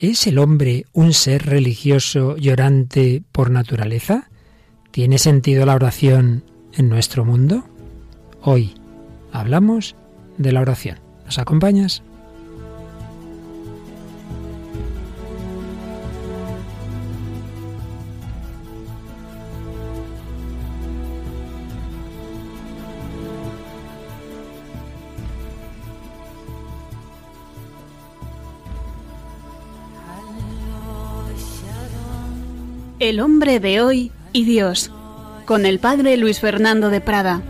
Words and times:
¿Es 0.00 0.26
el 0.26 0.38
hombre 0.38 0.86
un 0.94 1.12
ser 1.12 1.44
religioso 1.44 2.38
llorante 2.38 3.22
por 3.32 3.50
naturaleza? 3.50 4.30
¿Tiene 4.92 5.18
sentido 5.18 5.66
la 5.66 5.74
oración 5.74 6.42
en 6.72 6.88
nuestro 6.88 7.26
mundo? 7.26 7.64
Hoy 8.40 8.72
hablamos 9.30 9.96
de 10.38 10.52
la 10.52 10.62
oración. 10.62 11.00
¿Nos 11.26 11.38
acompañas? 11.38 12.02
El 33.00 33.18
hombre 33.20 33.60
de 33.60 33.80
hoy 33.80 34.12
y 34.34 34.44
Dios, 34.44 34.90
con 35.46 35.64
el 35.64 35.78
padre 35.78 36.18
Luis 36.18 36.38
Fernando 36.38 36.90
de 36.90 37.00
Prada. 37.00 37.40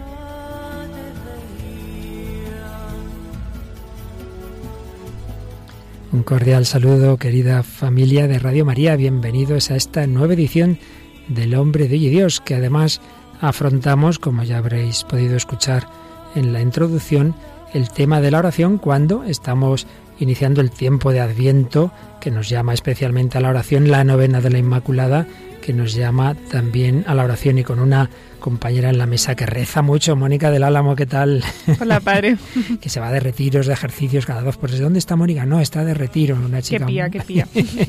Un 6.13 6.23
cordial 6.23 6.67
saludo, 6.67 7.17
querida 7.17 7.65
familia 7.65 8.29
de 8.29 8.39
Radio 8.39 8.65
María. 8.65 8.95
Bienvenidos 8.95 9.73
a 9.73 9.75
esta 9.75 10.07
nueva 10.07 10.35
edición 10.35 10.79
del 11.27 11.57
Hombre 11.57 11.89
de 11.89 11.97
hoy 11.97 12.07
y 12.07 12.11
Dios, 12.11 12.41
que 12.41 12.55
además 12.55 13.01
afrontamos, 13.41 14.21
como 14.21 14.45
ya 14.45 14.59
habréis 14.59 15.03
podido 15.03 15.37
escuchar 15.37 15.89
en 16.37 16.53
la 16.53 16.61
introducción, 16.61 17.35
el 17.75 17.91
tema 17.91 18.21
de 18.21 18.31
la 18.31 18.39
oración 18.39 18.79
cuando 18.79 19.25
estamos 19.25 19.89
iniciando 20.21 20.61
el 20.61 20.71
tiempo 20.71 21.13
de 21.13 21.21
Adviento, 21.21 21.93
que 22.21 22.31
nos 22.31 22.49
llama 22.49 22.75
especialmente 22.75 23.39
a 23.39 23.41
la 23.41 23.49
oración, 23.49 23.91
la 23.91 24.05
novena 24.05 24.41
de 24.41 24.51
la 24.51 24.59
Inmaculada, 24.59 25.27
que 25.61 25.73
nos 25.73 25.95
llama 25.95 26.37
también 26.51 27.05
a 27.07 27.15
la 27.15 27.25
oración 27.25 27.59
y 27.59 27.65
con 27.65 27.81
una 27.81 28.09
compañera 28.39 28.89
en 28.89 28.99
la 28.99 29.07
mesa 29.07 29.35
que 29.35 29.47
reza 29.47 29.83
mucho, 29.83 30.17
Mónica 30.17 30.51
del 30.51 30.63
Álamo, 30.63 30.97
¿qué 30.97 31.07
tal? 31.07 31.45
Hola, 31.81 32.01
padre. 32.01 32.37
que 32.81 32.89
se 32.89 32.99
va 32.99 33.13
de 33.13 33.21
retiros, 33.21 33.67
de 33.67 33.75
ejercicios 33.75 34.27
cada 34.27 34.43
dos 34.43 34.57
por. 34.57 34.71
¿Dónde 34.77 34.99
está 34.99 35.15
Mónica? 35.17 35.45
No, 35.45 35.61
está 35.61 35.85
de 35.85 35.95
retiro, 35.95 36.37
una 36.37 36.63
chica 36.63 36.87
qué 36.87 36.93
pía, 36.93 37.11
qué 37.11 37.21
pía. 37.27 37.47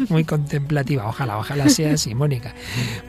muy 0.09 0.25
contemplativa. 0.25 1.07
Ojalá, 1.07 1.37
ojalá 1.37 1.69
sea 1.69 1.93
así, 1.93 2.13
Mónica. 2.13 2.53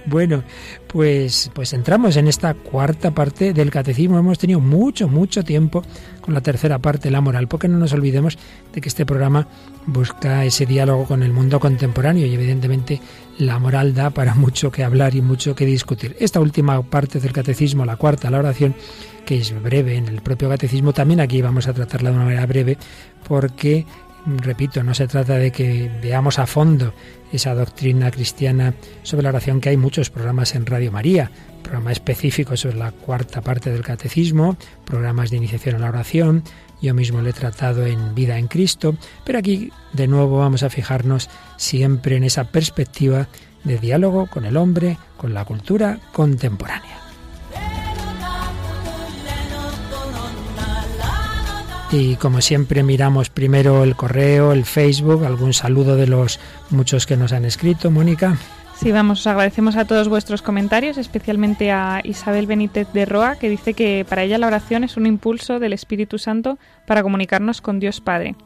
Bueno, 0.07 0.45
pues, 0.87 1.51
pues 1.53 1.73
entramos 1.73 2.17
en 2.17 2.29
esta 2.29 2.55
cuarta 2.55 3.11
parte 3.11 3.53
del 3.53 3.71
catecismo. 3.71 4.19
Hemos 4.19 4.39
tenido 4.39 4.61
mucho, 4.61 5.09
mucho 5.09 5.43
tiempo 5.43 5.83
con 6.23 6.33
la 6.33 6.41
tercera 6.41 6.79
parte, 6.79 7.11
la 7.11 7.21
moral, 7.21 7.49
porque 7.49 7.69
no 7.69 7.77
nos 7.77 7.93
olvidemos 7.93 8.39
de 8.73 8.81
que 8.81 8.89
este 8.89 9.05
programa 9.05 9.47
busca 9.85 10.45
ese 10.47 10.65
diálogo 10.65 11.05
con 11.05 11.23
el 11.23 11.33
mundo 11.33 11.61
contemporáneo 11.61 12.27
y 12.27 12.33
evidentemente 12.33 13.01
la 13.39 13.59
moral 13.59 13.95
da 13.95 14.09
para 14.11 14.35
mucho 14.35 14.71
que 14.71 14.85
hablar 14.85 15.15
y 15.15 15.21
mucho 15.21 15.55
que 15.55 15.67
discutir. 15.67 16.17
Esta 16.19 16.41
última 16.41 16.81
parte 16.83 17.21
del 17.21 17.33
catecismo, 17.33 17.85
la 17.85 17.97
cuarta, 17.97 18.31
la 18.31 18.39
oración, 18.39 18.75
que 19.27 19.39
es 19.39 19.63
breve 19.63 19.97
en 19.97 20.09
el 20.09 20.23
propio 20.23 20.49
catecismo, 20.49 20.93
también 20.93 21.21
aquí 21.21 21.43
vamos 21.43 21.67
a 21.67 21.75
tratarla 21.75 22.11
de 22.11 22.17
una 22.17 22.25
manera 22.25 22.47
breve 22.47 22.79
porque 23.29 23.85
repito, 24.27 24.83
no 24.83 24.95
se 24.95 25.09
trata 25.09 25.37
de 25.37 25.51
que 25.51 25.91
veamos 26.03 26.39
a 26.39 26.47
fondo 26.47 26.93
esa 27.33 27.55
doctrina 27.55 28.11
cristiana 28.11 28.75
sobre 29.03 29.25
la 29.25 29.31
oración, 29.31 29.61
que 29.61 29.71
hay 29.71 29.77
muchos 29.77 30.11
programas 30.11 30.55
en 30.55 30.67
Radio 30.67 30.93
María, 30.93 31.31
programa 31.63 31.93
específico 31.93 32.57
sobre 32.57 32.77
la 32.77 32.93
cuarta 32.93 33.41
parte 33.41 33.71
del 33.71 33.83
catecismo, 33.83 34.57
programas 34.85 35.31
de 35.31 35.39
iniciación 35.39 35.77
a 35.77 35.79
la 35.79 35.89
oración, 35.89 36.43
yo 36.83 36.95
mismo 36.95 37.21
lo 37.21 37.29
he 37.29 37.33
tratado 37.33 37.87
en 37.87 38.15
Vida 38.15 38.39
en 38.39 38.49
Cristo, 38.49 38.97
pero 39.25 39.39
aquí 39.39 39.71
de 39.93 40.09
nuevo 40.09 40.39
vamos 40.39 40.65
a 40.65 40.71
fijarnos 40.71 41.31
siempre 41.57 42.17
en 42.17 42.25
esa 42.25 42.45
perspectiva 42.45 43.29
de 43.65 43.79
diálogo 43.79 44.27
con 44.27 44.45
el 44.45 44.57
hombre, 44.57 44.99
con 45.17 45.33
la 45.33 45.45
cultura 45.45 46.01
contemporánea. 46.13 47.02
Y 51.93 52.17
como 52.17 52.41
siempre 52.41 52.83
miramos 52.83 53.29
primero 53.29 53.85
el 53.85 53.97
correo, 53.97 54.53
el 54.53 54.65
Facebook, 54.65 55.27
algún 55.27 55.53
saludo 55.53 55.95
de 55.95 56.07
los 56.07 56.41
muchos 56.71 57.05
que 57.05 57.19
nos 57.19 57.35
han 57.35 57.45
escrito, 57.45 57.91
Mónica. 57.91 58.39
Sí, 58.77 58.91
vamos, 58.93 59.21
os 59.21 59.27
agradecemos 59.27 59.77
a 59.77 59.85
todos 59.85 60.09
vuestros 60.09 60.41
comentarios, 60.41 60.97
especialmente 60.97 61.71
a 61.71 62.01
Isabel 62.03 62.47
Benítez 62.47 62.91
de 62.95 63.05
Roa, 63.05 63.37
que 63.37 63.51
dice 63.51 63.75
que 63.75 64.07
para 64.09 64.23
ella 64.23 64.39
la 64.39 64.47
oración 64.47 64.85
es 64.85 64.97
un 64.97 65.07
impulso 65.07 65.59
del 65.59 65.75
Espíritu 65.75 66.17
Santo 66.17 66.59
para 66.87 67.03
comunicarnos 67.03 67.61
con 67.61 67.79
Dios 67.79 68.01
Padre. 68.01 68.37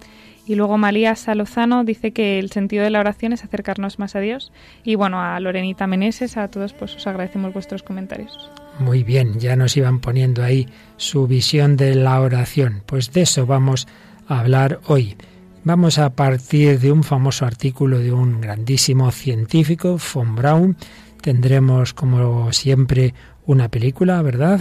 Y 0.45 0.57
luego 0.57 0.77
María 0.77 1.15
Salozano 1.15 1.85
dice 1.85 2.13
que 2.13 2.41
el 2.41 2.51
sentido 2.51 2.83
de 2.83 2.91
la 2.91 3.01
oración 3.01 3.33
es 3.33 3.45
acercarnos 3.45 4.01
más 4.01 4.17
a 4.17 4.21
Dios. 4.21 4.53
Y 4.83 4.97
bueno, 4.97 5.23
a 5.23 5.39
Lorenita 5.39 5.87
Meneses, 5.87 6.37
a 6.37 6.49
todos, 6.49 6.73
pues 6.73 6.97
os 6.97 7.07
agradecemos 7.07 7.53
vuestros 7.53 7.85
comentarios. 7.85 8.51
Muy 8.79 9.05
bien, 9.05 9.41
ya 9.41 9.57
nos 9.57 9.77
iban 9.77 10.01
poniendo 10.01 10.43
ahí 10.43 10.69
su 10.97 11.27
visión 11.27 11.77
de 11.77 11.95
la 11.95 12.21
oración. 12.21 12.83
Pues 12.85 13.13
de 13.13 13.23
eso 13.23 13.47
vamos 13.47 13.89
a 14.29 14.41
hablar 14.41 14.81
hoy. 14.87 15.17
Vamos 15.65 15.99
a 15.99 16.11
partir 16.11 16.79
de 16.79 16.93
un 16.93 17.03
famoso 17.03 17.47
artículo 17.47 17.99
de 17.99 18.13
un 18.13 18.41
grandísimo 18.41 19.11
científico, 19.11 19.99
von 20.15 20.37
Braun. 20.37 20.77
Tendremos, 21.23 21.95
como 21.95 22.53
siempre, 22.53 23.15
una 23.47 23.69
película, 23.69 24.21
¿verdad? 24.23 24.61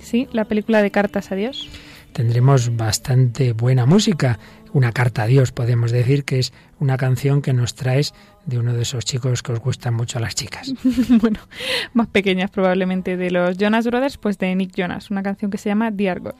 Sí, 0.00 0.28
la 0.32 0.44
película 0.44 0.80
de 0.80 0.90
Cartas 0.90 1.32
a 1.32 1.34
Dios. 1.34 1.68
Tendremos 2.12 2.76
bastante 2.76 3.52
buena 3.52 3.84
música. 3.84 4.38
Una 4.72 4.92
carta 4.92 5.24
a 5.24 5.26
Dios, 5.26 5.52
podemos 5.52 5.90
decir 5.90 6.24
que 6.24 6.38
es 6.38 6.52
una 6.78 6.96
canción 6.96 7.42
que 7.42 7.52
nos 7.52 7.74
traes 7.74 8.14
de 8.46 8.58
uno 8.58 8.72
de 8.72 8.82
esos 8.82 9.04
chicos 9.04 9.42
que 9.42 9.52
os 9.52 9.60
gustan 9.60 9.94
mucho 9.94 10.18
a 10.18 10.20
las 10.22 10.34
chicas. 10.34 10.72
bueno, 11.20 11.40
más 11.92 12.06
pequeñas 12.06 12.50
probablemente 12.50 13.16
de 13.16 13.30
los 13.30 13.56
Jonas 13.58 13.86
Brothers, 13.86 14.16
pues 14.16 14.38
de 14.38 14.54
Nick 14.54 14.72
Jonas, 14.74 15.10
una 15.10 15.22
canción 15.22 15.50
que 15.50 15.58
se 15.58 15.68
llama. 15.68 15.90
Dear 15.90 16.20
God. 16.20 16.34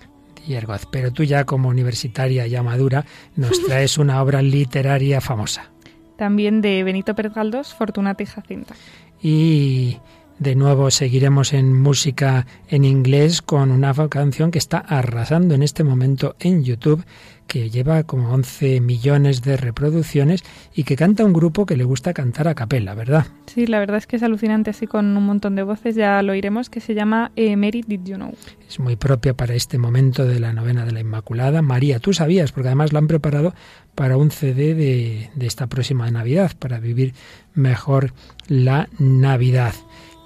Pero 0.90 1.12
tú 1.12 1.24
ya 1.24 1.44
como 1.44 1.68
universitaria 1.68 2.46
ya 2.46 2.62
madura 2.62 3.04
nos 3.34 3.62
traes 3.66 3.98
una 3.98 4.22
obra 4.22 4.42
literaria 4.42 5.20
famosa. 5.20 5.70
También 6.16 6.62
de 6.62 6.82
Benito 6.82 7.14
Pérez 7.14 7.34
Galdós, 7.34 7.74
Fortunata 7.74 8.22
y 8.22 8.26
Jacinta. 8.26 8.74
Y 9.20 9.98
de 10.38 10.54
nuevo 10.54 10.90
seguiremos 10.90 11.52
en 11.52 11.72
música 11.72 12.46
en 12.68 12.84
inglés 12.84 13.42
con 13.42 13.70
una 13.70 13.94
canción 14.08 14.50
que 14.50 14.58
está 14.58 14.78
arrasando 14.78 15.54
en 15.54 15.62
este 15.62 15.84
momento 15.84 16.36
en 16.40 16.64
YouTube 16.64 17.04
que 17.46 17.70
lleva 17.70 18.02
como 18.02 18.32
11 18.32 18.80
millones 18.80 19.42
de 19.42 19.56
reproducciones 19.56 20.42
y 20.74 20.84
que 20.84 20.96
canta 20.96 21.24
un 21.24 21.32
grupo 21.32 21.64
que 21.64 21.76
le 21.76 21.84
gusta 21.84 22.12
cantar 22.12 22.48
a 22.48 22.54
capela, 22.54 22.94
¿verdad? 22.94 23.26
Sí, 23.46 23.66
la 23.66 23.78
verdad 23.78 23.98
es 23.98 24.06
que 24.06 24.16
es 24.16 24.22
alucinante 24.22 24.70
así 24.70 24.86
con 24.86 25.16
un 25.16 25.24
montón 25.24 25.54
de 25.54 25.62
voces, 25.62 25.94
ya 25.94 26.22
lo 26.22 26.32
oiremos, 26.32 26.70
que 26.70 26.80
se 26.80 26.94
llama 26.94 27.30
eh, 27.36 27.56
Mary 27.56 27.84
Did 27.86 28.04
You 28.04 28.16
Know. 28.16 28.34
Es 28.68 28.80
muy 28.80 28.96
propia 28.96 29.34
para 29.34 29.54
este 29.54 29.78
momento 29.78 30.24
de 30.24 30.40
la 30.40 30.52
novena 30.52 30.84
de 30.84 30.92
la 30.92 31.00
Inmaculada. 31.00 31.62
María, 31.62 32.00
tú 32.00 32.12
sabías, 32.12 32.52
porque 32.52 32.68
además 32.68 32.92
lo 32.92 32.98
han 32.98 33.06
preparado 33.06 33.54
para 33.94 34.16
un 34.16 34.30
CD 34.30 34.74
de, 34.74 35.30
de 35.34 35.46
esta 35.46 35.68
próxima 35.68 36.10
Navidad, 36.10 36.52
para 36.58 36.80
vivir 36.80 37.14
mejor 37.54 38.12
la 38.48 38.88
Navidad. 38.98 39.74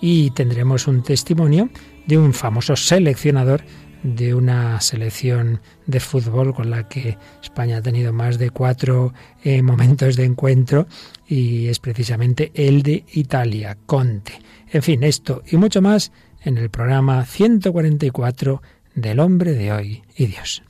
Y 0.00 0.30
tendremos 0.30 0.86
un 0.86 1.02
testimonio 1.02 1.68
de 2.06 2.18
un 2.18 2.32
famoso 2.32 2.76
seleccionador 2.76 3.62
de 4.02 4.34
una 4.34 4.80
selección 4.80 5.60
de 5.86 6.00
fútbol 6.00 6.54
con 6.54 6.70
la 6.70 6.88
que 6.88 7.18
España 7.42 7.78
ha 7.78 7.82
tenido 7.82 8.12
más 8.12 8.38
de 8.38 8.50
cuatro 8.50 9.12
eh, 9.44 9.62
momentos 9.62 10.16
de 10.16 10.24
encuentro 10.24 10.86
y 11.26 11.68
es 11.68 11.78
precisamente 11.80 12.50
el 12.54 12.82
de 12.82 13.04
Italia, 13.12 13.76
Conte. 13.86 14.32
En 14.72 14.82
fin, 14.82 15.04
esto 15.04 15.42
y 15.50 15.56
mucho 15.56 15.82
más 15.82 16.12
en 16.42 16.56
el 16.56 16.70
programa 16.70 17.24
144 17.24 18.62
del 18.94 19.20
hombre 19.20 19.52
de 19.52 19.72
hoy 19.72 20.02
y 20.16 20.26
Dios. 20.26 20.62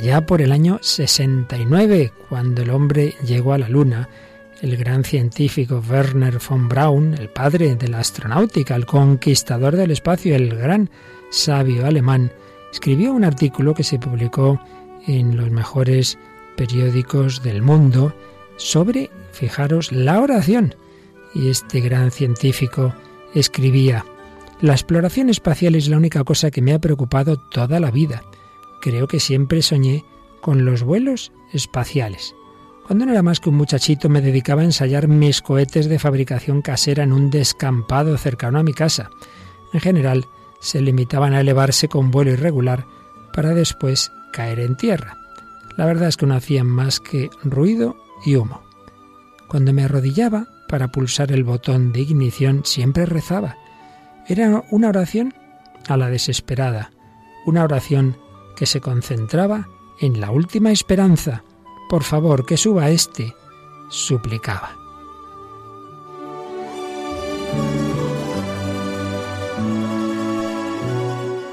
Allá 0.00 0.24
por 0.24 0.40
el 0.40 0.50
año 0.50 0.78
69, 0.80 2.10
cuando 2.30 2.62
el 2.62 2.70
hombre 2.70 3.16
llegó 3.22 3.52
a 3.52 3.58
la 3.58 3.68
Luna, 3.68 4.08
el 4.62 4.78
gran 4.78 5.04
científico 5.04 5.82
Werner 5.86 6.38
von 6.38 6.70
Braun, 6.70 7.12
el 7.18 7.28
padre 7.28 7.74
de 7.74 7.86
la 7.86 7.98
astronáutica, 7.98 8.74
el 8.76 8.86
conquistador 8.86 9.76
del 9.76 9.90
espacio, 9.90 10.34
el 10.34 10.56
gran 10.56 10.88
sabio 11.30 11.84
alemán, 11.84 12.32
escribió 12.72 13.12
un 13.12 13.24
artículo 13.24 13.74
que 13.74 13.84
se 13.84 13.98
publicó 13.98 14.58
en 15.06 15.36
los 15.36 15.50
mejores 15.50 16.18
periódicos 16.56 17.42
del 17.42 17.60
mundo 17.60 18.14
sobre, 18.56 19.10
fijaros, 19.32 19.92
la 19.92 20.20
oración. 20.20 20.74
Y 21.34 21.50
este 21.50 21.80
gran 21.80 22.10
científico 22.10 22.94
escribía, 23.34 24.06
la 24.62 24.72
exploración 24.72 25.28
espacial 25.28 25.74
es 25.74 25.88
la 25.88 25.98
única 25.98 26.24
cosa 26.24 26.50
que 26.50 26.62
me 26.62 26.72
ha 26.72 26.78
preocupado 26.78 27.36
toda 27.36 27.80
la 27.80 27.90
vida. 27.90 28.22
Creo 28.80 29.06
que 29.06 29.20
siempre 29.20 29.62
soñé 29.62 30.04
con 30.40 30.64
los 30.64 30.82
vuelos 30.82 31.32
espaciales. 31.52 32.34
Cuando 32.86 33.06
no 33.06 33.12
era 33.12 33.22
más 33.22 33.38
que 33.38 33.50
un 33.50 33.56
muchachito 33.56 34.08
me 34.08 34.20
dedicaba 34.20 34.62
a 34.62 34.64
ensayar 34.64 35.06
mis 35.06 35.42
cohetes 35.42 35.88
de 35.88 35.98
fabricación 35.98 36.62
casera 36.62 37.04
en 37.04 37.12
un 37.12 37.30
descampado 37.30 38.16
cercano 38.18 38.58
a 38.58 38.62
mi 38.62 38.72
casa. 38.72 39.10
En 39.72 39.80
general, 39.80 40.24
se 40.60 40.80
limitaban 40.80 41.32
a 41.32 41.40
elevarse 41.40 41.88
con 41.88 42.10
vuelo 42.10 42.32
irregular 42.32 42.86
para 43.32 43.54
después 43.54 44.10
caer 44.32 44.60
en 44.60 44.76
tierra. 44.76 45.16
La 45.76 45.86
verdad 45.86 46.08
es 46.08 46.16
que 46.16 46.26
no 46.26 46.34
hacían 46.34 46.66
más 46.66 47.00
que 47.00 47.30
ruido 47.44 47.96
y 48.24 48.36
humo. 48.36 48.62
Cuando 49.48 49.72
me 49.72 49.84
arrodillaba 49.84 50.48
para 50.68 50.88
pulsar 50.88 51.32
el 51.32 51.44
botón 51.44 51.92
de 51.92 52.00
ignición 52.00 52.62
siempre 52.64 53.06
rezaba. 53.06 53.56
Era 54.26 54.62
una 54.70 54.88
oración 54.88 55.34
a 55.88 55.96
la 55.96 56.08
desesperada, 56.08 56.92
una 57.46 57.64
oración 57.64 58.16
que 58.60 58.66
se 58.66 58.82
concentraba 58.82 59.70
en 60.00 60.20
la 60.20 60.30
última 60.30 60.70
esperanza. 60.70 61.44
Por 61.88 62.02
favor, 62.02 62.44
que 62.44 62.58
suba 62.58 62.90
este, 62.90 63.34
suplicaba. 63.88 64.76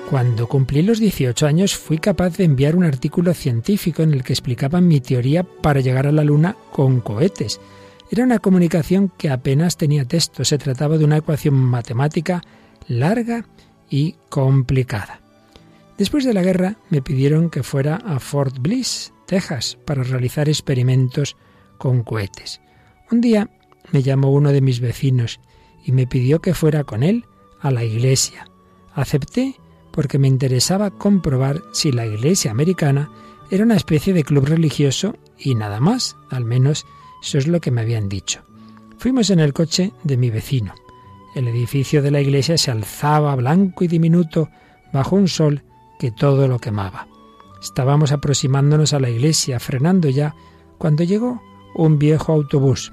Cuando 0.10 0.48
cumplí 0.48 0.82
los 0.82 1.00
18 1.00 1.48
años 1.48 1.78
fui 1.78 1.98
capaz 1.98 2.36
de 2.36 2.44
enviar 2.44 2.76
un 2.76 2.84
artículo 2.84 3.34
científico 3.34 4.04
en 4.04 4.14
el 4.14 4.26
que 4.26 4.34
explicaba 4.34 4.82
mi 4.82 5.00
teoría 5.00 5.44
para 5.44 5.80
llegar 5.80 6.08
a 6.08 6.12
la 6.12 6.26
Luna 6.26 6.58
con 6.74 7.00
cohetes. 7.00 7.62
Era 8.12 8.26
una 8.26 8.40
comunicación 8.40 9.14
que 9.18 9.30
apenas 9.30 9.78
tenía 9.78 10.04
texto, 10.04 10.44
se 10.44 10.58
trataba 10.58 10.98
de 10.98 11.06
una 11.06 11.16
ecuación 11.16 11.54
matemática 11.54 12.42
larga 12.90 13.46
y 13.90 14.18
complicada. 14.28 15.22
Después 15.98 16.24
de 16.24 16.34
la 16.34 16.44
guerra 16.44 16.78
me 16.90 17.02
pidieron 17.02 17.50
que 17.50 17.64
fuera 17.64 17.96
a 17.96 18.20
Fort 18.20 18.60
Bliss, 18.60 19.14
Texas, 19.26 19.78
para 19.86 20.04
realizar 20.04 20.48
experimentos 20.48 21.36
con 21.78 22.04
cohetes. 22.04 22.62
Un 23.12 23.22
día 23.22 23.50
me 23.92 24.04
llamó 24.04 24.32
uno 24.32 24.52
de 24.52 24.62
mis 24.62 24.80
vecinos 24.80 25.40
y 25.84 25.92
me 25.92 26.08
pidió 26.08 26.40
que 26.40 26.54
fuera 26.54 26.84
con 26.84 27.04
él 27.04 27.26
a 27.62 27.72
la 27.72 27.84
iglesia. 27.84 28.48
Acepté 28.94 29.56
porque 29.92 30.20
me 30.20 30.28
interesaba 30.28 30.92
comprobar 30.92 31.64
si 31.74 31.92
la 31.92 32.06
Iglesia 32.06 32.52
americana 32.52 33.10
era 33.50 33.64
una 33.64 33.76
especie 33.76 34.14
de 34.14 34.24
club 34.24 34.46
religioso 34.46 35.16
y 35.40 35.56
nada 35.56 35.80
más, 35.80 36.18
al 36.30 36.46
menos 36.46 36.86
eso 37.24 37.38
es 37.38 37.48
lo 37.48 37.62
que 37.62 37.72
me 37.72 37.82
habían 37.82 38.10
dicho. 38.10 38.42
Fuimos 39.00 39.30
en 39.30 39.40
el 39.40 39.54
coche 39.54 39.94
de 40.04 40.18
mi 40.18 40.30
vecino. 40.30 40.76
El 41.36 41.48
edificio 41.48 42.02
de 42.02 42.12
la 42.12 42.22
iglesia 42.22 42.58
se 42.58 42.72
alzaba 42.72 43.36
blanco 43.36 43.84
y 43.84 43.88
diminuto 43.88 44.50
bajo 44.92 45.16
un 45.16 45.28
sol 45.28 45.64
que 46.00 46.12
todo 46.12 46.48
lo 46.48 46.60
quemaba. 46.60 47.08
Estábamos 47.62 48.12
aproximándonos 48.12 48.94
a 48.94 49.00
la 49.00 49.10
iglesia, 49.10 49.60
frenando 49.60 50.10
ya, 50.10 50.36
cuando 50.78 51.04
llegó 51.04 51.42
un 51.76 51.98
viejo 51.98 52.34
autobús. 52.34 52.92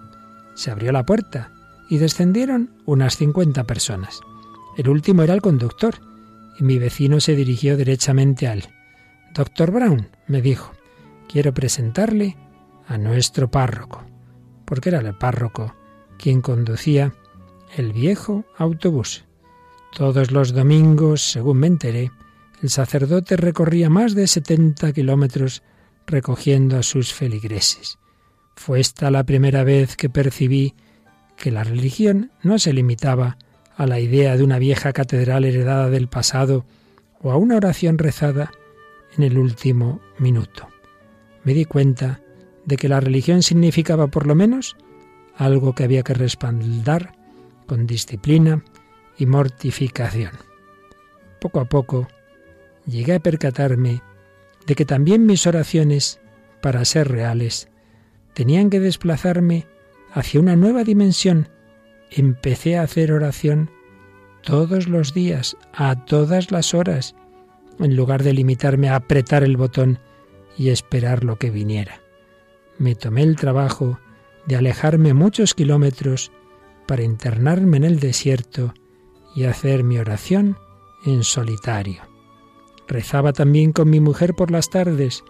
Se 0.54 0.70
abrió 0.70 0.92
la 0.92 1.04
puerta 1.04 1.52
y 1.88 1.98
descendieron 1.98 2.70
unas 2.86 3.16
cincuenta 3.16 3.64
personas. 3.64 4.20
El 4.76 4.88
último 4.88 5.22
era 5.22 5.34
el 5.34 5.42
conductor, 5.42 5.94
y 6.58 6.64
mi 6.64 6.78
vecino 6.78 7.20
se 7.20 7.34
dirigió 7.36 7.76
derechamente 7.76 8.48
al 8.48 8.64
Doctor 9.34 9.72
Brown, 9.72 10.08
me 10.28 10.40
dijo, 10.40 10.72
quiero 11.28 11.52
presentarle 11.52 12.36
a 12.86 12.98
nuestro 12.98 13.50
párroco, 13.50 14.04
porque 14.64 14.90
era 14.90 15.00
el 15.00 15.14
párroco 15.14 15.74
quien 16.18 16.40
conducía 16.40 17.12
el 17.76 17.92
viejo 17.92 18.44
autobús. 18.56 19.24
Todos 19.96 20.30
los 20.30 20.52
domingos, 20.52 21.22
según 21.32 21.58
me 21.58 21.66
enteré, 21.66 22.12
el 22.64 22.70
sacerdote 22.70 23.36
recorría 23.36 23.90
más 23.90 24.14
de 24.14 24.26
70 24.26 24.94
kilómetros 24.94 25.62
recogiendo 26.06 26.78
a 26.78 26.82
sus 26.82 27.12
feligreses. 27.12 27.98
Fue 28.56 28.80
esta 28.80 29.10
la 29.10 29.24
primera 29.24 29.64
vez 29.64 29.96
que 29.96 30.08
percibí 30.08 30.72
que 31.36 31.50
la 31.50 31.62
religión 31.62 32.30
no 32.42 32.58
se 32.58 32.72
limitaba 32.72 33.36
a 33.76 33.86
la 33.86 34.00
idea 34.00 34.38
de 34.38 34.44
una 34.44 34.58
vieja 34.58 34.94
catedral 34.94 35.44
heredada 35.44 35.90
del 35.90 36.08
pasado 36.08 36.64
o 37.20 37.32
a 37.32 37.36
una 37.36 37.56
oración 37.56 37.98
rezada 37.98 38.50
en 39.18 39.24
el 39.24 39.36
último 39.36 40.00
minuto. 40.18 40.66
Me 41.42 41.52
di 41.52 41.66
cuenta 41.66 42.22
de 42.64 42.78
que 42.78 42.88
la 42.88 43.00
religión 43.00 43.42
significaba 43.42 44.06
por 44.06 44.26
lo 44.26 44.34
menos 44.34 44.74
algo 45.36 45.74
que 45.74 45.84
había 45.84 46.02
que 46.02 46.14
respaldar 46.14 47.14
con 47.66 47.86
disciplina 47.86 48.64
y 49.18 49.26
mortificación. 49.26 50.32
Poco 51.42 51.60
a 51.60 51.66
poco 51.66 52.08
llegué 52.86 53.14
a 53.14 53.20
percatarme 53.20 54.02
de 54.66 54.74
que 54.74 54.84
también 54.84 55.26
mis 55.26 55.46
oraciones, 55.46 56.20
para 56.60 56.84
ser 56.84 57.08
reales, 57.08 57.68
tenían 58.32 58.70
que 58.70 58.80
desplazarme 58.80 59.66
hacia 60.12 60.40
una 60.40 60.56
nueva 60.56 60.84
dimensión 60.84 61.48
empecé 62.10 62.76
a 62.76 62.82
hacer 62.82 63.12
oración 63.12 63.70
todos 64.42 64.88
los 64.88 65.14
días, 65.14 65.56
a 65.72 66.04
todas 66.04 66.50
las 66.50 66.74
horas, 66.74 67.14
en 67.78 67.96
lugar 67.96 68.22
de 68.22 68.32
limitarme 68.32 68.88
a 68.88 68.96
apretar 68.96 69.42
el 69.42 69.56
botón 69.56 69.98
y 70.56 70.68
esperar 70.68 71.24
lo 71.24 71.36
que 71.36 71.50
viniera. 71.50 72.00
Me 72.78 72.94
tomé 72.94 73.22
el 73.22 73.36
trabajo 73.36 73.98
de 74.46 74.56
alejarme 74.56 75.14
muchos 75.14 75.54
kilómetros 75.54 76.30
para 76.86 77.02
internarme 77.02 77.78
en 77.78 77.84
el 77.84 78.00
desierto 78.00 78.74
y 79.34 79.44
hacer 79.44 79.82
mi 79.82 79.98
oración 79.98 80.58
en 81.06 81.24
solitario. 81.24 82.13
Rezaba 82.86 83.32
también 83.32 83.72
con 83.72 83.90
mi 83.90 84.00
mujer 84.00 84.34
por 84.34 84.50
las 84.50 84.70
tardes 84.70 85.24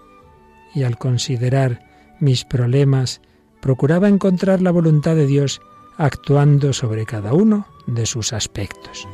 y 0.74 0.82
al 0.82 0.98
considerar 0.98 1.80
mis 2.20 2.44
problemas 2.44 3.20
procuraba 3.60 4.08
encontrar 4.08 4.60
la 4.60 4.70
voluntad 4.70 5.14
de 5.14 5.26
Dios 5.26 5.60
actuando 5.96 6.72
sobre 6.72 7.06
cada 7.06 7.32
uno 7.32 7.66
de 7.86 8.06
sus 8.06 8.32
aspectos. 8.32 9.06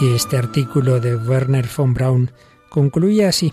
Y 0.00 0.14
este 0.14 0.38
artículo 0.38 0.98
de 0.98 1.14
Werner 1.14 1.68
von 1.76 1.92
Braun 1.92 2.30
concluye 2.70 3.26
así. 3.26 3.52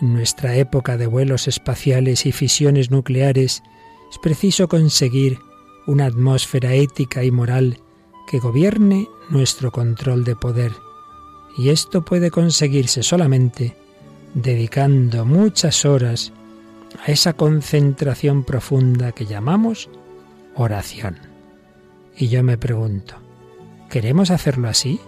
En 0.00 0.14
nuestra 0.14 0.56
época 0.56 0.96
de 0.96 1.06
vuelos 1.06 1.46
espaciales 1.46 2.24
y 2.24 2.32
fisiones 2.32 2.90
nucleares 2.90 3.62
es 4.10 4.18
preciso 4.18 4.68
conseguir 4.68 5.38
una 5.88 6.04
atmósfera 6.04 6.74
ética 6.74 7.24
y 7.24 7.30
moral 7.30 7.78
que 8.30 8.38
gobierne 8.38 9.08
nuestro 9.30 9.72
control 9.72 10.22
de 10.22 10.36
poder. 10.36 10.72
Y 11.56 11.70
esto 11.70 12.04
puede 12.04 12.30
conseguirse 12.30 13.02
solamente 13.02 13.74
dedicando 14.34 15.24
muchas 15.24 15.86
horas 15.86 16.30
a 17.06 17.10
esa 17.10 17.32
concentración 17.32 18.44
profunda 18.44 19.12
que 19.12 19.24
llamamos 19.24 19.88
oración. 20.54 21.16
Y 22.14 22.28
yo 22.28 22.42
me 22.42 22.58
pregunto, 22.58 23.14
¿queremos 23.88 24.30
hacerlo 24.30 24.68
así? 24.68 25.00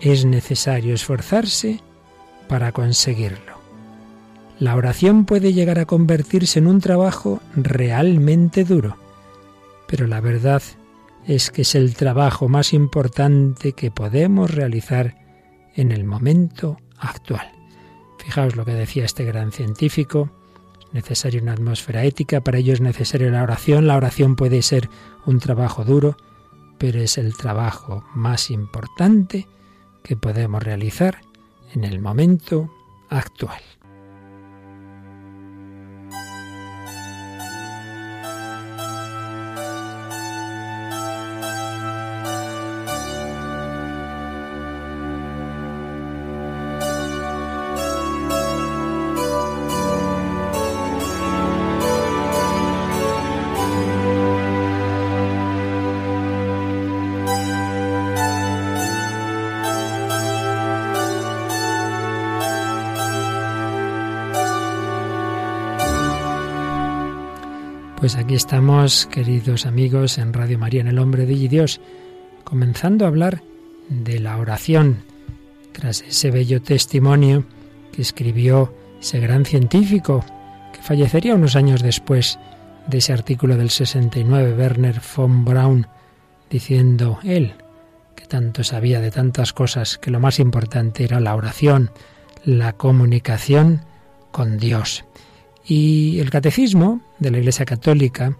Es 0.00 0.24
necesario 0.24 0.94
esforzarse 0.94 1.80
para 2.48 2.72
conseguirlo. 2.72 3.60
La 4.58 4.74
oración 4.74 5.26
puede 5.26 5.52
llegar 5.52 5.78
a 5.78 5.86
convertirse 5.86 6.58
en 6.58 6.66
un 6.66 6.80
trabajo 6.80 7.40
realmente 7.54 8.64
duro, 8.64 8.96
pero 9.90 10.06
la 10.06 10.20
verdad 10.20 10.62
es 11.26 11.50
que 11.50 11.62
es 11.62 11.74
el 11.74 11.96
trabajo 11.96 12.48
más 12.48 12.72
importante 12.72 13.72
que 13.72 13.90
podemos 13.90 14.48
realizar 14.48 15.16
en 15.74 15.90
el 15.90 16.04
momento 16.04 16.78
actual. 16.96 17.50
Fijaos 18.18 18.54
lo 18.54 18.64
que 18.64 18.72
decía 18.72 19.04
este 19.04 19.24
gran 19.24 19.50
científico. 19.50 20.30
Es 20.80 20.94
necesaria 20.94 21.42
una 21.42 21.54
atmósfera 21.54 22.04
ética, 22.04 22.40
para 22.40 22.58
ello 22.58 22.72
es 22.72 22.80
necesaria 22.80 23.30
la 23.30 23.42
oración. 23.42 23.88
La 23.88 23.96
oración 23.96 24.36
puede 24.36 24.62
ser 24.62 24.88
un 25.26 25.40
trabajo 25.40 25.84
duro, 25.84 26.16
pero 26.78 27.00
es 27.00 27.18
el 27.18 27.36
trabajo 27.36 28.04
más 28.14 28.52
importante 28.52 29.48
que 30.04 30.16
podemos 30.16 30.62
realizar 30.62 31.20
en 31.74 31.82
el 31.82 32.00
momento 32.00 32.72
actual. 33.08 33.60
Estamos, 68.40 69.04
queridos 69.04 69.66
amigos, 69.66 70.16
en 70.16 70.32
Radio 70.32 70.58
María, 70.58 70.80
en 70.80 70.88
el 70.88 70.98
Hombre 70.98 71.26
de 71.26 71.34
Dios, 71.34 71.78
comenzando 72.42 73.04
a 73.04 73.08
hablar 73.08 73.42
de 73.90 74.18
la 74.18 74.38
oración, 74.38 75.04
tras 75.72 76.00
ese 76.00 76.30
bello 76.30 76.62
testimonio 76.62 77.44
que 77.92 78.00
escribió 78.00 78.72
ese 78.98 79.20
gran 79.20 79.44
científico, 79.44 80.24
que 80.72 80.80
fallecería 80.80 81.34
unos 81.34 81.54
años 81.54 81.82
después 81.82 82.38
de 82.86 82.98
ese 82.98 83.12
artículo 83.12 83.58
del 83.58 83.68
69, 83.68 84.54
Werner 84.54 85.02
von 85.14 85.44
Braun, 85.44 85.86
diciendo 86.48 87.18
él, 87.22 87.52
que 88.16 88.24
tanto 88.24 88.64
sabía 88.64 89.02
de 89.02 89.10
tantas 89.10 89.52
cosas, 89.52 89.98
que 89.98 90.10
lo 90.10 90.18
más 90.18 90.38
importante 90.38 91.04
era 91.04 91.20
la 91.20 91.34
oración, 91.34 91.90
la 92.42 92.72
comunicación 92.72 93.82
con 94.30 94.56
Dios. 94.56 95.04
Y 95.66 96.18
el 96.20 96.30
catecismo 96.30 97.00
de 97.18 97.30
la 97.30 97.38
Iglesia 97.38 97.64
Católica, 97.64 98.36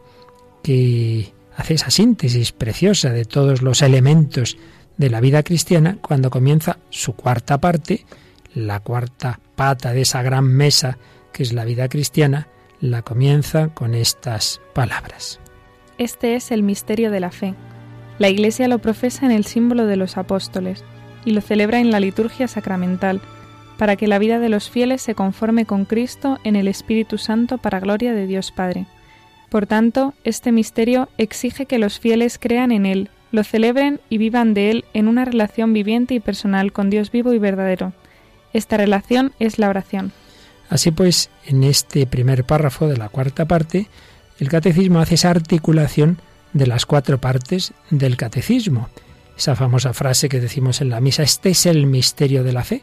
que 0.62 1.32
hace 1.56 1.74
esa 1.74 1.90
síntesis 1.90 2.52
preciosa 2.52 3.10
de 3.10 3.24
todos 3.24 3.62
los 3.62 3.82
elementos 3.82 4.56
de 4.96 5.10
la 5.10 5.20
vida 5.20 5.42
cristiana, 5.42 5.98
cuando 6.00 6.30
comienza 6.30 6.78
su 6.90 7.14
cuarta 7.14 7.58
parte, 7.58 8.04
la 8.54 8.80
cuarta 8.80 9.40
pata 9.56 9.92
de 9.92 10.02
esa 10.02 10.22
gran 10.22 10.44
mesa 10.44 10.98
que 11.32 11.42
es 11.42 11.52
la 11.52 11.64
vida 11.64 11.88
cristiana, 11.88 12.48
la 12.80 13.02
comienza 13.02 13.68
con 13.68 13.94
estas 13.94 14.60
palabras. 14.74 15.38
Este 15.98 16.34
es 16.34 16.50
el 16.50 16.62
misterio 16.62 17.10
de 17.10 17.20
la 17.20 17.30
fe. 17.30 17.54
La 18.18 18.28
Iglesia 18.28 18.68
lo 18.68 18.78
profesa 18.78 19.26
en 19.26 19.32
el 19.32 19.44
símbolo 19.44 19.86
de 19.86 19.96
los 19.96 20.16
apóstoles 20.16 20.84
y 21.24 21.32
lo 21.32 21.40
celebra 21.40 21.80
en 21.80 21.90
la 21.90 22.00
liturgia 22.00 22.48
sacramental, 22.48 23.20
para 23.80 23.96
que 23.96 24.06
la 24.06 24.18
vida 24.18 24.38
de 24.38 24.50
los 24.50 24.68
fieles 24.68 25.00
se 25.00 25.14
conforme 25.14 25.64
con 25.64 25.86
Cristo 25.86 26.38
en 26.44 26.54
el 26.54 26.68
Espíritu 26.68 27.16
Santo 27.16 27.56
para 27.56 27.80
gloria 27.80 28.12
de 28.12 28.26
Dios 28.26 28.52
Padre. 28.52 28.84
Por 29.48 29.66
tanto, 29.66 30.12
este 30.22 30.52
misterio 30.52 31.08
exige 31.16 31.64
que 31.64 31.78
los 31.78 31.98
fieles 31.98 32.38
crean 32.38 32.72
en 32.72 32.84
Él, 32.84 33.08
lo 33.32 33.42
celebren 33.42 33.98
y 34.10 34.18
vivan 34.18 34.52
de 34.52 34.70
Él 34.70 34.84
en 34.92 35.08
una 35.08 35.24
relación 35.24 35.72
viviente 35.72 36.12
y 36.12 36.20
personal 36.20 36.72
con 36.72 36.90
Dios 36.90 37.10
vivo 37.10 37.32
y 37.32 37.38
verdadero. 37.38 37.94
Esta 38.52 38.76
relación 38.76 39.32
es 39.38 39.58
la 39.58 39.70
oración. 39.70 40.12
Así 40.68 40.90
pues, 40.90 41.30
en 41.46 41.64
este 41.64 42.04
primer 42.04 42.44
párrafo 42.44 42.86
de 42.86 42.98
la 42.98 43.08
cuarta 43.08 43.46
parte, 43.46 43.86
el 44.38 44.50
catecismo 44.50 44.98
hace 44.98 45.14
esa 45.14 45.30
articulación 45.30 46.18
de 46.52 46.66
las 46.66 46.84
cuatro 46.84 47.18
partes 47.18 47.72
del 47.88 48.18
catecismo. 48.18 48.90
Esa 49.38 49.56
famosa 49.56 49.94
frase 49.94 50.28
que 50.28 50.38
decimos 50.38 50.82
en 50.82 50.90
la 50.90 51.00
misa, 51.00 51.22
este 51.22 51.48
es 51.48 51.64
el 51.64 51.86
misterio 51.86 52.44
de 52.44 52.52
la 52.52 52.62
fe. 52.62 52.82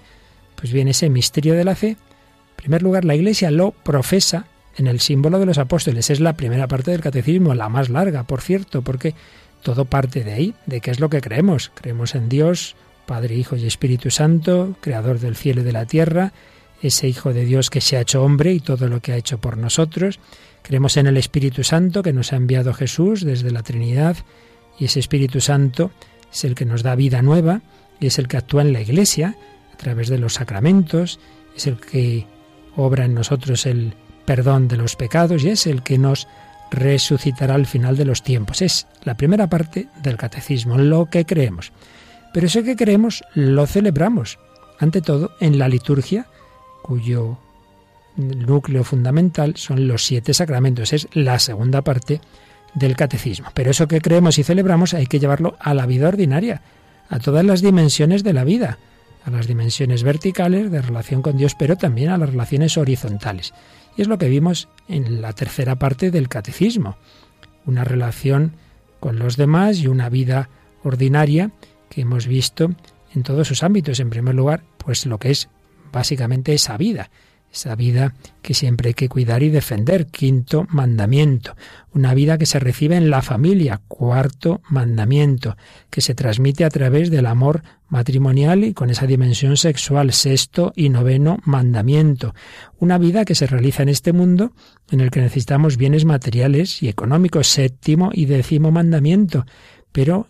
Pues 0.57 0.73
bien, 0.73 0.87
ese 0.87 1.09
misterio 1.09 1.53
de 1.53 1.63
la 1.63 1.75
fe, 1.75 1.89
en 1.89 2.55
primer 2.55 2.81
lugar, 2.81 3.05
la 3.05 3.15
Iglesia 3.15 3.51
lo 3.51 3.71
profesa 3.71 4.47
en 4.75 4.87
el 4.87 4.99
símbolo 4.99 5.39
de 5.39 5.45
los 5.45 5.59
apóstoles. 5.59 6.09
Es 6.09 6.19
la 6.19 6.33
primera 6.33 6.67
parte 6.67 6.91
del 6.91 7.01
catecismo, 7.01 7.53
la 7.53 7.69
más 7.69 7.89
larga, 7.89 8.23
por 8.23 8.41
cierto, 8.41 8.81
porque 8.81 9.13
todo 9.61 9.85
parte 9.85 10.23
de 10.23 10.33
ahí, 10.33 10.55
de 10.65 10.81
qué 10.81 10.91
es 10.91 10.99
lo 10.99 11.09
que 11.09 11.21
creemos. 11.21 11.71
Creemos 11.75 12.15
en 12.15 12.27
Dios, 12.27 12.75
Padre, 13.05 13.35
Hijo 13.35 13.55
y 13.55 13.65
Espíritu 13.65 14.09
Santo, 14.09 14.75
Creador 14.81 15.19
del 15.19 15.35
cielo 15.35 15.61
y 15.61 15.63
de 15.63 15.71
la 15.71 15.85
tierra, 15.85 16.33
ese 16.81 17.07
Hijo 17.07 17.33
de 17.33 17.45
Dios 17.45 17.69
que 17.69 17.81
se 17.81 17.97
ha 17.97 18.01
hecho 18.01 18.23
hombre 18.23 18.53
y 18.53 18.59
todo 18.59 18.87
lo 18.87 18.99
que 18.99 19.13
ha 19.13 19.17
hecho 19.17 19.39
por 19.39 19.57
nosotros. 19.57 20.19
Creemos 20.63 20.97
en 20.97 21.07
el 21.07 21.17
Espíritu 21.17 21.63
Santo 21.63 22.01
que 22.01 22.13
nos 22.13 22.33
ha 22.33 22.35
enviado 22.35 22.73
Jesús 22.73 23.23
desde 23.23 23.51
la 23.51 23.63
Trinidad 23.63 24.17
y 24.79 24.85
ese 24.85 24.99
Espíritu 24.99 25.39
Santo 25.39 25.91
es 26.31 26.43
el 26.43 26.55
que 26.55 26.65
nos 26.65 26.83
da 26.83 26.95
vida 26.95 27.21
nueva 27.21 27.61
y 27.99 28.07
es 28.07 28.19
el 28.19 28.27
que 28.27 28.37
actúa 28.37 28.61
en 28.61 28.73
la 28.73 28.81
Iglesia 28.81 29.37
a 29.77 29.83
través 29.83 30.09
de 30.09 30.17
los 30.17 30.33
sacramentos, 30.33 31.19
es 31.55 31.67
el 31.67 31.79
que 31.79 32.25
obra 32.75 33.05
en 33.05 33.13
nosotros 33.13 33.67
el 33.67 33.93
perdón 34.25 34.67
de 34.67 34.75
los 34.75 34.95
pecados 34.95 35.43
y 35.43 35.49
es 35.49 35.67
el 35.67 35.83
que 35.83 35.99
nos 35.99 36.27
resucitará 36.71 37.53
al 37.53 37.67
final 37.67 37.95
de 37.95 38.05
los 38.05 38.23
tiempos. 38.23 38.63
Es 38.63 38.87
la 39.03 39.15
primera 39.15 39.47
parte 39.47 39.87
del 40.01 40.17
catecismo, 40.17 40.79
lo 40.79 41.11
que 41.11 41.27
creemos. 41.27 41.71
Pero 42.33 42.47
eso 42.47 42.63
que 42.63 42.75
creemos 42.75 43.23
lo 43.35 43.67
celebramos, 43.67 44.39
ante 44.79 45.01
todo 45.01 45.29
en 45.39 45.59
la 45.59 45.69
liturgia, 45.69 46.25
cuyo 46.81 47.37
núcleo 48.15 48.83
fundamental 48.83 49.57
son 49.57 49.87
los 49.87 50.05
siete 50.05 50.33
sacramentos. 50.33 50.91
Es 50.91 51.07
la 51.13 51.37
segunda 51.37 51.83
parte 51.83 52.19
del 52.73 52.95
catecismo. 52.95 53.49
Pero 53.53 53.69
eso 53.69 53.87
que 53.87 54.01
creemos 54.01 54.39
y 54.39 54.43
celebramos 54.43 54.95
hay 54.95 55.05
que 55.05 55.19
llevarlo 55.19 55.55
a 55.59 55.75
la 55.75 55.85
vida 55.85 56.07
ordinaria, 56.07 56.63
a 57.09 57.19
todas 57.19 57.45
las 57.45 57.61
dimensiones 57.61 58.23
de 58.23 58.33
la 58.33 58.43
vida 58.43 58.79
a 59.27 59.31
las 59.31 59.45
dimensiones 59.45 60.03
verticales 60.03 60.71
de 60.71 60.81
relación 60.81 61.21
con 61.21 61.35
Dios, 61.35 61.53
pero 61.53 61.75
también 61.75 62.09
a 62.09 62.17
las 62.17 62.29
relaciones 62.29 62.77
horizontales. 62.77 63.53
Y 63.97 64.01
es 64.01 64.07
lo 64.07 64.17
que 64.17 64.29
vimos 64.29 64.69
en 64.87 65.21
la 65.21 65.33
tercera 65.33 65.75
parte 65.75 66.11
del 66.11 66.29
catecismo, 66.29 66.97
una 67.65 67.83
relación 67.83 68.53
con 69.01 69.19
los 69.19 69.35
demás 69.35 69.79
y 69.79 69.87
una 69.87 70.07
vida 70.09 70.49
ordinaria 70.83 71.51
que 71.89 72.01
hemos 72.01 72.25
visto 72.25 72.71
en 73.13 73.23
todos 73.23 73.49
sus 73.49 73.63
ámbitos. 73.63 73.99
En 73.99 74.09
primer 74.09 74.33
lugar, 74.33 74.63
pues 74.77 75.05
lo 75.05 75.19
que 75.19 75.31
es 75.31 75.49
básicamente 75.91 76.53
esa 76.53 76.77
vida, 76.77 77.09
esa 77.51 77.75
vida 77.75 78.13
que 78.41 78.53
siempre 78.53 78.89
hay 78.89 78.93
que 78.93 79.09
cuidar 79.09 79.43
y 79.43 79.49
defender. 79.49 80.07
Quinto 80.07 80.65
mandamiento. 80.69 81.55
Una 81.93 82.13
vida 82.13 82.37
que 82.37 82.45
se 82.45 82.59
recibe 82.59 82.95
en 82.95 83.09
la 83.09 83.21
familia. 83.21 83.81
Cuarto 83.87 84.61
mandamiento. 84.69 85.57
Que 85.89 86.01
se 86.01 86.13
transmite 86.13 86.65
a 86.65 86.69
través 86.69 87.09
del 87.09 87.25
amor 87.25 87.63
matrimonial 87.89 88.63
y 88.63 88.73
con 88.73 88.89
esa 88.89 89.07
dimensión 89.07 89.57
sexual. 89.57 90.13
Sexto 90.13 90.73
y 90.75 90.89
noveno 90.89 91.39
mandamiento. 91.43 92.35
Una 92.79 92.97
vida 92.97 93.25
que 93.25 93.35
se 93.35 93.47
realiza 93.47 93.83
en 93.83 93.89
este 93.89 94.13
mundo 94.13 94.51
en 94.91 95.01
el 95.01 95.11
que 95.11 95.21
necesitamos 95.21 95.77
bienes 95.77 96.05
materiales 96.05 96.83
y 96.83 96.89
económicos. 96.89 97.47
Séptimo 97.47 98.11
y 98.13 98.25
décimo 98.25 98.71
mandamiento. 98.71 99.45
Pero 99.91 100.27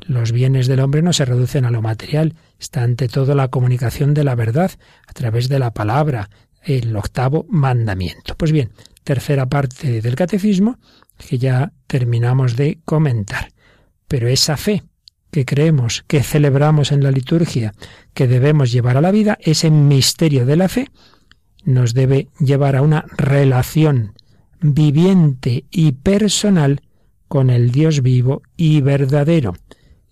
los 0.00 0.32
bienes 0.32 0.66
del 0.66 0.80
hombre 0.80 1.02
no 1.02 1.12
se 1.12 1.24
reducen 1.24 1.64
a 1.64 1.70
lo 1.70 1.82
material, 1.82 2.34
está 2.60 2.82
ante 2.82 3.08
todo 3.08 3.34
la 3.34 3.48
comunicación 3.48 4.14
de 4.14 4.22
la 4.22 4.34
verdad 4.34 4.70
a 5.06 5.12
través 5.12 5.48
de 5.48 5.58
la 5.58 5.72
palabra, 5.72 6.30
el 6.62 6.94
octavo 6.94 7.46
mandamiento. 7.48 8.36
Pues 8.36 8.52
bien, 8.52 8.70
tercera 9.02 9.46
parte 9.46 10.02
del 10.02 10.14
catecismo 10.14 10.78
que 11.16 11.38
ya 11.38 11.72
terminamos 11.86 12.56
de 12.56 12.78
comentar. 12.84 13.48
Pero 14.06 14.28
esa 14.28 14.56
fe 14.56 14.82
que 15.30 15.44
creemos, 15.44 16.04
que 16.06 16.22
celebramos 16.22 16.92
en 16.92 17.02
la 17.02 17.10
liturgia, 17.10 17.72
que 18.14 18.26
debemos 18.26 18.72
llevar 18.72 18.96
a 18.96 19.00
la 19.00 19.10
vida, 19.10 19.38
ese 19.40 19.70
misterio 19.70 20.44
de 20.44 20.56
la 20.56 20.68
fe, 20.68 20.88
nos 21.64 21.94
debe 21.94 22.28
llevar 22.38 22.76
a 22.76 22.82
una 22.82 23.04
relación 23.16 24.14
viviente 24.60 25.64
y 25.70 25.92
personal 25.92 26.82
con 27.28 27.48
el 27.48 27.70
Dios 27.70 28.02
vivo 28.02 28.42
y 28.56 28.80
verdadero. 28.80 29.54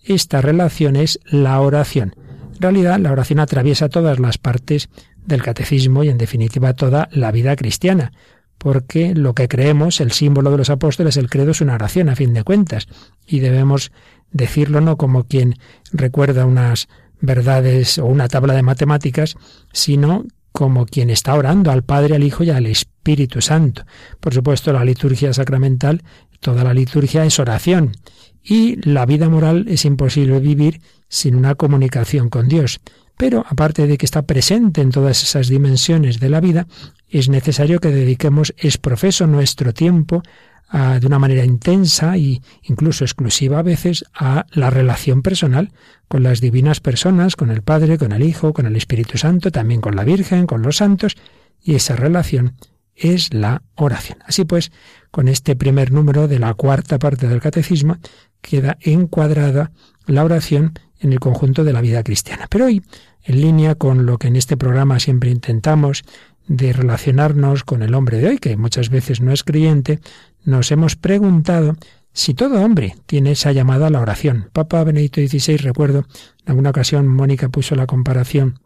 Esta 0.01 0.41
relación 0.41 0.95
es 0.95 1.19
la 1.25 1.59
oración. 1.59 2.15
En 2.59 2.63
realidad, 2.63 2.99
la 2.99 3.13
oración 3.13 3.39
atraviesa 3.39 3.87
todas 3.87 4.19
las 4.19 4.37
partes 4.37 4.89
del 5.25 5.41
catecismo 5.41 6.03
y, 6.03 6.09
en 6.09 6.17
definitiva, 6.17 6.73
toda 6.73 7.07
la 7.13 7.31
vida 7.31 7.55
cristiana, 7.55 8.11
porque 8.57 9.15
lo 9.15 9.33
que 9.33 9.47
creemos, 9.47 10.01
el 10.01 10.11
símbolo 10.11 10.51
de 10.51 10.57
los 10.57 10.69
apóstoles, 10.69 11.15
el 11.15 11.29
credo 11.29 11.51
es 11.51 11.61
una 11.61 11.75
oración, 11.75 12.09
a 12.09 12.17
fin 12.17 12.33
de 12.33 12.43
cuentas, 12.43 12.89
y 13.25 13.39
debemos 13.39 13.93
decirlo 14.31 14.81
no 14.81 14.97
como 14.97 15.23
quien 15.23 15.55
recuerda 15.93 16.45
unas 16.45 16.89
verdades 17.21 17.97
o 17.97 18.05
una 18.05 18.27
tabla 18.27 18.53
de 18.55 18.63
matemáticas, 18.63 19.37
sino 19.71 20.25
como 20.51 20.85
quien 20.85 21.09
está 21.09 21.35
orando 21.35 21.71
al 21.71 21.83
Padre, 21.83 22.15
al 22.15 22.23
Hijo 22.25 22.43
y 22.43 22.49
al 22.49 22.65
Espíritu 22.65 23.39
Santo. 23.41 23.85
Por 24.19 24.33
supuesto, 24.33 24.73
la 24.73 24.83
liturgia 24.83 25.31
sacramental, 25.31 26.03
toda 26.41 26.65
la 26.65 26.73
liturgia 26.73 27.23
es 27.23 27.39
oración, 27.39 27.93
y 28.43 28.77
la 28.87 29.05
vida 29.05 29.29
moral 29.29 29.65
es 29.67 29.85
imposible 29.85 30.39
vivir 30.39 30.81
sin 31.07 31.35
una 31.35 31.55
comunicación 31.55 32.29
con 32.29 32.47
Dios. 32.47 32.79
Pero 33.17 33.45
aparte 33.47 33.85
de 33.85 33.97
que 33.97 34.05
está 34.05 34.21
presente 34.21 34.81
en 34.81 34.91
todas 34.91 35.21
esas 35.23 35.49
dimensiones 35.49 36.19
de 36.19 36.29
la 36.29 36.39
vida, 36.39 36.67
es 37.09 37.27
necesario 37.27 37.79
que 37.79 37.89
dediquemos 37.89 38.53
es 38.57 38.77
profeso 38.77 39.27
nuestro 39.27 39.73
tiempo 39.73 40.23
de 40.71 41.07
una 41.07 41.17
manera 41.17 41.43
intensa 41.43 42.15
e 42.15 42.41
incluso 42.63 43.03
exclusiva 43.03 43.59
a 43.59 43.63
veces 43.63 44.05
a 44.13 44.45
la 44.51 44.69
relación 44.69 45.23
personal 45.23 45.71
con 46.07 46.21
las 46.21 46.41
divinas 46.41 46.79
personas, 46.79 47.35
con 47.35 47.49
el 47.49 47.63
Padre, 47.63 47.97
con 47.97 48.11
el 48.11 48.23
Hijo, 48.23 48.53
con 48.53 48.67
el 48.67 48.75
Espíritu 48.75 49.17
Santo, 49.17 49.51
también 49.51 49.81
con 49.81 49.95
la 49.95 50.03
Virgen, 50.03 50.45
con 50.45 50.61
los 50.61 50.77
santos, 50.77 51.17
y 51.61 51.75
esa 51.75 51.95
relación 51.95 52.55
es 52.95 53.33
la 53.33 53.63
oración. 53.75 54.19
Así 54.25 54.45
pues, 54.45 54.71
con 55.11 55.27
este 55.27 55.55
primer 55.55 55.91
número 55.91 56.27
de 56.27 56.37
la 56.39 56.53
cuarta 56.53 56.99
parte 56.99 57.27
del 57.27 57.41
catecismo, 57.41 57.97
queda 58.41 58.77
encuadrada 58.81 59.71
la 60.05 60.23
oración 60.23 60.73
en 60.99 61.13
el 61.13 61.19
conjunto 61.19 61.63
de 61.63 61.73
la 61.73 61.81
vida 61.81 62.03
cristiana. 62.03 62.47
Pero 62.49 62.65
hoy, 62.65 62.83
en 63.23 63.41
línea 63.41 63.75
con 63.75 64.05
lo 64.05 64.17
que 64.17 64.27
en 64.27 64.35
este 64.35 64.57
programa 64.57 64.99
siempre 64.99 65.29
intentamos 65.29 66.03
de 66.47 66.73
relacionarnos 66.73 67.63
con 67.63 67.83
el 67.83 67.93
hombre 67.93 68.17
de 68.17 68.29
hoy, 68.29 68.37
que 68.39 68.57
muchas 68.57 68.89
veces 68.89 69.21
no 69.21 69.31
es 69.31 69.43
creyente, 69.43 69.99
nos 70.43 70.71
hemos 70.71 70.95
preguntado 70.95 71.75
si 72.11 72.33
todo 72.33 72.63
hombre 72.63 72.95
tiene 73.05 73.31
esa 73.31 73.51
llamada 73.51 73.87
a 73.87 73.89
la 73.91 74.01
oración. 74.01 74.49
Papa 74.51 74.83
Benedicto 74.83 75.21
XVI, 75.21 75.57
recuerdo, 75.57 75.99
en 75.99 76.47
alguna 76.47 76.71
ocasión 76.71 77.07
Mónica 77.07 77.49
puso 77.49 77.75
la 77.75 77.85
comparación 77.85 78.59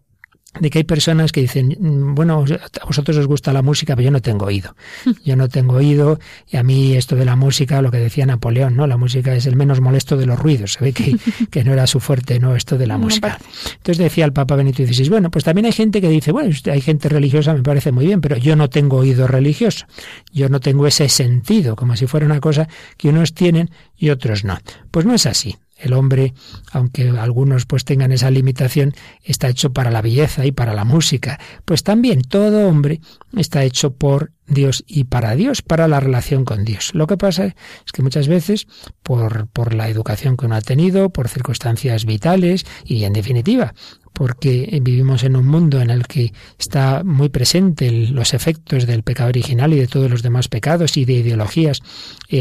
de 0.60 0.69
que 0.69 0.79
hay 0.79 0.83
personas 0.83 1.31
que 1.31 1.41
dicen, 1.41 1.75
mm, 1.79 2.15
bueno, 2.15 2.45
a 2.81 2.86
vosotros 2.86 3.17
os 3.17 3.27
gusta 3.27 3.53
la 3.53 3.62
música, 3.62 3.95
pero 3.95 4.05
yo 4.05 4.12
no 4.12 4.22
tengo 4.22 4.45
oído. 4.45 4.75
Yo 5.25 5.36
no 5.36 5.48
tengo 5.48 5.75
oído 5.75 6.19
y 6.50 6.57
a 6.57 6.63
mí 6.63 6.95
esto 6.95 7.15
de 7.15 7.25
la 7.25 7.36
música, 7.36 7.81
lo 7.81 7.91
que 7.91 7.98
decía 7.98 8.25
Napoleón, 8.25 8.75
¿no? 8.75 8.88
La 8.88 8.98
música 8.98 9.33
es 9.36 9.45
el 9.45 9.55
menos 9.55 9.79
molesto 9.79 10.17
de 10.17 10.25
los 10.25 10.38
ruidos. 10.38 10.74
Se 10.74 10.83
ve 10.83 10.93
que, 10.93 11.17
que 11.50 11.63
no 11.63 11.74
era 11.74 11.88
su 11.88 12.00
fuerte, 12.00 12.39
¿no? 12.39 12.55
Esto 12.55 12.77
de 12.77 12.88
la 12.88 12.98
música. 12.98 13.39
Entonces 13.77 13.98
decía 13.98 14.25
el 14.25 14.33
Papa 14.33 14.55
Benito 14.55 14.86
XVI, 14.86 15.10
bueno, 15.10 15.31
pues 15.31 15.43
también 15.45 15.65
hay 15.65 15.72
gente 15.72 16.01
que 16.01 16.10
dice, 16.10 16.31
bueno, 16.31 16.53
hay 16.72 16.81
gente 16.81 17.10
religiosa, 17.10 17.53
me 17.53 17.63
parece 17.63 17.91
muy 17.91 18.05
bien, 18.05 18.22
pero 18.22 18.38
yo 18.38 18.55
no 18.55 18.69
tengo 18.69 18.98
oído 18.98 19.27
religioso. 19.27 19.86
Yo 20.31 20.50
no 20.50 20.60
tengo 20.60 20.88
ese 20.88 21.10
sentido, 21.10 21.75
como 21.75 21.95
si 21.95 22.07
fuera 22.07 22.25
una 22.25 22.39
cosa 22.39 22.67
que 22.98 23.10
unos 23.10 23.33
tienen 23.33 23.69
y 23.98 24.10
otros 24.10 24.43
no. 24.43 24.60
Pues 24.91 25.05
no 25.05 25.13
es 25.13 25.25
así. 25.25 25.57
El 25.83 25.93
hombre, 25.93 26.33
aunque 26.71 27.09
algunos 27.09 27.65
pues 27.65 27.83
tengan 27.83 28.13
esa 28.13 28.31
limitación, 28.31 28.93
está 29.21 29.49
hecho 29.49 29.73
para 29.73 29.91
la 29.91 30.01
belleza 30.01 30.45
y 30.45 30.53
para 30.53 30.73
la 30.73 30.85
música. 30.85 31.39
Pues 31.65 31.83
también 31.83 32.21
todo 32.21 32.67
hombre 32.67 33.01
está 33.35 33.63
hecho 33.65 33.93
por 33.93 34.31
Dios 34.47 34.83
y 34.88 35.05
para 35.05 35.35
Dios, 35.35 35.62
para 35.62 35.88
la 35.88 36.00
relación 36.00 36.45
con 36.45 36.65
Dios. 36.65 36.91
Lo 36.93 37.07
que 37.07 37.17
pasa 37.17 37.45
es 37.45 37.91
que 37.93 38.01
muchas 38.01 38.27
veces, 38.27 38.67
por, 39.01 39.47
por 39.47 39.73
la 39.73 39.89
educación 39.89 40.38
que 40.38 40.45
uno 40.45 40.55
ha 40.55 40.62
tenido, 40.62 41.09
por 41.09 41.29
circunstancias 41.29 42.05
vitales 42.05 42.65
y 42.85 43.03
en 43.03 43.13
definitiva, 43.13 43.73
porque 44.13 44.79
vivimos 44.81 45.23
en 45.23 45.35
un 45.35 45.47
mundo 45.47 45.81
en 45.81 45.89
el 45.89 46.05
que 46.07 46.33
está 46.59 47.03
muy 47.03 47.29
presente 47.29 47.91
los 47.91 48.33
efectos 48.33 48.85
del 48.85 49.03
pecado 49.03 49.29
original 49.29 49.73
y 49.73 49.79
de 49.79 49.88
todos 49.88 50.09
los 50.09 50.21
demás 50.21 50.47
pecados 50.47 50.97
y 50.97 51.05
de 51.05 51.13
ideologías 51.13 51.81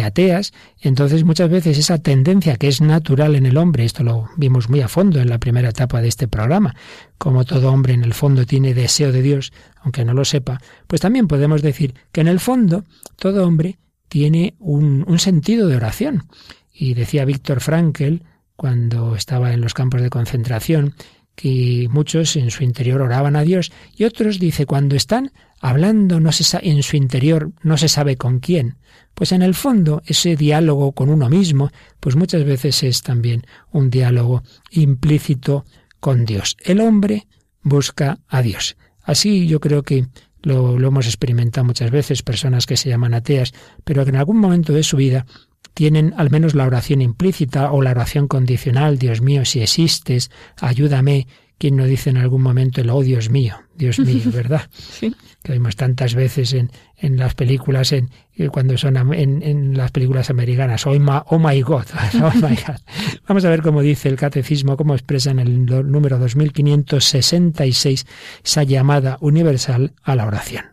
ateas, 0.04 0.52
entonces 0.80 1.24
muchas 1.24 1.50
veces 1.50 1.76
esa 1.76 1.98
tendencia 1.98 2.56
que 2.56 2.68
es 2.68 2.80
natural 2.80 3.34
en 3.36 3.44
el 3.44 3.58
hombre, 3.58 3.84
esto 3.84 4.02
lo 4.02 4.30
vimos 4.36 4.70
muy 4.70 4.80
a 4.80 4.88
fondo 4.88 5.20
en 5.20 5.28
la 5.28 5.38
primera 5.38 5.68
etapa 5.70 6.00
de 6.00 6.08
este 6.08 6.28
programa, 6.28 6.74
como 7.18 7.44
todo 7.44 7.70
hombre 7.70 7.92
en 7.92 8.04
el 8.04 8.14
fondo 8.14 8.46
tiene 8.46 8.72
deseo 8.72 9.12
de 9.12 9.22
Dios, 9.22 9.52
aunque 9.82 10.04
no 10.04 10.14
lo 10.14 10.24
sepa, 10.24 10.60
pues 10.86 11.00
también 11.00 11.28
podemos 11.28 11.62
decir 11.62 11.94
que 12.12 12.20
en 12.20 12.28
el 12.28 12.40
fondo 12.40 12.84
todo 13.16 13.46
hombre 13.46 13.78
tiene 14.08 14.54
un, 14.58 15.18
sentido 15.18 15.68
de 15.68 15.76
oración. 15.76 16.24
Y 16.72 16.94
decía 16.94 17.24
Víctor 17.24 17.60
Frankel, 17.60 18.24
cuando 18.56 19.16
estaba 19.16 19.52
en 19.52 19.60
los 19.60 19.74
campos 19.74 20.02
de 20.02 20.10
concentración, 20.10 20.94
que 21.34 21.88
muchos 21.90 22.36
en 22.36 22.50
su 22.50 22.62
interior 22.62 23.00
oraban 23.00 23.36
a 23.36 23.42
Dios 23.42 23.72
y 23.96 24.04
otros 24.04 24.38
dice 24.38 24.66
cuando 24.66 24.96
están 24.96 25.32
hablando 25.60 26.20
no 26.20 26.30
se 26.30 26.58
en 26.60 26.82
su 26.82 26.96
interior 26.96 27.52
no 27.62 27.78
se 27.78 27.88
sabe 27.88 28.16
con 28.16 28.38
quién. 28.40 28.76
Pues 29.14 29.32
en 29.32 29.40
el 29.40 29.54
fondo 29.54 30.02
ese 30.04 30.36
diálogo 30.36 30.92
con 30.92 31.08
uno 31.08 31.30
mismo, 31.30 31.70
pues 31.98 32.16
muchas 32.16 32.44
veces 32.44 32.82
es 32.82 33.02
también 33.02 33.46
un 33.70 33.88
diálogo 33.88 34.42
implícito 34.70 35.64
con 36.00 36.26
Dios. 36.26 36.56
El 36.62 36.80
hombre 36.80 37.26
busca 37.62 38.18
a 38.28 38.42
Dios. 38.42 38.76
Así 39.02 39.46
yo 39.46 39.60
creo 39.60 39.82
que 39.82 40.06
lo, 40.42 40.78
lo 40.78 40.88
hemos 40.88 41.06
experimentado 41.06 41.64
muchas 41.64 41.90
veces, 41.90 42.22
personas 42.22 42.66
que 42.66 42.76
se 42.76 42.88
llaman 42.88 43.14
ateas, 43.14 43.52
pero 43.84 44.04
que 44.04 44.10
en 44.10 44.16
algún 44.16 44.38
momento 44.38 44.72
de 44.72 44.82
su 44.82 44.96
vida 44.96 45.26
tienen 45.74 46.14
al 46.16 46.30
menos 46.30 46.54
la 46.54 46.66
oración 46.66 47.00
implícita 47.00 47.72
o 47.72 47.82
la 47.82 47.90
oración 47.92 48.28
condicional, 48.28 48.98
Dios 48.98 49.20
mío, 49.20 49.44
si 49.44 49.60
existes, 49.60 50.30
ayúdame, 50.60 51.26
quien 51.58 51.76
no 51.76 51.84
dice 51.84 52.10
en 52.10 52.16
algún 52.16 52.42
momento 52.42 52.80
el 52.80 52.90
oh 52.90 53.02
Dios 53.02 53.30
mío, 53.30 53.56
Dios 53.76 53.98
mío, 54.00 54.24
¿verdad? 54.32 54.68
sí. 54.72 55.14
Que 55.42 55.52
vemos 55.52 55.76
tantas 55.76 56.14
veces 56.14 56.52
en, 56.52 56.70
en 57.02 57.16
las 57.16 57.34
películas, 57.34 57.92
en, 57.92 58.10
eh, 58.36 58.48
cuando 58.48 58.78
son 58.78 58.96
en, 59.12 59.42
en 59.42 59.76
las 59.76 59.90
películas 59.90 60.30
americanas, 60.30 60.86
oh 60.86 60.92
my, 60.92 61.20
oh 61.26 61.38
my 61.38 61.60
God, 61.60 61.84
oh 62.22 62.32
my 62.36 62.54
God. 62.54 62.80
Vamos 63.26 63.44
a 63.44 63.50
ver 63.50 63.60
cómo 63.60 63.82
dice 63.82 64.08
el 64.08 64.16
catecismo, 64.16 64.76
cómo 64.76 64.94
expresa 64.94 65.32
en 65.32 65.40
el 65.40 65.66
número 65.66 66.18
2566 66.18 68.06
esa 68.44 68.62
llamada 68.62 69.18
universal 69.20 69.92
a 70.02 70.14
la 70.14 70.26
oración. 70.26 70.64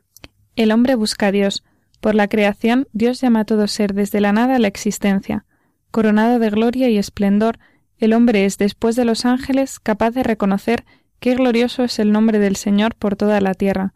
El 0.55 0.71
hombre 0.71 0.93
busca 0.93 1.27
a 1.27 1.31
Dios 1.31 1.63
por 1.99 2.13
la 2.13 2.27
creación, 2.27 2.87
Dios 2.93 3.19
llama 3.19 3.41
a 3.41 3.45
todo 3.45 3.67
ser 3.67 3.93
desde 3.93 4.21
la 4.21 4.31
nada 4.31 4.55
a 4.55 4.59
la 4.59 4.67
existencia. 4.67 5.45
Coronado 5.89 6.37
de 6.37 6.51
gloria 6.51 6.89
y 6.89 6.97
esplendor, 6.99 7.57
el 7.97 8.13
hombre 8.13 8.45
es, 8.45 8.57
después 8.57 8.95
de 8.95 9.03
los 9.03 9.25
ángeles, 9.25 9.79
capaz 9.79 10.11
de 10.11 10.23
reconocer 10.23 10.85
qué 11.19 11.33
glorioso 11.33 11.83
es 11.83 11.97
el 11.97 12.11
nombre 12.11 12.37
del 12.37 12.55
Señor 12.55 12.95
por 12.95 13.15
toda 13.15 13.41
la 13.41 13.55
tierra. 13.55 13.93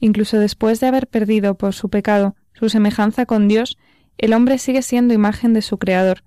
Incluso 0.00 0.38
después 0.38 0.80
de 0.80 0.86
haber 0.86 1.06
perdido 1.06 1.54
por 1.54 1.74
su 1.74 1.88
pecado 1.88 2.36
su 2.52 2.68
semejanza 2.68 3.26
con 3.26 3.48
Dios, 3.48 3.76
el 4.18 4.32
hombre 4.32 4.58
sigue 4.58 4.82
siendo 4.82 5.14
imagen 5.14 5.52
de 5.52 5.62
su 5.62 5.78
Creador. 5.78 6.22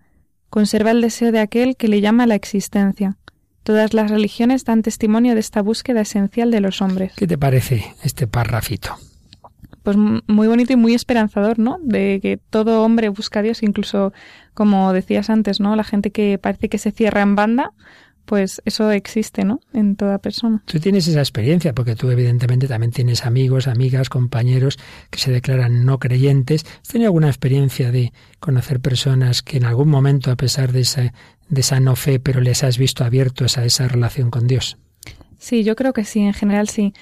Conserva 0.50 0.92
el 0.92 1.02
deseo 1.02 1.32
de 1.32 1.40
aquel 1.40 1.76
que 1.76 1.88
le 1.88 2.02
llama 2.02 2.24
a 2.24 2.28
la 2.28 2.36
existencia. 2.36 3.18
Todas 3.64 3.94
las 3.94 4.10
religiones 4.10 4.66
dan 4.66 4.82
testimonio 4.82 5.34
de 5.34 5.40
esta 5.40 5.62
búsqueda 5.62 6.02
esencial 6.02 6.52
de 6.52 6.62
los 6.62 6.82
hombres. 6.82 7.14
¿Qué 7.16 7.28
te 7.28 7.38
parece 7.38 7.94
este 8.04 8.28
parrafito? 8.28 8.98
pues 9.84 9.98
muy 9.98 10.48
bonito 10.48 10.74
y 10.74 10.76
muy 10.76 10.94
esperanzador, 10.94 11.58
¿no? 11.58 11.78
De 11.82 12.20
que 12.22 12.38
todo 12.38 12.84
hombre 12.84 13.10
busca 13.10 13.40
a 13.40 13.42
Dios, 13.42 13.64
incluso 13.64 14.14
como 14.54 14.94
decías 14.94 15.30
antes, 15.30 15.60
¿no? 15.60 15.76
La 15.76 15.84
gente 15.84 16.12
que 16.12 16.38
parece 16.38 16.70
que 16.70 16.78
se 16.78 16.92
cierra 16.92 17.22
en 17.22 17.36
banda, 17.36 17.72
pues 18.30 18.62
eso 18.64 18.92
existe, 18.92 19.44
¿no? 19.44 19.60
En 19.74 19.96
toda 19.96 20.20
persona. 20.20 20.62
Tú 20.66 20.80
tienes 20.80 21.08
esa 21.08 21.20
experiencia, 21.20 21.74
porque 21.74 21.96
tú 21.96 22.12
evidentemente 22.12 22.68
también 22.68 22.92
tienes 22.92 23.26
amigos, 23.26 23.68
amigas, 23.68 24.08
compañeros 24.08 24.78
que 25.10 25.18
se 25.18 25.32
declaran 25.32 25.84
no 25.84 25.98
creyentes. 25.98 26.64
¿Has 26.80 26.90
tenido 26.90 27.08
alguna 27.08 27.30
experiencia 27.30 27.92
de 27.92 28.14
conocer 28.40 28.82
personas 28.82 29.42
que 29.42 29.58
en 29.58 29.66
algún 29.66 29.90
momento, 29.90 30.30
a 30.30 30.36
pesar 30.36 30.74
de 30.74 30.82
esa, 30.82 31.12
de 31.48 31.62
esa 31.62 31.80
no 31.80 31.96
fe, 31.96 32.20
pero 32.20 32.40
les 32.40 32.64
has 32.64 32.78
visto 32.78 33.04
abiertos 33.04 33.58
a 33.58 33.66
esa 33.66 33.88
relación 33.88 34.30
con 34.30 34.46
Dios? 34.46 34.78
Sí, 35.40 35.64
yo 35.64 35.78
creo 35.78 35.94
que 35.94 36.04
sí, 36.04 36.20
en 36.20 36.34
general 36.34 36.68
sí. 36.68 36.94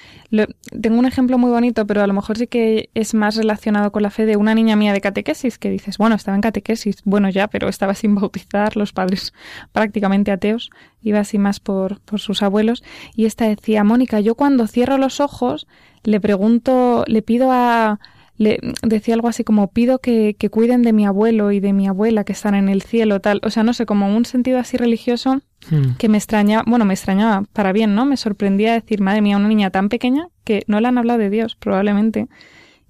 tengo 0.80 0.96
un 0.96 1.06
ejemplo 1.06 1.38
muy 1.38 1.50
bonito, 1.50 1.84
pero 1.88 2.02
a 2.02 2.06
lo 2.06 2.12
mejor 2.14 2.38
sí 2.38 2.46
que 2.46 2.88
es 2.94 3.12
más 3.12 3.34
relacionado 3.34 3.90
con 3.90 4.04
la 4.04 4.10
fe 4.10 4.26
de 4.26 4.36
una 4.36 4.54
niña 4.54 4.76
mía 4.76 4.92
de 4.92 5.00
catequesis, 5.00 5.58
que 5.58 5.70
dices, 5.70 5.98
bueno, 5.98 6.14
estaba 6.14 6.36
en 6.36 6.40
catequesis, 6.40 7.02
bueno 7.04 7.28
ya, 7.30 7.48
pero 7.48 7.68
estaba 7.68 7.96
sin 7.96 8.14
bautizar, 8.14 8.76
los 8.76 8.92
padres 8.92 9.32
prácticamente 9.72 10.30
ateos, 10.30 10.70
iba 11.02 11.18
así 11.18 11.36
más 11.36 11.58
por, 11.58 12.00
por 12.02 12.20
sus 12.20 12.40
abuelos, 12.42 12.84
y 13.16 13.26
esta 13.26 13.48
decía, 13.48 13.82
Mónica, 13.82 14.20
yo 14.20 14.36
cuando 14.36 14.68
cierro 14.68 14.98
los 14.98 15.18
ojos 15.18 15.66
le 16.04 16.20
pregunto, 16.20 17.04
le 17.08 17.22
pido 17.22 17.50
a, 17.50 17.98
le 18.36 18.60
decía 18.82 19.14
algo 19.14 19.26
así 19.26 19.42
como 19.42 19.72
pido 19.72 19.98
que, 19.98 20.36
que, 20.38 20.48
cuiden 20.48 20.82
de 20.82 20.92
mi 20.92 21.06
abuelo 21.06 21.50
y 21.50 21.58
de 21.58 21.72
mi 21.72 21.88
abuela 21.88 22.22
que 22.22 22.34
están 22.34 22.54
en 22.54 22.68
el 22.68 22.82
cielo, 22.82 23.18
tal, 23.20 23.40
o 23.42 23.50
sea, 23.50 23.64
no 23.64 23.72
sé, 23.72 23.84
como 23.84 24.16
un 24.16 24.24
sentido 24.24 24.60
así 24.60 24.76
religioso 24.76 25.42
hmm. 25.70 25.96
que 25.98 26.08
me 26.08 26.18
extrañaba, 26.18 26.64
bueno, 26.66 26.84
me 26.84 26.94
extrañaba 26.94 27.44
para 27.52 27.72
bien, 27.72 27.94
¿no? 27.94 28.04
Me 28.04 28.16
sorprendía 28.16 28.72
decir, 28.74 29.00
madre 29.00 29.22
mía, 29.22 29.36
una 29.36 29.48
niña 29.48 29.70
tan 29.70 29.88
pequeña 29.88 30.28
que 30.44 30.62
no 30.66 30.80
le 30.80 30.88
han 30.88 30.98
hablado 30.98 31.18
de 31.18 31.30
Dios, 31.30 31.56
probablemente, 31.56 32.28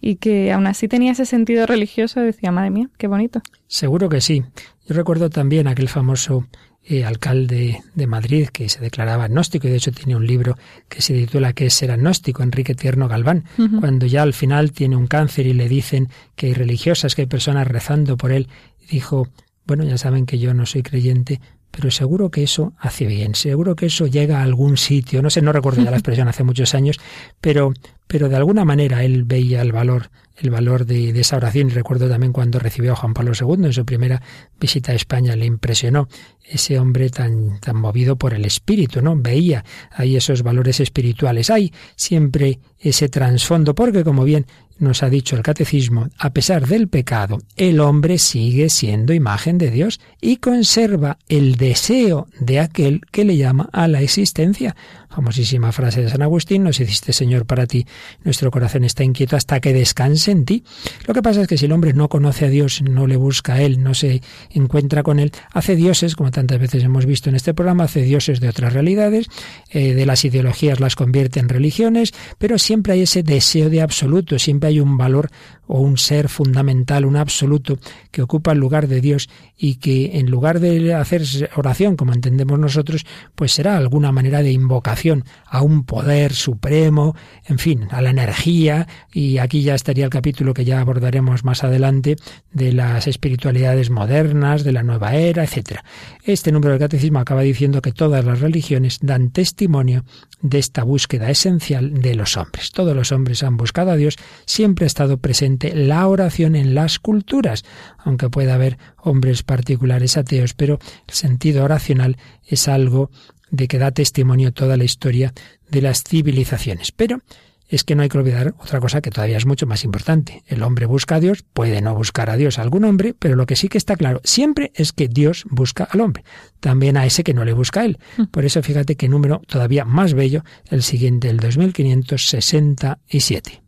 y 0.01 0.17
que 0.17 0.53
aún 0.53 0.67
así 0.67 0.89
tenía 0.89 1.13
ese 1.13 1.27
sentido 1.27 1.67
religioso, 1.67 2.21
decía, 2.21 2.53
madre 2.53 2.71
mía, 2.71 2.91
qué 2.99 3.07
bonito. 3.09 3.43
Seguro 3.67 4.09
que 4.09 4.21
sí. 4.21 4.45
Yo 4.87 4.95
recuerdo 4.95 5.29
también 5.29 5.67
aquel 5.67 5.89
famoso 5.89 6.47
eh, 6.91 7.05
alcalde 7.05 7.83
de 7.95 8.07
Madrid 8.07 8.49
que 8.49 8.71
se 8.71 8.81
declaraba 8.81 9.25
agnóstico 9.25 9.67
y 9.67 9.71
de 9.71 9.77
hecho 9.77 9.93
tiene 9.93 10.17
un 10.17 10.27
libro 10.27 10.57
que 10.89 11.03
se 11.03 11.13
titula 11.13 11.53
¿Qué 11.53 11.67
es 11.67 11.75
ser 11.75 11.91
agnóstico? 11.91 12.43
Enrique 12.43 12.75
Tierno 12.75 13.09
Galván, 13.09 13.45
cuando 13.79 14.07
ya 14.07 14.23
al 14.23 14.33
final 14.33 14.73
tiene 14.73 14.97
un 14.97 15.07
cáncer 15.07 15.47
y 15.47 15.53
le 15.53 15.69
dicen 15.69 16.09
que 16.35 16.47
hay 16.47 16.55
religiosas, 16.55 17.15
que 17.15 17.23
hay 17.23 17.27
personas 17.27 17.69
rezando 17.69 18.17
por 18.17 18.33
él, 18.33 18.49
dijo, 18.91 19.29
bueno, 19.67 19.85
ya 19.85 19.99
saben 19.99 20.25
que 20.25 20.39
yo 20.39 20.55
no 20.55 20.65
soy 20.65 20.83
creyente, 20.83 21.43
pero 21.71 21.91
seguro 21.91 22.31
que 22.31 22.43
eso 22.43 22.73
hace 22.79 23.07
bien, 23.07 23.35
seguro 23.35 23.77
que 23.77 23.87
eso 23.87 24.07
llega 24.07 24.41
a 24.41 24.43
algún 24.43 24.77
sitio, 24.77 25.23
no 25.23 25.31
sé, 25.31 25.43
no 25.43 25.53
recuerdo 25.53 25.83
ya 25.83 25.91
la 25.91 25.97
expresión 25.97 26.29
hace 26.29 26.45
muchos 26.45 26.75
años, 26.75 26.99
pero, 27.41 27.73
pero 28.09 28.29
de 28.29 28.37
alguna 28.37 28.65
manera 28.65 29.05
él 29.05 29.23
veía 29.23 29.63
el 29.63 29.71
valor 29.71 30.11
el 30.41 30.51
valor 30.51 30.87
de, 30.87 31.11
esa 31.19 31.37
oración. 31.37 31.69
Y 31.69 31.73
recuerdo 31.73 32.09
también 32.09 32.33
cuando 32.33 32.59
recibió 32.59 32.93
a 32.93 32.97
Juan 32.97 33.15
Pablo 33.15 33.33
II 33.39 33.67
en 33.67 33.73
su 33.73 33.85
primera 33.85 34.23
visita 34.61 34.93
a 34.93 34.95
España, 34.95 35.37
le 35.37 35.47
impresionó 35.47 36.09
ese 36.45 36.79
hombre 36.79 37.11
tan, 37.11 37.61
tan 37.61 37.77
movido 37.77 38.17
por 38.17 38.35
el 38.35 38.45
espíritu, 38.45 39.03
¿no? 39.03 39.17
Veía 39.17 39.65
ahí 39.91 40.17
esos 40.17 40.43
valores 40.43 40.81
espirituales. 40.81 41.51
Hay 41.51 41.73
siempre 41.97 42.61
ese 42.79 43.09
trasfondo, 43.09 43.75
porque 43.75 44.05
como 44.05 44.25
bien 44.25 44.47
nos 44.79 45.03
ha 45.03 45.11
dicho 45.11 45.35
el 45.35 45.43
catecismo, 45.43 46.09
a 46.19 46.33
pesar 46.33 46.69
del 46.69 46.89
pecado, 46.89 47.39
el 47.57 47.81
hombre 47.81 48.19
sigue 48.19 48.71
siendo 48.71 49.13
imagen 49.13 49.59
de 49.59 49.71
Dios 49.71 50.01
y 50.21 50.37
conserva 50.37 51.19
el 51.29 51.57
deseo 51.57 52.29
de 52.39 52.61
aquel 52.61 53.01
que 53.11 53.25
le 53.25 53.37
llama 53.37 53.69
a 53.73 53.89
la 53.89 54.01
existencia. 54.01 54.77
Famosísima 55.19 55.73
frase 55.73 56.03
de 56.03 56.11
San 56.11 56.23
Agustín, 56.23 56.63
nos 56.63 56.79
hiciste 56.79 57.13
Señor 57.13 57.45
para 57.45 57.67
ti, 57.67 57.85
nuestro 58.23 58.53
corazón 58.53 58.85
está 58.85 59.03
inquieto 59.03 59.35
hasta 59.35 59.59
que 59.59 59.73
descanse 59.73 60.31
en 60.31 60.45
ti. 60.45 60.63
Lo 61.09 61.13
que 61.13 61.23
pasa 61.23 61.43
es 61.43 61.49
que 61.49 61.59
si 61.59 61.67
el 61.67 61.73
hombre 61.73 61.93
no 61.93 62.09
conoce 62.09 62.45
a 62.45 62.49
Dios, 62.49 62.83
no 62.83 63.09
le 63.09 63.17
busca 63.17 63.55
a 63.55 63.63
Él, 63.63 63.83
no 63.83 63.95
se 63.95 64.23
encuentra 64.51 65.03
con 65.03 65.19
Él, 65.19 65.33
hace 65.51 65.75
dioses, 65.75 66.15
como 66.15 66.31
tantas 66.31 66.61
veces 66.61 66.85
hemos 66.85 67.05
visto 67.05 67.31
en 67.31 67.35
este 67.35 67.53
programa, 67.53 67.83
hace 67.83 68.03
dioses 68.03 68.39
de 68.39 68.49
otras 68.49 68.73
realidades, 68.73 69.27
eh, 69.71 69.93
de 69.95 70.07
las 70.07 70.25
ideologías 70.25 70.79
las 70.79 70.95
convierte 70.95 71.41
en 71.41 71.49
religiones, 71.49 72.15
pero 72.39 72.57
siempre 72.57 72.93
hay 72.93 73.03
ese 73.03 73.25
deseo 73.25 73.71
de 73.71 73.83
absoluto, 73.83 74.39
siempre 74.39 74.69
hay 74.69 74.79
un 74.79 74.97
valor 74.97 75.31
o 75.67 75.81
un 75.81 75.99
ser 75.99 76.29
fundamental, 76.29 77.05
un 77.05 77.17
absoluto, 77.17 77.79
que 78.11 78.23
ocupa 78.23 78.53
el 78.53 78.59
lugar 78.59 78.89
de 78.89 79.01
Dios 79.01 79.29
y 79.57 79.77
que 79.77 80.19
en 80.19 80.31
lugar 80.31 80.61
de 80.61 80.95
hacer 80.95 81.23
oración, 81.57 81.97
como 81.97 82.15
entendemos 82.15 82.59
nosotros, 82.59 83.05
pues 83.35 83.53
será 83.53 83.77
alguna 83.77 84.13
manera 84.13 84.43
de 84.43 84.53
invocación 84.53 85.08
a 85.47 85.63
un 85.63 85.85
poder 85.85 86.33
supremo, 86.33 87.15
en 87.47 87.59
fin, 87.59 87.89
a 87.91 88.03
la 88.03 88.11
energía, 88.11 88.87
y 89.13 89.39
aquí 89.39 89.63
ya 89.63 89.75
estaría 89.75 90.05
el 90.05 90.11
capítulo 90.11 90.55
que 90.55 90.65
ya 90.65 90.81
abordaremos 90.81 91.45
más 91.45 91.65
adelante 91.65 92.17
de 92.53 92.73
las 92.73 93.07
espiritualidades 93.07 93.91
modernas, 93.91 94.65
de 94.65 94.73
la 94.73 94.83
nueva 94.83 95.15
era, 95.15 95.45
etc. 95.45 95.81
Este 96.25 96.53
número 96.53 96.73
del 96.73 96.81
catecismo 96.81 97.19
acaba 97.19 97.43
diciendo 97.43 97.83
que 97.83 97.93
todas 97.93 98.25
las 98.25 98.41
religiones 98.41 98.99
dan 99.03 99.31
testimonio 99.31 100.05
de 100.41 100.59
esta 100.59 100.85
búsqueda 100.85 101.31
esencial 101.31 101.95
de 101.95 102.15
los 102.15 102.37
hombres. 102.37 102.71
Todos 102.73 102.95
los 102.95 103.13
hombres 103.13 103.43
han 103.43 103.57
buscado 103.57 103.91
a 103.91 103.97
Dios, 103.97 104.17
siempre 104.45 104.85
ha 104.85 104.87
estado 104.87 105.19
presente 105.19 105.75
la 105.75 106.07
oración 106.07 106.55
en 106.55 106.75
las 106.75 106.99
culturas, 106.99 107.65
aunque 107.99 108.31
pueda 108.31 108.55
haber 108.55 108.79
hombres 108.99 109.43
particulares 109.43 110.17
ateos, 110.17 110.55
pero 110.55 110.79
el 111.07 111.15
sentido 111.15 111.65
oracional 111.65 112.17
es 112.47 112.69
algo 112.69 113.11
de 113.51 113.69
que 113.69 113.79
da 113.79 113.91
testimonio 113.91 114.53
toda 114.53 114.77
la 114.77 114.85
historia 114.85 115.33
de 115.71 115.83
las 115.83 116.05
civilizaciones. 116.05 116.93
Pero 116.93 117.23
es 117.69 117.85
que 117.85 117.95
no 117.95 118.03
hay 118.03 118.09
que 118.09 118.19
olvidar 118.19 118.55
otra 118.59 118.81
cosa 118.81 119.03
que 119.03 119.11
todavía 119.11 119.37
es 119.37 119.45
mucho 119.45 119.67
más 119.67 119.85
importante. 119.85 120.43
El 120.47 120.63
hombre 120.63 120.87
busca 120.87 121.17
a 121.17 121.21
Dios, 121.21 121.45
puede 121.53 121.83
no 121.83 121.95
buscar 121.95 122.31
a 122.31 122.37
Dios 122.37 122.59
a 122.59 122.63
algún 122.63 122.85
hombre, 122.85 123.15
pero 123.19 123.37
lo 123.37 123.45
que 123.47 123.57
sí 123.57 123.69
que 123.69 123.77
está 123.77 123.97
claro 123.97 124.23
siempre 124.25 124.73
es 124.75 124.93
que 124.93 125.09
Dios 125.09 125.45
busca 125.51 125.85
al 125.85 126.01
hombre, 126.01 126.25
también 126.61 126.97
a 126.97 127.05
ese 127.05 127.25
que 127.25 127.35
no 127.35 127.45
le 127.45 127.53
busca 127.53 127.81
a 127.81 127.85
él. 127.85 127.99
Mm. 128.17 128.23
Por 128.25 128.47
eso 128.47 128.63
fíjate 128.63 128.97
qué 128.97 129.09
número 129.09 129.43
todavía 129.47 129.85
más 129.85 130.15
bello, 130.15 130.45
el 130.71 130.83
siguiente, 130.83 131.29
el 131.29 131.41
2567. 131.41 133.63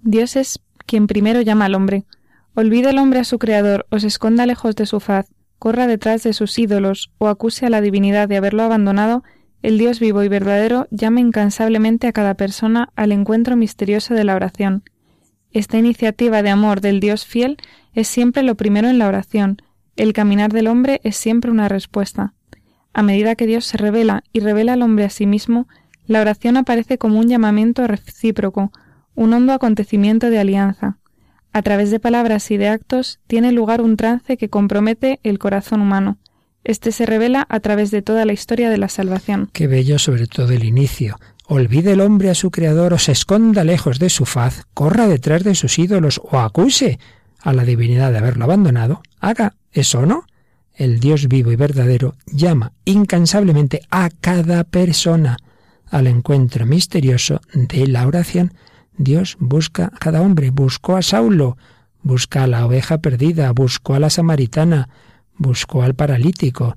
Dios 0.00 0.36
es 0.36 0.60
quien 0.86 1.06
primero 1.06 1.42
llama 1.42 1.66
al 1.66 1.74
hombre. 1.74 2.06
Olvide 2.54 2.88
el 2.90 2.98
hombre 2.98 3.20
a 3.20 3.24
su 3.24 3.38
creador, 3.38 3.86
o 3.90 3.98
se 3.98 4.06
esconda 4.06 4.46
lejos 4.46 4.76
de 4.76 4.86
su 4.86 5.00
faz, 5.00 5.26
corra 5.62 5.86
detrás 5.86 6.24
de 6.24 6.32
sus 6.32 6.58
ídolos, 6.58 7.12
o 7.18 7.28
acuse 7.28 7.66
a 7.66 7.70
la 7.70 7.80
divinidad 7.80 8.28
de 8.28 8.36
haberlo 8.36 8.64
abandonado, 8.64 9.22
el 9.62 9.78
Dios 9.78 10.00
vivo 10.00 10.24
y 10.24 10.28
verdadero 10.28 10.88
llama 10.90 11.20
incansablemente 11.20 12.08
a 12.08 12.12
cada 12.12 12.34
persona 12.34 12.88
al 12.96 13.12
encuentro 13.12 13.54
misterioso 13.56 14.14
de 14.14 14.24
la 14.24 14.34
oración. 14.34 14.82
Esta 15.52 15.78
iniciativa 15.78 16.42
de 16.42 16.50
amor 16.50 16.80
del 16.80 16.98
Dios 16.98 17.26
fiel 17.26 17.58
es 17.92 18.08
siempre 18.08 18.42
lo 18.42 18.56
primero 18.56 18.88
en 18.88 18.98
la 18.98 19.06
oración. 19.06 19.58
El 19.94 20.12
caminar 20.12 20.52
del 20.52 20.66
hombre 20.66 21.00
es 21.04 21.16
siempre 21.16 21.52
una 21.52 21.68
respuesta. 21.68 22.34
A 22.92 23.04
medida 23.04 23.36
que 23.36 23.46
Dios 23.46 23.64
se 23.64 23.78
revela 23.78 24.24
y 24.32 24.40
revela 24.40 24.72
al 24.72 24.82
hombre 24.82 25.04
a 25.04 25.10
sí 25.10 25.26
mismo, 25.26 25.68
la 26.08 26.22
oración 26.22 26.56
aparece 26.56 26.98
como 26.98 27.20
un 27.20 27.28
llamamiento 27.28 27.86
recíproco, 27.86 28.72
un 29.14 29.32
hondo 29.32 29.52
acontecimiento 29.52 30.28
de 30.28 30.40
alianza. 30.40 30.98
A 31.52 31.62
través 31.62 31.90
de 31.90 32.00
palabras 32.00 32.50
y 32.50 32.56
de 32.56 32.68
actos 32.68 33.20
tiene 33.26 33.52
lugar 33.52 33.80
un 33.82 33.96
trance 33.96 34.36
que 34.36 34.48
compromete 34.48 35.20
el 35.22 35.38
corazón 35.38 35.82
humano. 35.82 36.18
Este 36.64 36.92
se 36.92 37.06
revela 37.06 37.46
a 37.48 37.60
través 37.60 37.90
de 37.90 38.02
toda 38.02 38.24
la 38.24 38.32
historia 38.32 38.70
de 38.70 38.78
la 38.78 38.88
salvación. 38.88 39.50
Qué 39.52 39.66
bello 39.66 39.98
sobre 39.98 40.26
todo 40.26 40.52
el 40.52 40.64
inicio. 40.64 41.18
Olvide 41.46 41.92
el 41.92 42.00
hombre 42.00 42.30
a 42.30 42.34
su 42.34 42.50
creador 42.50 42.94
o 42.94 42.98
se 42.98 43.12
esconda 43.12 43.64
lejos 43.64 43.98
de 43.98 44.08
su 44.08 44.24
faz, 44.24 44.62
corra 44.72 45.08
detrás 45.08 45.42
de 45.44 45.54
sus 45.54 45.78
ídolos 45.78 46.20
o 46.24 46.38
acuse 46.38 46.98
a 47.40 47.52
la 47.52 47.64
divinidad 47.64 48.12
de 48.12 48.18
haberlo 48.18 48.44
abandonado. 48.44 49.02
Haga 49.20 49.54
eso, 49.72 50.06
¿no? 50.06 50.24
El 50.74 51.00
Dios 51.00 51.28
vivo 51.28 51.52
y 51.52 51.56
verdadero 51.56 52.14
llama 52.26 52.72
incansablemente 52.84 53.82
a 53.90 54.08
cada 54.08 54.64
persona 54.64 55.36
al 55.90 56.06
encuentro 56.06 56.64
misterioso 56.64 57.40
de 57.52 57.86
la 57.88 58.06
oración. 58.06 58.54
Dios 59.02 59.36
busca 59.40 59.86
a 59.86 59.98
cada 59.98 60.22
hombre, 60.22 60.50
buscó 60.50 60.96
a 60.96 61.02
Saulo, 61.02 61.56
busca 62.02 62.44
a 62.44 62.46
la 62.46 62.66
oveja 62.66 62.98
perdida, 62.98 63.50
buscó 63.52 63.94
a 63.94 64.00
la 64.00 64.10
samaritana, 64.10 64.88
buscó 65.36 65.82
al 65.82 65.94
paralítico. 65.94 66.76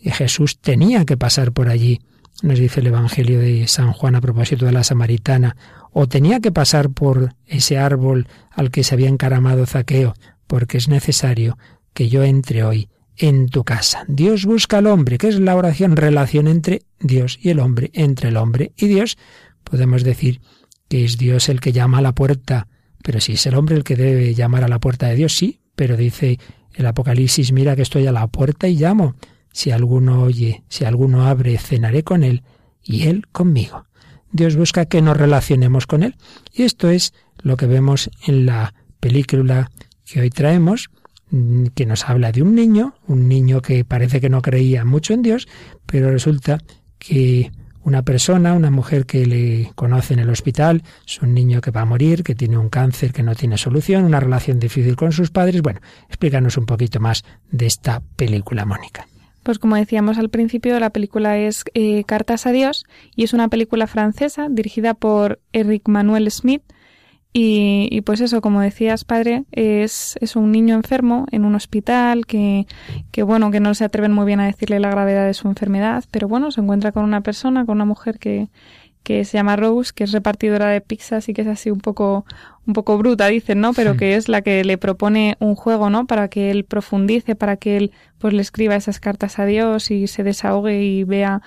Y 0.00 0.10
Jesús 0.10 0.58
tenía 0.58 1.04
que 1.04 1.16
pasar 1.16 1.52
por 1.52 1.68
allí, 1.68 2.00
nos 2.42 2.58
dice 2.58 2.80
el 2.80 2.88
Evangelio 2.88 3.40
de 3.40 3.66
San 3.66 3.92
Juan 3.92 4.14
a 4.14 4.20
propósito 4.20 4.66
de 4.66 4.72
la 4.72 4.84
samaritana, 4.84 5.56
o 5.92 6.06
tenía 6.06 6.40
que 6.40 6.52
pasar 6.52 6.90
por 6.90 7.34
ese 7.46 7.78
árbol 7.78 8.28
al 8.50 8.70
que 8.70 8.84
se 8.84 8.94
había 8.94 9.08
encaramado 9.08 9.66
Zaqueo, 9.66 10.14
porque 10.46 10.78
es 10.78 10.88
necesario 10.88 11.58
que 11.94 12.08
yo 12.08 12.22
entre 12.24 12.62
hoy 12.62 12.88
en 13.16 13.48
tu 13.48 13.64
casa. 13.64 14.04
Dios 14.06 14.44
busca 14.44 14.78
al 14.78 14.86
hombre, 14.86 15.18
que 15.18 15.28
es 15.28 15.40
la 15.40 15.56
oración, 15.56 15.96
relación 15.96 16.46
entre 16.48 16.82
Dios 17.00 17.38
y 17.40 17.50
el 17.50 17.60
hombre, 17.60 17.90
entre 17.94 18.28
el 18.28 18.36
hombre 18.36 18.72
y 18.76 18.86
Dios. 18.86 19.16
Podemos 19.64 20.04
decir 20.04 20.40
que 20.88 21.04
es 21.04 21.18
Dios 21.18 21.48
el 21.48 21.60
que 21.60 21.72
llama 21.72 21.98
a 21.98 22.02
la 22.02 22.14
puerta, 22.14 22.68
pero 23.02 23.20
si 23.20 23.32
es 23.32 23.46
el 23.46 23.54
hombre 23.54 23.76
el 23.76 23.84
que 23.84 23.96
debe 23.96 24.34
llamar 24.34 24.64
a 24.64 24.68
la 24.68 24.80
puerta 24.80 25.06
de 25.06 25.14
Dios, 25.14 25.34
sí, 25.34 25.60
pero 25.74 25.96
dice 25.96 26.38
el 26.74 26.86
Apocalipsis, 26.86 27.52
mira 27.52 27.76
que 27.76 27.82
estoy 27.82 28.06
a 28.06 28.12
la 28.12 28.26
puerta 28.26 28.68
y 28.68 28.76
llamo. 28.76 29.14
Si 29.52 29.70
alguno 29.70 30.22
oye, 30.22 30.64
si 30.68 30.84
alguno 30.84 31.26
abre, 31.26 31.56
cenaré 31.58 32.02
con 32.02 32.22
él 32.22 32.42
y 32.82 33.04
él 33.04 33.26
conmigo. 33.32 33.86
Dios 34.30 34.56
busca 34.56 34.84
que 34.84 35.00
nos 35.00 35.16
relacionemos 35.16 35.86
con 35.86 36.02
él. 36.02 36.16
Y 36.52 36.62
esto 36.62 36.90
es 36.90 37.14
lo 37.42 37.56
que 37.56 37.66
vemos 37.66 38.10
en 38.26 38.44
la 38.46 38.74
película 39.00 39.70
que 40.04 40.20
hoy 40.20 40.30
traemos, 40.30 40.90
mm, 41.30 41.66
que 41.74 41.86
nos 41.86 42.08
habla 42.08 42.32
de 42.32 42.42
un 42.42 42.54
niño, 42.54 42.94
un 43.06 43.28
niño 43.28 43.62
que 43.62 43.84
parece 43.84 44.20
que 44.20 44.28
no 44.28 44.42
creía 44.42 44.84
mucho 44.84 45.14
en 45.14 45.22
Dios, 45.22 45.48
pero 45.86 46.10
resulta 46.10 46.58
que 46.98 47.50
una 47.86 48.02
persona, 48.02 48.52
una 48.52 48.72
mujer 48.72 49.06
que 49.06 49.24
le 49.26 49.70
conoce 49.76 50.12
en 50.12 50.18
el 50.18 50.28
hospital, 50.28 50.82
es 51.06 51.22
un 51.22 51.32
niño 51.34 51.60
que 51.60 51.70
va 51.70 51.82
a 51.82 51.84
morir, 51.84 52.24
que 52.24 52.34
tiene 52.34 52.58
un 52.58 52.68
cáncer 52.68 53.12
que 53.12 53.22
no 53.22 53.36
tiene 53.36 53.58
solución, 53.58 54.04
una 54.04 54.18
relación 54.18 54.58
difícil 54.58 54.96
con 54.96 55.12
sus 55.12 55.30
padres. 55.30 55.62
Bueno, 55.62 55.80
explícanos 56.08 56.56
un 56.56 56.66
poquito 56.66 56.98
más 56.98 57.24
de 57.52 57.66
esta 57.66 58.02
película, 58.16 58.64
Mónica. 58.64 59.06
Pues 59.44 59.60
como 59.60 59.76
decíamos 59.76 60.18
al 60.18 60.30
principio, 60.30 60.80
la 60.80 60.90
película 60.90 61.38
es 61.38 61.62
eh, 61.74 62.02
Cartas 62.02 62.46
a 62.46 62.50
Dios 62.50 62.86
y 63.14 63.22
es 63.22 63.32
una 63.32 63.46
película 63.46 63.86
francesa 63.86 64.48
dirigida 64.50 64.94
por 64.94 65.38
Eric 65.52 65.86
Manuel 65.86 66.28
Smith 66.32 66.62
y, 67.38 68.00
pues 68.00 68.22
eso, 68.22 68.40
como 68.40 68.62
decías, 68.62 69.04
padre, 69.04 69.44
es, 69.52 70.16
es, 70.22 70.36
un 70.36 70.52
niño 70.52 70.74
enfermo 70.74 71.26
en 71.32 71.44
un 71.44 71.54
hospital 71.54 72.24
que, 72.24 72.66
que, 73.10 73.22
bueno, 73.22 73.50
que 73.50 73.60
no 73.60 73.74
se 73.74 73.84
atreven 73.84 74.12
muy 74.12 74.24
bien 74.24 74.40
a 74.40 74.46
decirle 74.46 74.80
la 74.80 74.88
gravedad 74.88 75.26
de 75.26 75.34
su 75.34 75.46
enfermedad, 75.46 76.04
pero 76.10 76.28
bueno, 76.28 76.50
se 76.50 76.62
encuentra 76.62 76.92
con 76.92 77.04
una 77.04 77.20
persona, 77.20 77.66
con 77.66 77.76
una 77.76 77.84
mujer 77.84 78.18
que, 78.18 78.48
que 79.02 79.26
se 79.26 79.36
llama 79.36 79.54
Rose, 79.54 79.92
que 79.94 80.04
es 80.04 80.12
repartidora 80.12 80.68
de 80.68 80.80
pizzas 80.80 81.28
y 81.28 81.34
que 81.34 81.42
es 81.42 81.48
así 81.48 81.70
un 81.70 81.80
poco, 81.80 82.24
un 82.66 82.72
poco 82.72 82.96
bruta, 82.96 83.26
dicen, 83.26 83.60
¿no? 83.60 83.74
Pero 83.74 83.98
que 83.98 84.16
es 84.16 84.30
la 84.30 84.40
que 84.40 84.64
le 84.64 84.78
propone 84.78 85.36
un 85.38 85.56
juego, 85.56 85.90
¿no? 85.90 86.06
Para 86.06 86.28
que 86.28 86.50
él 86.50 86.64
profundice, 86.64 87.36
para 87.36 87.58
que 87.58 87.76
él, 87.76 87.92
pues, 88.18 88.32
le 88.32 88.40
escriba 88.40 88.76
esas 88.76 88.98
cartas 88.98 89.38
a 89.38 89.44
Dios 89.44 89.90
y 89.90 90.06
se 90.06 90.24
desahogue 90.24 90.82
y 90.82 91.04
vea 91.04 91.42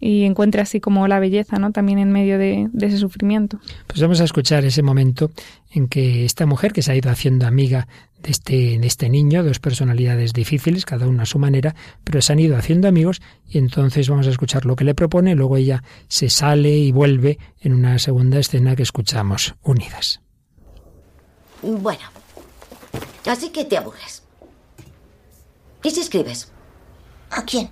y 0.00 0.24
encuentre 0.24 0.62
así 0.62 0.80
como 0.80 1.06
la 1.06 1.20
belleza, 1.20 1.58
¿no? 1.58 1.72
También 1.72 1.98
en 1.98 2.10
medio 2.10 2.38
de, 2.38 2.68
ese 2.80 2.96
sufrimiento. 2.96 3.60
Pues 3.86 4.00
vamos 4.00 4.20
a 4.20 4.24
escuchar 4.24 4.64
ese 4.64 4.82
momento 4.82 5.30
en 5.70 5.88
que 5.88 6.24
esta 6.24 6.46
mujer 6.46 6.72
que 6.72 6.82
se 6.82 6.92
ha 6.92 6.96
ido 6.96 7.10
haciendo 7.10 7.46
amiga 7.46 7.86
de 8.22 8.30
este, 8.30 8.78
de 8.78 8.86
este 8.86 9.10
niño, 9.10 9.44
dos 9.44 9.60
personalidades 9.60 10.32
difíciles, 10.32 10.86
cada 10.86 11.06
una 11.06 11.24
a 11.24 11.26
su 11.26 11.38
manera, 11.38 11.74
pero 12.02 12.22
se 12.22 12.32
han 12.32 12.38
ido 12.38 12.56
haciendo 12.56 12.88
amigos 12.88 13.20
y 13.46 13.58
entonces 13.58 14.08
vamos 14.08 14.26
a 14.26 14.30
escuchar 14.30 14.64
lo 14.64 14.74
que 14.74 14.84
le 14.84 14.94
propone, 14.94 15.34
luego 15.34 15.58
ella 15.58 15.82
se 16.08 16.30
sale 16.30 16.74
y 16.76 16.92
vuelve 16.92 17.38
en 17.60 17.74
una 17.74 17.98
segunda 17.98 18.38
escena 18.38 18.74
que 18.74 18.82
escuchamos 18.82 19.54
unidas. 19.62 20.22
Bueno, 21.62 22.04
así 23.26 23.50
que 23.50 23.66
te 23.66 23.76
aburres. 23.76 24.22
¿Y 25.82 25.90
si 25.90 26.00
escribes? 26.00 26.50
¿A 27.30 27.44
quién? 27.44 27.70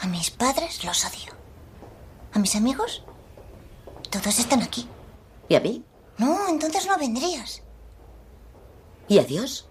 A 0.00 0.06
mis 0.06 0.30
padres 0.30 0.84
los 0.84 1.04
odio. 1.04 1.32
¿A 2.32 2.38
mis 2.38 2.54
amigos? 2.54 3.02
Todos 4.10 4.38
están 4.38 4.62
aquí. 4.62 4.88
¿Y 5.48 5.54
a 5.54 5.60
mí? 5.60 5.82
No, 6.18 6.48
entonces 6.48 6.86
no 6.86 6.98
vendrías. 6.98 7.62
¿Y 9.08 9.18
a 9.18 9.24
Dios? 9.24 9.66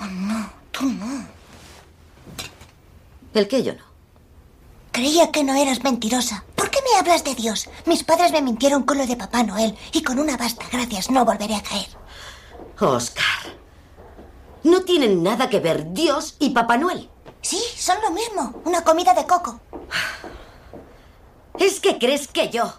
Oh, 0.00 0.06
no, 0.06 0.50
tú 0.70 0.86
no. 0.86 1.26
¿El 3.34 3.48
qué 3.48 3.62
yo 3.62 3.74
no? 3.74 3.84
Creía 4.92 5.30
que 5.30 5.44
no 5.44 5.54
eras 5.54 5.84
mentirosa. 5.84 6.44
¿Por 6.56 6.70
qué 6.70 6.78
me 6.82 6.98
hablas 6.98 7.22
de 7.22 7.34
Dios? 7.34 7.68
Mis 7.86 8.02
padres 8.02 8.32
me 8.32 8.42
mintieron 8.42 8.82
con 8.82 8.98
lo 8.98 9.06
de 9.06 9.16
Papá 9.16 9.42
Noel 9.42 9.76
y 9.92 10.02
con 10.02 10.18
una 10.18 10.36
basta 10.36 10.64
gracias 10.72 11.10
no 11.10 11.24
volveré 11.24 11.54
a 11.54 11.62
caer. 11.62 11.88
Oscar, 12.80 13.56
no 14.64 14.82
tienen 14.82 15.22
nada 15.22 15.48
que 15.48 15.60
ver 15.60 15.92
Dios 15.92 16.36
y 16.38 16.50
Papá 16.50 16.76
Noel. 16.76 17.10
Sí, 17.42 17.60
son 17.76 17.98
lo 18.02 18.10
mismo. 18.10 18.62
Una 18.64 18.84
comida 18.84 19.14
de 19.14 19.26
coco. 19.26 19.60
Es 21.58 21.80
que 21.80 21.98
crees 21.98 22.28
que 22.28 22.50
yo... 22.50 22.72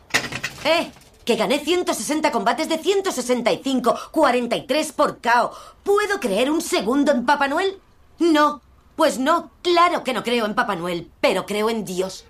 ¿Eh? 0.64 0.92
que 1.30 1.36
gané 1.36 1.60
160 1.60 2.32
combates 2.32 2.68
de 2.70 2.80
165, 2.80 3.96
43 4.10 4.92
por 4.94 5.22
KO. 5.22 5.52
¿Puedo 5.84 6.20
creer 6.20 6.50
un 6.50 6.60
segundo 6.60 7.12
en 7.12 7.24
Papá 7.24 7.48
Noel? 7.48 7.80
No. 8.18 8.64
Pues 8.96 9.20
no, 9.20 9.52
claro 9.62 10.04
que 10.04 10.14
no 10.14 10.24
creo 10.24 10.48
en 10.48 10.56
Papá 10.56 10.76
Noel, 10.76 11.12
pero 11.22 11.46
creo 11.46 11.70
en 11.70 11.86
Dios. 11.86 12.26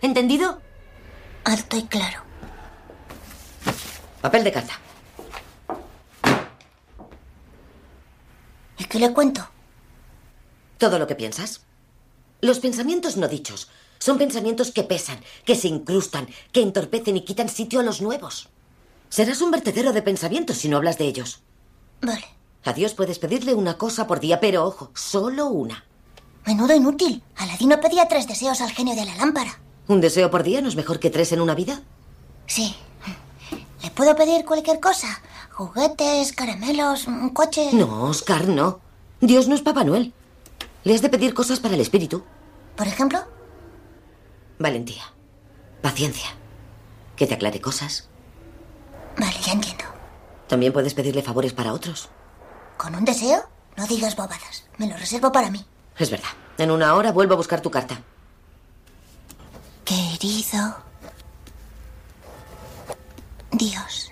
¿Entendido? 0.00 0.62
Alto 1.44 1.76
y 1.76 1.82
claro. 1.82 2.22
Papel 4.22 4.44
de 4.44 4.52
carta. 4.52 4.80
¿Y 8.78 8.84
qué 8.84 8.98
le 8.98 9.12
cuento? 9.12 9.46
Todo 10.82 10.98
lo 10.98 11.06
que 11.06 11.14
piensas. 11.14 11.60
Los 12.40 12.58
pensamientos 12.58 13.16
no 13.16 13.28
dichos 13.28 13.68
son 14.00 14.18
pensamientos 14.18 14.72
que 14.72 14.82
pesan, 14.82 15.20
que 15.44 15.54
se 15.54 15.68
incrustan, 15.68 16.26
que 16.50 16.60
entorpecen 16.60 17.16
y 17.16 17.20
quitan 17.20 17.48
sitio 17.48 17.78
a 17.78 17.84
los 17.84 18.02
nuevos. 18.02 18.48
Serás 19.08 19.40
un 19.42 19.52
vertedero 19.52 19.92
de 19.92 20.02
pensamientos 20.02 20.56
si 20.56 20.68
no 20.68 20.78
hablas 20.78 20.98
de 20.98 21.04
ellos. 21.04 21.40
Vale. 22.00 22.24
A 22.64 22.72
Dios 22.72 22.94
puedes 22.94 23.20
pedirle 23.20 23.54
una 23.54 23.78
cosa 23.78 24.08
por 24.08 24.18
día, 24.18 24.40
pero 24.40 24.66
ojo, 24.66 24.90
solo 24.92 25.46
una. 25.46 25.84
Menudo 26.46 26.74
inútil. 26.74 27.22
Aladino 27.36 27.80
pedía 27.80 28.08
tres 28.08 28.26
deseos 28.26 28.60
al 28.60 28.72
genio 28.72 28.96
de 28.96 29.04
la 29.04 29.14
lámpara. 29.14 29.60
¿Un 29.86 30.00
deseo 30.00 30.32
por 30.32 30.42
día 30.42 30.60
no 30.62 30.68
es 30.68 30.74
mejor 30.74 30.98
que 30.98 31.10
tres 31.10 31.30
en 31.30 31.42
una 31.42 31.54
vida? 31.54 31.80
Sí. 32.48 32.74
¿Le 33.84 33.90
puedo 33.92 34.16
pedir 34.16 34.44
cualquier 34.44 34.80
cosa? 34.80 35.22
Juguetes, 35.52 36.32
caramelos, 36.32 37.06
un 37.06 37.28
coche. 37.28 37.70
No, 37.72 38.02
Oscar, 38.02 38.48
no. 38.48 38.80
Dios 39.20 39.46
no 39.46 39.54
es 39.54 39.62
Papá 39.62 39.84
Noel. 39.84 40.12
Le 40.84 40.94
has 40.94 41.02
de 41.02 41.08
pedir 41.08 41.34
cosas 41.34 41.60
para 41.60 41.74
el 41.74 41.80
espíritu. 41.80 42.24
¿Por 42.76 42.86
ejemplo? 42.86 43.20
Valentía. 44.58 45.04
Paciencia. 45.80 46.28
Que 47.16 47.26
te 47.26 47.34
aclare 47.34 47.60
cosas. 47.60 48.08
Vale, 49.18 49.36
ya 49.44 49.52
entiendo. 49.52 49.84
También 50.48 50.72
puedes 50.72 50.94
pedirle 50.94 51.22
favores 51.22 51.52
para 51.52 51.72
otros. 51.72 52.08
¿Con 52.76 52.94
un 52.94 53.04
deseo? 53.04 53.48
No 53.76 53.86
digas 53.86 54.16
bobadas. 54.16 54.64
Me 54.78 54.88
lo 54.88 54.96
reservo 54.96 55.30
para 55.30 55.50
mí. 55.50 55.64
Es 55.98 56.10
verdad. 56.10 56.30
En 56.58 56.70
una 56.70 56.94
hora 56.94 57.12
vuelvo 57.12 57.34
a 57.34 57.36
buscar 57.36 57.60
tu 57.60 57.70
carta. 57.70 58.02
Querido. 59.84 60.76
Dios. 63.52 64.11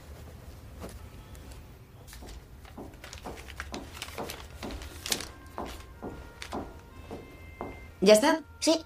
¿Ya 8.00 8.14
está? 8.14 8.40
Sí. 8.60 8.80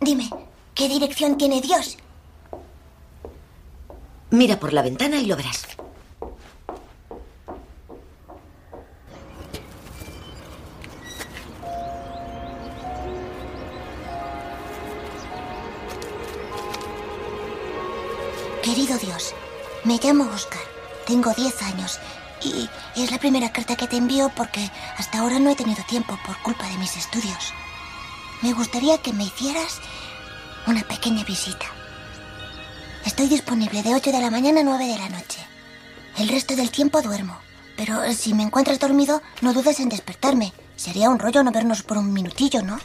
Dime, 0.00 0.30
¿qué 0.74 0.88
dirección 0.88 1.36
tiene 1.36 1.60
Dios? 1.60 1.96
Mira 4.30 4.58
por 4.58 4.72
la 4.72 4.82
ventana 4.82 5.16
y 5.16 5.26
lo 5.26 5.36
verás. 5.36 5.66
Querido 18.62 18.96
Dios, 18.98 19.34
me 19.82 19.98
llamo 20.02 20.30
Oscar. 20.32 20.60
Tengo 21.04 21.32
10 21.32 21.62
años 21.62 21.98
y 22.44 22.70
es 22.94 23.10
la 23.10 23.18
primera 23.18 23.52
carta 23.52 23.74
que 23.74 23.88
te 23.88 23.96
envío 23.96 24.30
porque 24.36 24.70
hasta 24.96 25.18
ahora 25.18 25.40
no 25.40 25.50
he 25.50 25.56
tenido 25.56 25.82
tiempo 25.84 26.16
por 26.24 26.40
culpa 26.42 26.68
de 26.68 26.78
mis 26.78 26.96
estudios. 26.96 27.52
Me 28.42 28.52
gustaría 28.52 28.98
que 28.98 29.12
me 29.12 29.24
hicieras 29.24 29.80
una 30.66 30.82
pequeña 30.82 31.24
visita. 31.24 31.66
Estoy 33.06 33.28
disponible 33.28 33.82
de 33.82 33.94
8 33.94 34.10
de 34.10 34.20
la 34.20 34.30
mañana 34.30 34.60
a 34.60 34.64
9 34.64 34.84
de 34.84 34.98
la 34.98 35.08
noche. 35.08 35.40
El 36.18 36.28
resto 36.28 36.56
del 36.56 36.70
tiempo 36.70 37.00
duermo. 37.02 37.36
Pero 37.76 38.00
si 38.12 38.34
me 38.34 38.42
encuentras 38.42 38.80
dormido, 38.80 39.22
no 39.40 39.52
dudes 39.52 39.78
en 39.78 39.88
despertarme. 39.88 40.52
Sería 40.74 41.08
un 41.08 41.20
rollo 41.20 41.42
no 41.44 41.52
vernos 41.52 41.82
por 41.84 41.98
un 41.98 42.12
minutillo, 42.12 42.62
¿no? 42.62 42.78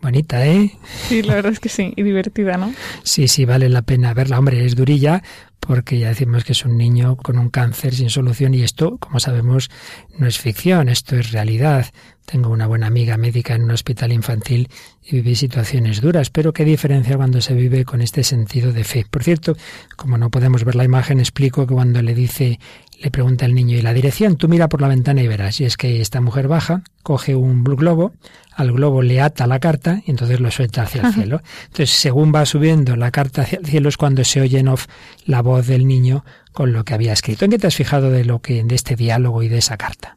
Bonita, 0.00 0.46
¿eh? 0.46 0.78
Sí, 1.08 1.22
la 1.22 1.34
verdad 1.34 1.52
es 1.52 1.60
que 1.60 1.68
sí, 1.68 1.92
y 1.94 2.02
divertida, 2.02 2.56
¿no? 2.56 2.72
Sí, 3.04 3.28
sí, 3.28 3.44
vale 3.44 3.68
la 3.68 3.82
pena 3.82 4.14
verla. 4.14 4.38
Hombre, 4.38 4.64
es 4.64 4.74
durilla 4.74 5.22
porque 5.60 5.98
ya 5.98 6.08
decimos 6.08 6.42
que 6.42 6.52
es 6.52 6.64
un 6.64 6.78
niño 6.78 7.16
con 7.16 7.38
un 7.38 7.50
cáncer 7.50 7.94
sin 7.94 8.08
solución 8.08 8.54
y 8.54 8.62
esto, 8.62 8.96
como 8.98 9.20
sabemos, 9.20 9.70
no 10.18 10.26
es 10.26 10.38
ficción, 10.38 10.88
esto 10.88 11.16
es 11.16 11.32
realidad. 11.32 11.86
Tengo 12.24 12.50
una 12.50 12.66
buena 12.66 12.86
amiga 12.86 13.16
médica 13.16 13.54
en 13.54 13.64
un 13.64 13.72
hospital 13.72 14.12
infantil 14.12 14.68
y 15.02 15.16
viví 15.16 15.34
situaciones 15.34 16.00
duras, 16.00 16.30
pero 16.30 16.52
qué 16.52 16.64
diferencia 16.64 17.16
cuando 17.16 17.40
se 17.40 17.54
vive 17.54 17.84
con 17.84 18.02
este 18.02 18.22
sentido 18.22 18.72
de 18.72 18.84
fe. 18.84 19.06
Por 19.10 19.24
cierto, 19.24 19.56
como 19.96 20.16
no 20.16 20.30
podemos 20.30 20.64
ver 20.64 20.76
la 20.76 20.84
imagen, 20.84 21.18
explico 21.18 21.66
que 21.66 21.74
cuando 21.74 22.02
le 22.02 22.14
dice 22.14 22.60
le 23.00 23.10
pregunta 23.10 23.46
el 23.46 23.54
niño, 23.54 23.78
¿y 23.78 23.82
la 23.82 23.94
dirección? 23.94 24.36
Tú 24.36 24.46
mira 24.46 24.68
por 24.68 24.82
la 24.82 24.88
ventana 24.88 25.22
y 25.22 25.28
verás. 25.28 25.58
Y 25.60 25.64
es 25.64 25.78
que 25.78 26.02
esta 26.02 26.20
mujer 26.20 26.48
baja, 26.48 26.82
coge 27.02 27.34
un 27.34 27.64
globo, 27.64 28.12
al 28.54 28.72
globo 28.72 29.00
le 29.00 29.22
ata 29.22 29.46
la 29.46 29.58
carta 29.58 30.02
y 30.06 30.10
entonces 30.10 30.38
lo 30.38 30.50
suelta 30.50 30.82
hacia 30.82 31.02
el 31.02 31.14
cielo. 31.14 31.40
Entonces, 31.68 31.90
según 31.90 32.30
va 32.34 32.44
subiendo 32.44 32.96
la 32.96 33.10
carta 33.10 33.42
hacia 33.42 33.58
el 33.58 33.66
cielo 33.66 33.88
es 33.88 33.96
cuando 33.96 34.22
se 34.22 34.42
oye 34.42 34.58
en 34.58 34.68
off 34.68 34.86
la 35.24 35.40
voz 35.40 35.66
del 35.66 35.86
niño 35.86 36.24
con 36.52 36.72
lo 36.72 36.84
que 36.84 36.94
había 36.94 37.12
escrito. 37.12 37.44
¿En 37.44 37.50
qué 37.50 37.58
te 37.58 37.66
has 37.66 37.76
fijado 37.76 38.10
de 38.10 38.24
lo 38.24 38.40
que 38.40 38.62
de 38.62 38.74
este 38.74 38.96
diálogo 38.96 39.42
y 39.42 39.48
de 39.48 39.58
esa 39.58 39.76
carta? 39.76 40.16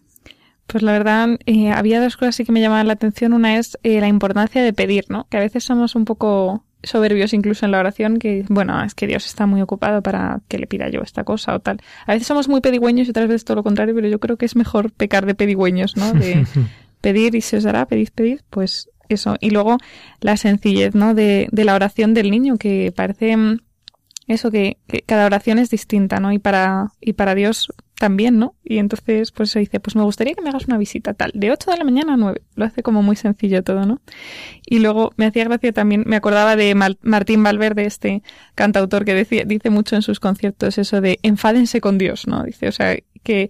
Pues 0.67 0.81
la 0.81 0.93
verdad, 0.93 1.29
eh, 1.45 1.71
había 1.71 2.01
dos 2.01 2.17
cosas 2.17 2.45
que 2.45 2.51
me 2.51 2.61
llamaban 2.61 2.87
la 2.87 2.93
atención. 2.93 3.33
Una 3.33 3.57
es 3.57 3.77
eh, 3.83 3.99
la 3.99 4.07
importancia 4.07 4.63
de 4.63 4.73
pedir, 4.73 5.05
¿no? 5.09 5.27
Que 5.29 5.37
a 5.37 5.41
veces 5.41 5.63
somos 5.63 5.95
un 5.95 6.05
poco 6.05 6.63
soberbios 6.83 7.33
incluso 7.33 7.65
en 7.65 7.71
la 7.71 7.79
oración 7.79 8.19
que, 8.19 8.45
bueno, 8.49 8.83
es 8.83 8.93
que 8.93 9.07
Dios 9.07 9.25
está 9.25 9.45
muy 9.45 9.61
ocupado 9.61 10.01
para 10.01 10.41
que 10.47 10.57
le 10.57 10.67
pida 10.67 10.89
yo 10.89 11.01
esta 11.01 11.23
cosa 11.23 11.55
o 11.55 11.59
tal. 11.59 11.79
A 12.05 12.13
veces 12.13 12.27
somos 12.27 12.49
muy 12.49 12.61
pedigüeños 12.61 13.07
y 13.07 13.11
otras 13.11 13.27
veces 13.27 13.45
todo 13.45 13.55
lo 13.55 13.63
contrario, 13.63 13.95
pero 13.95 14.07
yo 14.07 14.19
creo 14.19 14.37
que 14.37 14.45
es 14.45 14.55
mejor 14.55 14.91
pecar 14.91 15.25
de 15.25 15.35
pedigüeños, 15.35 15.95
¿no? 15.95 16.13
De 16.13 16.45
pedir 17.01 17.35
y 17.35 17.41
se 17.41 17.57
os 17.57 17.63
dará, 17.63 17.85
pedid, 17.85 18.09
pedid, 18.13 18.39
pues 18.49 18.89
eso. 19.09 19.35
Y 19.39 19.51
luego 19.51 19.77
la 20.21 20.37
sencillez, 20.37 20.95
¿no? 20.95 21.13
De, 21.13 21.47
de 21.51 21.65
la 21.65 21.75
oración 21.75 22.13
del 22.13 22.31
niño, 22.31 22.57
que 22.57 22.93
parece 22.95 23.35
mm, 23.35 23.59
eso, 24.27 24.51
que, 24.51 24.77
que, 24.87 25.01
cada 25.01 25.25
oración 25.25 25.59
es 25.59 25.69
distinta, 25.69 26.19
¿no? 26.19 26.31
Y 26.31 26.39
para, 26.39 26.91
y 27.01 27.13
para 27.13 27.35
Dios 27.35 27.69
también, 28.03 28.37
¿no? 28.37 28.55
Y 28.63 28.79
entonces, 28.79 29.31
pues 29.31 29.51
se 29.51 29.59
dice, 29.59 29.79
pues 29.79 29.95
me 29.95 30.03
gustaría 30.03 30.33
que 30.33 30.41
me 30.41 30.49
hagas 30.49 30.65
una 30.65 30.77
visita 30.77 31.13
tal, 31.13 31.31
de 31.33 31.51
8 31.51 31.71
de 31.71 31.77
la 31.77 31.83
mañana 31.83 32.13
a 32.15 32.17
9. 32.17 32.41
Lo 32.55 32.65
hace 32.65 32.83
como 32.83 33.01
muy 33.01 33.15
sencillo 33.15 33.63
todo, 33.63 33.85
¿no? 33.85 34.01
Y 34.65 34.79
luego 34.79 35.13
me 35.15 35.25
hacía 35.25 35.45
gracia 35.45 35.71
también, 35.71 36.03
me 36.05 36.15
acordaba 36.15 36.55
de 36.55 36.75
Martín 37.01 37.43
Valverde, 37.43 37.85
este 37.85 38.23
cantautor 38.55 39.05
que 39.05 39.13
decía, 39.13 39.43
dice 39.45 39.69
mucho 39.69 39.95
en 39.95 40.01
sus 40.01 40.19
conciertos 40.19 40.77
eso 40.77 40.99
de 40.99 41.19
enfádense 41.23 41.81
con 41.81 41.97
Dios, 41.97 42.27
¿no? 42.27 42.43
Dice, 42.43 42.67
o 42.67 42.71
sea, 42.71 42.97
que, 43.23 43.49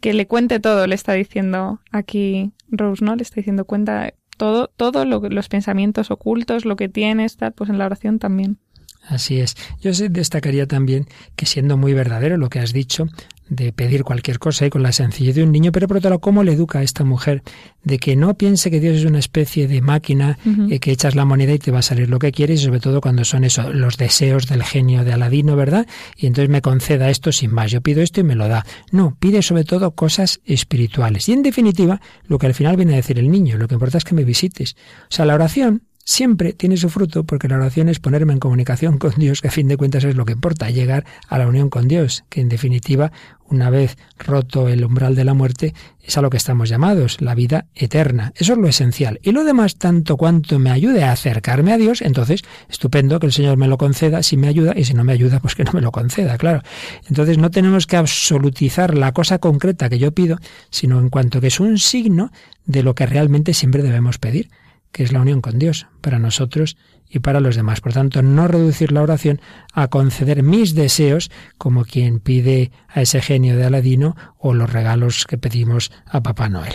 que 0.00 0.12
le 0.12 0.26
cuente 0.26 0.60
todo, 0.60 0.86
le 0.86 0.94
está 0.96 1.12
diciendo 1.12 1.80
aquí 1.92 2.52
Rose, 2.68 3.04
¿no? 3.04 3.14
Le 3.16 3.22
está 3.22 3.36
diciendo 3.36 3.64
cuenta 3.64 4.12
todo, 4.36 4.72
todo 4.76 5.04
lo, 5.04 5.20
los 5.20 5.48
pensamientos 5.48 6.10
ocultos, 6.10 6.64
lo 6.64 6.76
que 6.76 6.88
tienes, 6.88 7.36
tal, 7.36 7.52
pues 7.52 7.70
en 7.70 7.78
la 7.78 7.86
oración 7.86 8.18
también. 8.18 8.58
Así 9.06 9.40
es. 9.40 9.56
Yo 9.80 9.90
destacaría 10.08 10.66
también 10.66 11.06
que 11.36 11.46
siendo 11.46 11.76
muy 11.76 11.92
verdadero 11.94 12.36
lo 12.36 12.48
que 12.48 12.60
has 12.60 12.72
dicho, 12.72 13.06
de 13.48 13.72
pedir 13.72 14.04
cualquier 14.04 14.38
cosa 14.38 14.66
y 14.66 14.70
con 14.70 14.82
la 14.82 14.92
sencillez 14.92 15.34
de 15.34 15.42
un 15.42 15.52
niño, 15.52 15.70
pero 15.70 15.86
por 15.86 15.98
otro 15.98 16.10
lado, 16.10 16.20
¿cómo 16.20 16.42
le 16.42 16.52
educa 16.52 16.78
a 16.78 16.82
esta 16.82 17.04
mujer 17.04 17.42
de 17.82 17.98
que 17.98 18.16
no 18.16 18.34
piense 18.34 18.70
que 18.70 18.80
Dios 18.80 18.96
es 18.96 19.04
una 19.04 19.18
especie 19.18 19.68
de 19.68 19.82
máquina 19.82 20.38
uh 20.46 20.48
-huh. 20.48 20.72
eh, 20.72 20.80
que 20.80 20.92
echas 20.92 21.14
la 21.14 21.26
moneda 21.26 21.52
y 21.52 21.58
te 21.58 21.70
va 21.70 21.80
a 21.80 21.82
salir 21.82 22.08
lo 22.08 22.18
que 22.18 22.32
quieres, 22.32 22.62
y 22.62 22.64
sobre 22.64 22.80
todo 22.80 23.00
cuando 23.00 23.24
son 23.24 23.44
eso, 23.44 23.70
los 23.72 23.98
deseos 23.98 24.46
del 24.46 24.62
genio 24.62 25.04
de 25.04 25.12
Aladino, 25.12 25.56
¿verdad? 25.56 25.86
Y 26.16 26.26
entonces 26.26 26.48
me 26.48 26.62
conceda 26.62 27.10
esto 27.10 27.32
sin 27.32 27.52
más, 27.52 27.70
yo 27.70 27.82
pido 27.82 28.00
esto 28.02 28.20
y 28.20 28.24
me 28.24 28.34
lo 28.34 28.48
da. 28.48 28.64
No, 28.90 29.16
pide 29.20 29.42
sobre 29.42 29.64
todo 29.64 29.90
cosas 29.94 30.40
espirituales. 30.46 31.28
Y 31.28 31.32
en 31.32 31.42
definitiva, 31.42 32.00
lo 32.26 32.38
que 32.38 32.46
al 32.46 32.54
final 32.54 32.76
viene 32.76 32.94
a 32.94 32.96
decir 32.96 33.18
el 33.18 33.30
niño, 33.30 33.58
lo 33.58 33.68
que 33.68 33.74
importa 33.74 33.98
es 33.98 34.04
que 34.04 34.14
me 34.14 34.24
visites. 34.24 34.74
O 35.02 35.14
sea, 35.14 35.26
la 35.26 35.34
oración 35.34 35.82
siempre 36.04 36.52
tiene 36.52 36.76
su 36.76 36.90
fruto 36.90 37.24
porque 37.24 37.48
la 37.48 37.56
oración 37.56 37.88
es 37.88 37.98
ponerme 37.98 38.32
en 38.32 38.38
comunicación 38.38 38.98
con 38.98 39.12
Dios, 39.16 39.40
que 39.40 39.48
a 39.48 39.50
fin 39.50 39.68
de 39.68 39.76
cuentas 39.76 40.04
es 40.04 40.16
lo 40.16 40.24
que 40.24 40.32
importa, 40.32 40.70
llegar 40.70 41.04
a 41.28 41.38
la 41.38 41.48
unión 41.48 41.70
con 41.70 41.88
Dios, 41.88 42.24
que 42.28 42.40
en 42.40 42.48
definitiva, 42.48 43.10
una 43.48 43.70
vez 43.70 43.96
roto 44.18 44.68
el 44.68 44.84
umbral 44.84 45.14
de 45.14 45.24
la 45.24 45.34
muerte, 45.34 45.74
es 46.02 46.16
a 46.18 46.22
lo 46.22 46.28
que 46.28 46.36
estamos 46.36 46.68
llamados, 46.68 47.20
la 47.20 47.34
vida 47.34 47.66
eterna. 47.74 48.32
Eso 48.36 48.52
es 48.52 48.58
lo 48.58 48.68
esencial. 48.68 49.18
Y 49.22 49.32
lo 49.32 49.44
demás, 49.44 49.76
tanto 49.76 50.16
cuanto 50.16 50.58
me 50.58 50.70
ayude 50.70 51.04
a 51.04 51.12
acercarme 51.12 51.72
a 51.72 51.78
Dios, 51.78 52.02
entonces, 52.02 52.42
estupendo 52.68 53.18
que 53.18 53.26
el 53.26 53.32
Señor 53.32 53.56
me 53.56 53.68
lo 53.68 53.78
conceda, 53.78 54.22
si 54.22 54.36
me 54.36 54.48
ayuda, 54.48 54.74
y 54.76 54.84
si 54.84 54.94
no 54.94 55.04
me 55.04 55.12
ayuda, 55.12 55.40
pues 55.40 55.54
que 55.54 55.64
no 55.64 55.72
me 55.72 55.80
lo 55.80 55.92
conceda, 55.92 56.36
claro. 56.36 56.62
Entonces 57.08 57.38
no 57.38 57.50
tenemos 57.50 57.86
que 57.86 57.96
absolutizar 57.96 58.96
la 58.96 59.12
cosa 59.12 59.38
concreta 59.38 59.88
que 59.88 59.98
yo 59.98 60.12
pido, 60.12 60.38
sino 60.70 61.00
en 61.00 61.08
cuanto 61.08 61.40
que 61.40 61.46
es 61.46 61.60
un 61.60 61.78
signo 61.78 62.30
de 62.66 62.82
lo 62.82 62.94
que 62.94 63.06
realmente 63.06 63.54
siempre 63.54 63.82
debemos 63.82 64.18
pedir 64.18 64.50
que 64.94 65.02
es 65.02 65.12
la 65.12 65.20
unión 65.20 65.40
con 65.40 65.58
Dios 65.58 65.88
para 66.00 66.20
nosotros 66.20 66.76
y 67.10 67.18
para 67.18 67.40
los 67.40 67.56
demás. 67.56 67.80
Por 67.80 67.92
tanto, 67.92 68.22
no 68.22 68.46
reducir 68.46 68.92
la 68.92 69.02
oración 69.02 69.40
a 69.72 69.88
conceder 69.88 70.44
mis 70.44 70.74
deseos 70.76 71.32
como 71.58 71.84
quien 71.84 72.20
pide 72.20 72.70
a 72.88 73.02
ese 73.02 73.20
genio 73.20 73.56
de 73.56 73.64
Aladino 73.64 74.16
o 74.38 74.54
los 74.54 74.72
regalos 74.72 75.26
que 75.26 75.36
pedimos 75.36 75.90
a 76.06 76.22
Papá 76.22 76.48
Noel. 76.48 76.74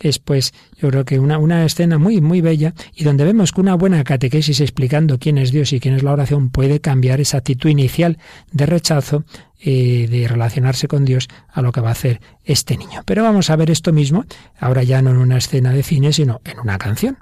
es 0.00 0.18
pues 0.18 0.54
yo 0.80 0.88
creo 0.88 1.04
que 1.04 1.18
una, 1.18 1.36
una 1.36 1.66
escena 1.66 1.98
muy, 1.98 2.22
muy 2.22 2.40
bella 2.40 2.72
y 2.94 3.04
donde 3.04 3.26
vemos 3.26 3.52
que 3.52 3.60
una 3.60 3.74
buena 3.74 4.02
catequesis 4.02 4.60
explicando 4.60 5.18
quién 5.18 5.36
es 5.36 5.52
Dios 5.52 5.74
y 5.74 5.78
quién 5.78 5.94
es 5.94 6.02
la 6.02 6.12
oración 6.12 6.48
puede 6.48 6.80
cambiar 6.80 7.20
esa 7.20 7.36
actitud 7.36 7.68
inicial 7.68 8.16
de 8.50 8.64
rechazo 8.64 9.24
eh, 9.60 10.08
de 10.10 10.26
relacionarse 10.26 10.88
con 10.88 11.04
Dios 11.04 11.28
a 11.52 11.60
lo 11.60 11.70
que 11.70 11.82
va 11.82 11.90
a 11.90 11.92
hacer 11.92 12.22
este 12.44 12.78
niño. 12.78 13.02
Pero 13.04 13.22
vamos 13.22 13.50
a 13.50 13.56
ver 13.56 13.70
esto 13.70 13.92
mismo, 13.92 14.24
ahora 14.58 14.82
ya 14.84 15.02
no 15.02 15.10
en 15.10 15.18
una 15.18 15.36
escena 15.36 15.72
de 15.72 15.82
cine, 15.82 16.14
sino 16.14 16.40
en 16.44 16.58
una 16.58 16.78
canción 16.78 17.18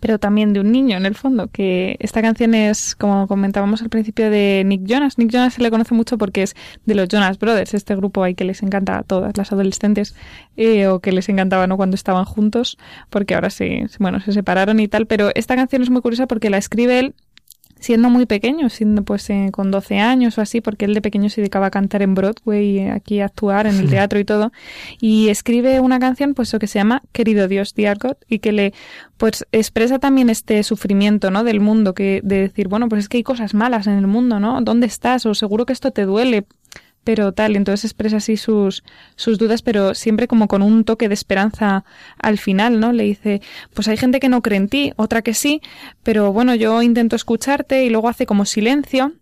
pero 0.00 0.18
también 0.18 0.52
de 0.52 0.60
un 0.60 0.72
niño 0.72 0.96
en 0.96 1.06
el 1.06 1.14
fondo, 1.14 1.48
que 1.48 1.96
esta 2.00 2.22
canción 2.22 2.54
es, 2.54 2.94
como 2.94 3.26
comentábamos 3.26 3.82
al 3.82 3.88
principio, 3.88 4.30
de 4.30 4.62
Nick 4.64 4.82
Jonas. 4.84 5.18
Nick 5.18 5.30
Jonas 5.30 5.54
se 5.54 5.62
le 5.62 5.70
conoce 5.70 5.94
mucho 5.94 6.18
porque 6.18 6.42
es 6.42 6.56
de 6.84 6.94
los 6.94 7.08
Jonas 7.08 7.38
Brothers, 7.38 7.74
este 7.74 7.96
grupo 7.96 8.22
ahí 8.22 8.34
que 8.34 8.44
les 8.44 8.62
encanta 8.62 8.98
a 8.98 9.02
todas 9.02 9.36
las 9.36 9.52
adolescentes, 9.52 10.14
eh, 10.56 10.86
o 10.86 11.00
que 11.00 11.12
les 11.12 11.28
encantaba 11.28 11.66
¿no? 11.66 11.76
cuando 11.76 11.94
estaban 11.94 12.24
juntos, 12.24 12.78
porque 13.10 13.34
ahora 13.34 13.50
sí, 13.50 13.82
bueno, 13.98 14.20
se 14.20 14.32
separaron 14.32 14.80
y 14.80 14.88
tal, 14.88 15.06
pero 15.06 15.30
esta 15.34 15.56
canción 15.56 15.82
es 15.82 15.90
muy 15.90 16.02
curiosa 16.02 16.26
porque 16.26 16.50
la 16.50 16.58
escribe 16.58 16.98
él 16.98 17.14
siendo 17.80 18.10
muy 18.10 18.26
pequeño, 18.26 18.68
siendo 18.68 19.02
pues 19.02 19.28
eh, 19.30 19.48
con 19.52 19.70
12 19.70 19.98
años 19.98 20.38
o 20.38 20.40
así, 20.40 20.60
porque 20.60 20.84
él 20.84 20.94
de 20.94 21.02
pequeño 21.02 21.28
se 21.28 21.40
dedicaba 21.40 21.66
a 21.66 21.70
cantar 21.70 22.02
en 22.02 22.14
Broadway, 22.14 22.78
eh, 22.78 22.90
aquí 22.90 23.20
a 23.20 23.26
actuar 23.26 23.66
en 23.66 23.76
el 23.76 23.88
teatro 23.88 24.18
y 24.18 24.24
todo, 24.24 24.52
y 25.00 25.28
escribe 25.28 25.80
una 25.80 25.98
canción 25.98 26.34
pues 26.34 26.54
que 26.58 26.66
se 26.66 26.78
llama 26.78 27.02
Querido 27.12 27.48
Dios, 27.48 27.74
Dear 27.74 27.98
God, 27.98 28.16
y 28.28 28.40
que 28.40 28.52
le 28.52 28.74
pues 29.16 29.46
expresa 29.52 29.98
también 29.98 30.30
este 30.30 30.62
sufrimiento, 30.62 31.30
¿no? 31.30 31.44
del 31.44 31.60
mundo 31.60 31.94
que 31.94 32.20
de 32.22 32.40
decir, 32.40 32.68
bueno, 32.68 32.88
pues 32.88 33.00
es 33.00 33.08
que 33.08 33.18
hay 33.18 33.22
cosas 33.22 33.54
malas 33.54 33.86
en 33.86 33.94
el 33.94 34.06
mundo, 34.06 34.38
¿no? 34.38 34.60
¿Dónde 34.62 34.86
estás? 34.86 35.26
O 35.26 35.34
seguro 35.34 35.66
que 35.66 35.72
esto 35.72 35.90
te 35.90 36.04
duele, 36.04 36.46
pero 37.08 37.32
tal, 37.32 37.56
entonces 37.56 37.86
expresa 37.86 38.18
así 38.18 38.36
sus, 38.36 38.84
sus 39.16 39.38
dudas, 39.38 39.62
pero 39.62 39.94
siempre 39.94 40.28
como 40.28 40.46
con 40.46 40.60
un 40.60 40.84
toque 40.84 41.08
de 41.08 41.14
esperanza 41.14 41.86
al 42.18 42.36
final, 42.36 42.80
¿no? 42.80 42.92
Le 42.92 43.04
dice, 43.04 43.40
pues 43.72 43.88
hay 43.88 43.96
gente 43.96 44.20
que 44.20 44.28
no 44.28 44.42
cree 44.42 44.58
en 44.58 44.68
ti, 44.68 44.92
otra 44.96 45.22
que 45.22 45.32
sí, 45.32 45.62
pero 46.02 46.34
bueno, 46.34 46.54
yo 46.54 46.82
intento 46.82 47.16
escucharte 47.16 47.82
y 47.82 47.88
luego 47.88 48.10
hace 48.10 48.26
como 48.26 48.44
silencio, 48.44 49.14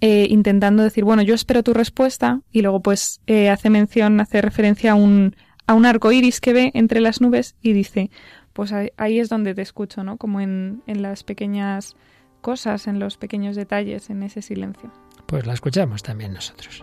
eh, 0.00 0.28
intentando 0.30 0.82
decir, 0.82 1.04
bueno, 1.04 1.20
yo 1.20 1.34
espero 1.34 1.62
tu 1.62 1.74
respuesta, 1.74 2.40
y 2.52 2.62
luego 2.62 2.80
pues 2.80 3.20
eh, 3.26 3.50
hace 3.50 3.68
mención, 3.68 4.18
hace 4.18 4.40
referencia 4.40 4.92
a 4.92 4.94
un, 4.94 5.36
a 5.66 5.74
un 5.74 5.84
arco 5.84 6.12
iris 6.12 6.40
que 6.40 6.54
ve 6.54 6.70
entre 6.72 7.02
las 7.02 7.20
nubes 7.20 7.54
y 7.60 7.74
dice, 7.74 8.10
pues 8.54 8.72
ahí, 8.72 8.92
ahí 8.96 9.18
es 9.18 9.28
donde 9.28 9.54
te 9.54 9.60
escucho, 9.60 10.02
¿no? 10.04 10.16
Como 10.16 10.40
en, 10.40 10.82
en 10.86 11.02
las 11.02 11.22
pequeñas 11.22 11.96
cosas, 12.40 12.86
en 12.86 12.98
los 12.98 13.18
pequeños 13.18 13.56
detalles, 13.56 14.08
en 14.08 14.22
ese 14.22 14.40
silencio. 14.40 14.90
Pues 15.26 15.46
la 15.46 15.52
escuchamos 15.52 16.02
también 16.02 16.32
nosotros. 16.32 16.82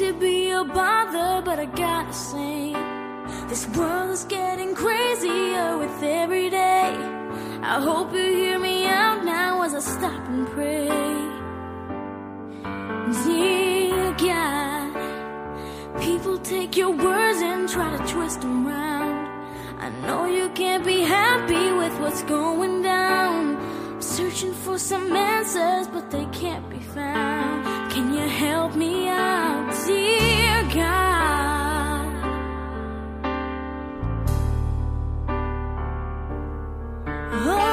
To 0.00 0.14
be 0.14 0.48
a 0.48 0.64
bother, 0.64 1.42
but 1.44 1.58
I 1.58 1.66
gotta 1.66 2.14
say, 2.14 2.72
this 3.50 3.68
world 3.76 4.12
is 4.12 4.24
getting 4.24 4.74
crazier 4.74 5.76
with 5.76 6.02
every 6.02 6.48
day. 6.48 6.96
I 7.62 7.78
hope 7.82 8.10
you 8.14 8.24
hear 8.42 8.58
me 8.58 8.86
out 8.86 9.22
now 9.26 9.60
as 9.60 9.74
I 9.74 9.80
stop 9.80 10.26
and 10.28 10.46
pray. 10.54 10.88
Dear 13.26 14.14
God, 14.26 16.00
people 16.00 16.38
take 16.38 16.78
your 16.78 16.92
words 16.92 17.42
and 17.42 17.68
try 17.68 17.94
to 17.94 18.02
twist 18.10 18.40
them 18.40 18.66
round. 18.66 19.28
I 19.84 19.90
know 20.06 20.24
you 20.24 20.48
can't 20.54 20.82
be 20.82 21.00
happy 21.02 21.72
with 21.72 21.94
what's 22.00 22.22
going 22.22 22.80
down. 22.80 23.56
I'm 23.56 24.00
searching 24.00 24.54
for 24.54 24.78
some 24.78 25.14
answers, 25.14 25.88
but 25.88 26.10
they 26.10 26.24
can't 26.32 26.70
be 26.70 26.80
found. 26.80 27.79
Help 28.28 28.74
me 28.76 29.08
out, 29.08 29.72
dear 29.86 30.62
God? 30.74 32.06
Oh, 37.32 37.69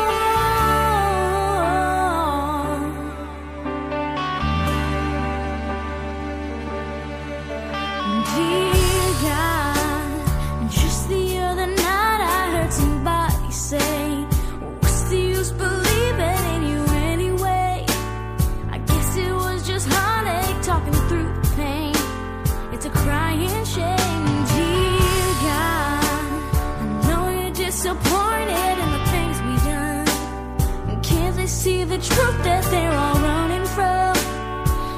the 31.97 32.03
truth 32.03 32.43
that 32.43 32.63
they're 32.65 32.91
all 32.91 33.19
running 33.19 33.65
from? 33.65 34.13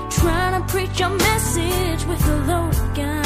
Trying 0.10 0.62
to 0.62 0.68
preach 0.72 1.00
your 1.00 1.10
message 1.10 2.06
with 2.06 2.22
a 2.28 2.36
loaded 2.48 2.96
gun. 2.96 3.26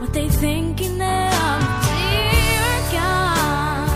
What 0.00 0.12
they 0.12 0.28
thinking 0.28 1.02
of, 1.02 1.60
dear 1.86 2.80
God. 2.92 3.88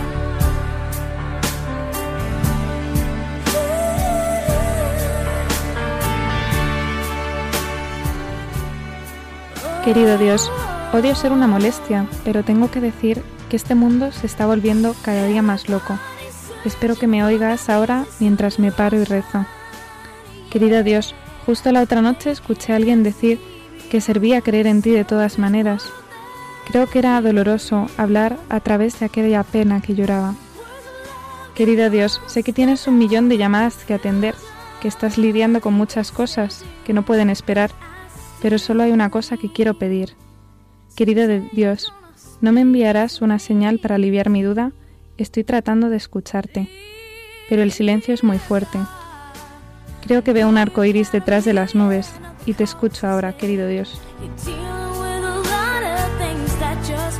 Querido 9.85 10.18
Dios, 10.18 10.51
odio 10.92 11.14
ser 11.14 11.33
una 11.33 11.47
molestia, 11.47 12.07
pero 12.25 12.42
tengo 12.42 12.71
que 12.71 12.81
decir 12.81 13.23
que 13.49 13.57
este 13.57 13.75
mundo 13.75 14.12
se 14.12 14.27
está 14.27 14.44
volviendo 14.44 14.94
cada 15.03 15.25
día 15.27 15.40
más 15.40 15.68
loco. 15.71 15.99
Espero 16.64 16.97
que 16.97 17.07
me 17.07 17.25
oigas 17.25 17.68
ahora 17.68 18.05
mientras 18.21 18.59
me 18.59 18.73
paro 18.73 19.01
y 19.01 19.05
rezo. 19.05 19.47
Querido 20.51 20.83
Dios, 20.83 21.14
justo 21.47 21.71
la 21.73 21.83
otra 21.83 22.03
noche 22.03 22.31
escuché 22.31 22.73
a 22.73 22.77
alguien 22.77 23.03
decir 23.03 23.38
que 23.90 24.01
servía 24.01 24.40
creer 24.40 24.66
en 24.66 24.83
ti 24.83 24.90
de 24.90 25.05
todas 25.05 25.38
maneras. 25.38 25.85
Creo 26.66 26.87
que 26.87 26.99
era 26.99 27.21
doloroso 27.21 27.87
hablar 27.97 28.37
a 28.49 28.61
través 28.61 28.99
de 29.01 29.07
aquella 29.07 29.42
pena 29.42 29.81
que 29.81 29.94
lloraba. 29.94 30.35
Querido 31.55 31.90
Dios, 31.90 32.21
sé 32.27 32.42
que 32.42 32.53
tienes 32.53 32.87
un 32.87 32.99
millón 32.99 33.29
de 33.29 33.38
llamadas 33.38 33.85
que 33.85 33.94
atender, 33.94 34.35
que 34.81 34.88
estás 34.88 35.18
lidiando 35.18 35.61
con 35.61 35.75
muchas 35.75 36.12
cosas 36.12 36.64
que 36.85 36.92
no 36.92 37.05
pueden 37.05 37.31
esperar, 37.31 37.71
pero 38.42 38.59
solo 38.59 38.83
hay 38.83 38.92
una 38.92 39.11
cosa 39.11 39.37
que 39.37 39.51
quiero 39.51 39.75
pedir. 39.75 40.14
Querido 40.94 41.27
Dios, 41.53 41.92
¿no 42.40 42.53
me 42.53 42.61
enviarás 42.61 43.23
una 43.23 43.38
señal 43.38 43.79
para 43.79 43.94
aliviar 43.94 44.31
mi 44.31 44.42
duda? 44.42 44.73
Estoy 45.18 45.42
tratando 45.42 45.90
de 45.90 45.96
escucharte, 45.96 46.68
pero 47.48 47.62
el 47.62 47.72
silencio 47.72 48.14
es 48.14 48.22
muy 48.22 48.38
fuerte. 48.38 48.78
Creo 50.07 50.22
que 50.22 50.33
veo 50.33 50.48
un 50.48 50.57
arco 50.57 50.85
iris 50.85 51.11
detrás 51.11 51.44
de 51.44 51.54
las 51.54 51.74
nubes 51.74 52.09
y 52.46 52.54
te 52.54 52.62
escucho 52.62 53.09
ahora, 53.09 53.37
querido 53.37 53.66
Dios. 53.66 54.00
Dealing 54.44 54.61
with 55.00 55.24
a 55.24 55.38
lot 55.38 55.83
of 55.83 56.18
things 56.18 56.59
that 56.61 56.78
just 56.87 57.18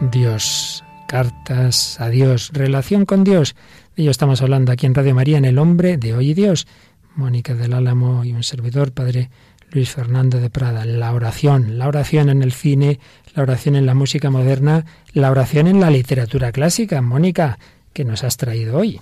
Dios, 0.00 0.82
cartas 1.06 2.00
a 2.00 2.08
Dios, 2.08 2.50
relación 2.52 3.04
con 3.04 3.22
Dios. 3.22 3.54
De 3.94 4.02
ello 4.02 4.10
estamos 4.10 4.42
hablando 4.42 4.72
aquí 4.72 4.86
en 4.86 4.94
Radio 4.94 5.14
María, 5.14 5.38
en 5.38 5.44
El 5.44 5.58
Hombre 5.58 5.98
de 5.98 6.14
Hoy 6.14 6.30
y 6.30 6.34
Dios. 6.34 6.66
Mónica 7.14 7.54
del 7.54 7.74
Álamo 7.74 8.24
y 8.24 8.32
un 8.32 8.42
servidor, 8.42 8.92
Padre 8.92 9.30
Luis 9.70 9.90
Fernando 9.90 10.40
de 10.40 10.50
Prada. 10.50 10.84
La 10.84 11.12
oración, 11.12 11.78
la 11.78 11.86
oración 11.86 12.28
en 12.28 12.42
el 12.42 12.50
cine, 12.50 12.98
la 13.36 13.42
oración 13.44 13.76
en 13.76 13.86
la 13.86 13.94
música 13.94 14.30
moderna, 14.30 14.84
la 15.12 15.30
oración 15.30 15.68
en 15.68 15.78
la 15.78 15.90
literatura 15.90 16.50
clásica. 16.50 17.00
Mónica, 17.00 17.58
¿qué 17.92 18.04
nos 18.04 18.24
has 18.24 18.36
traído 18.36 18.78
hoy? 18.78 19.00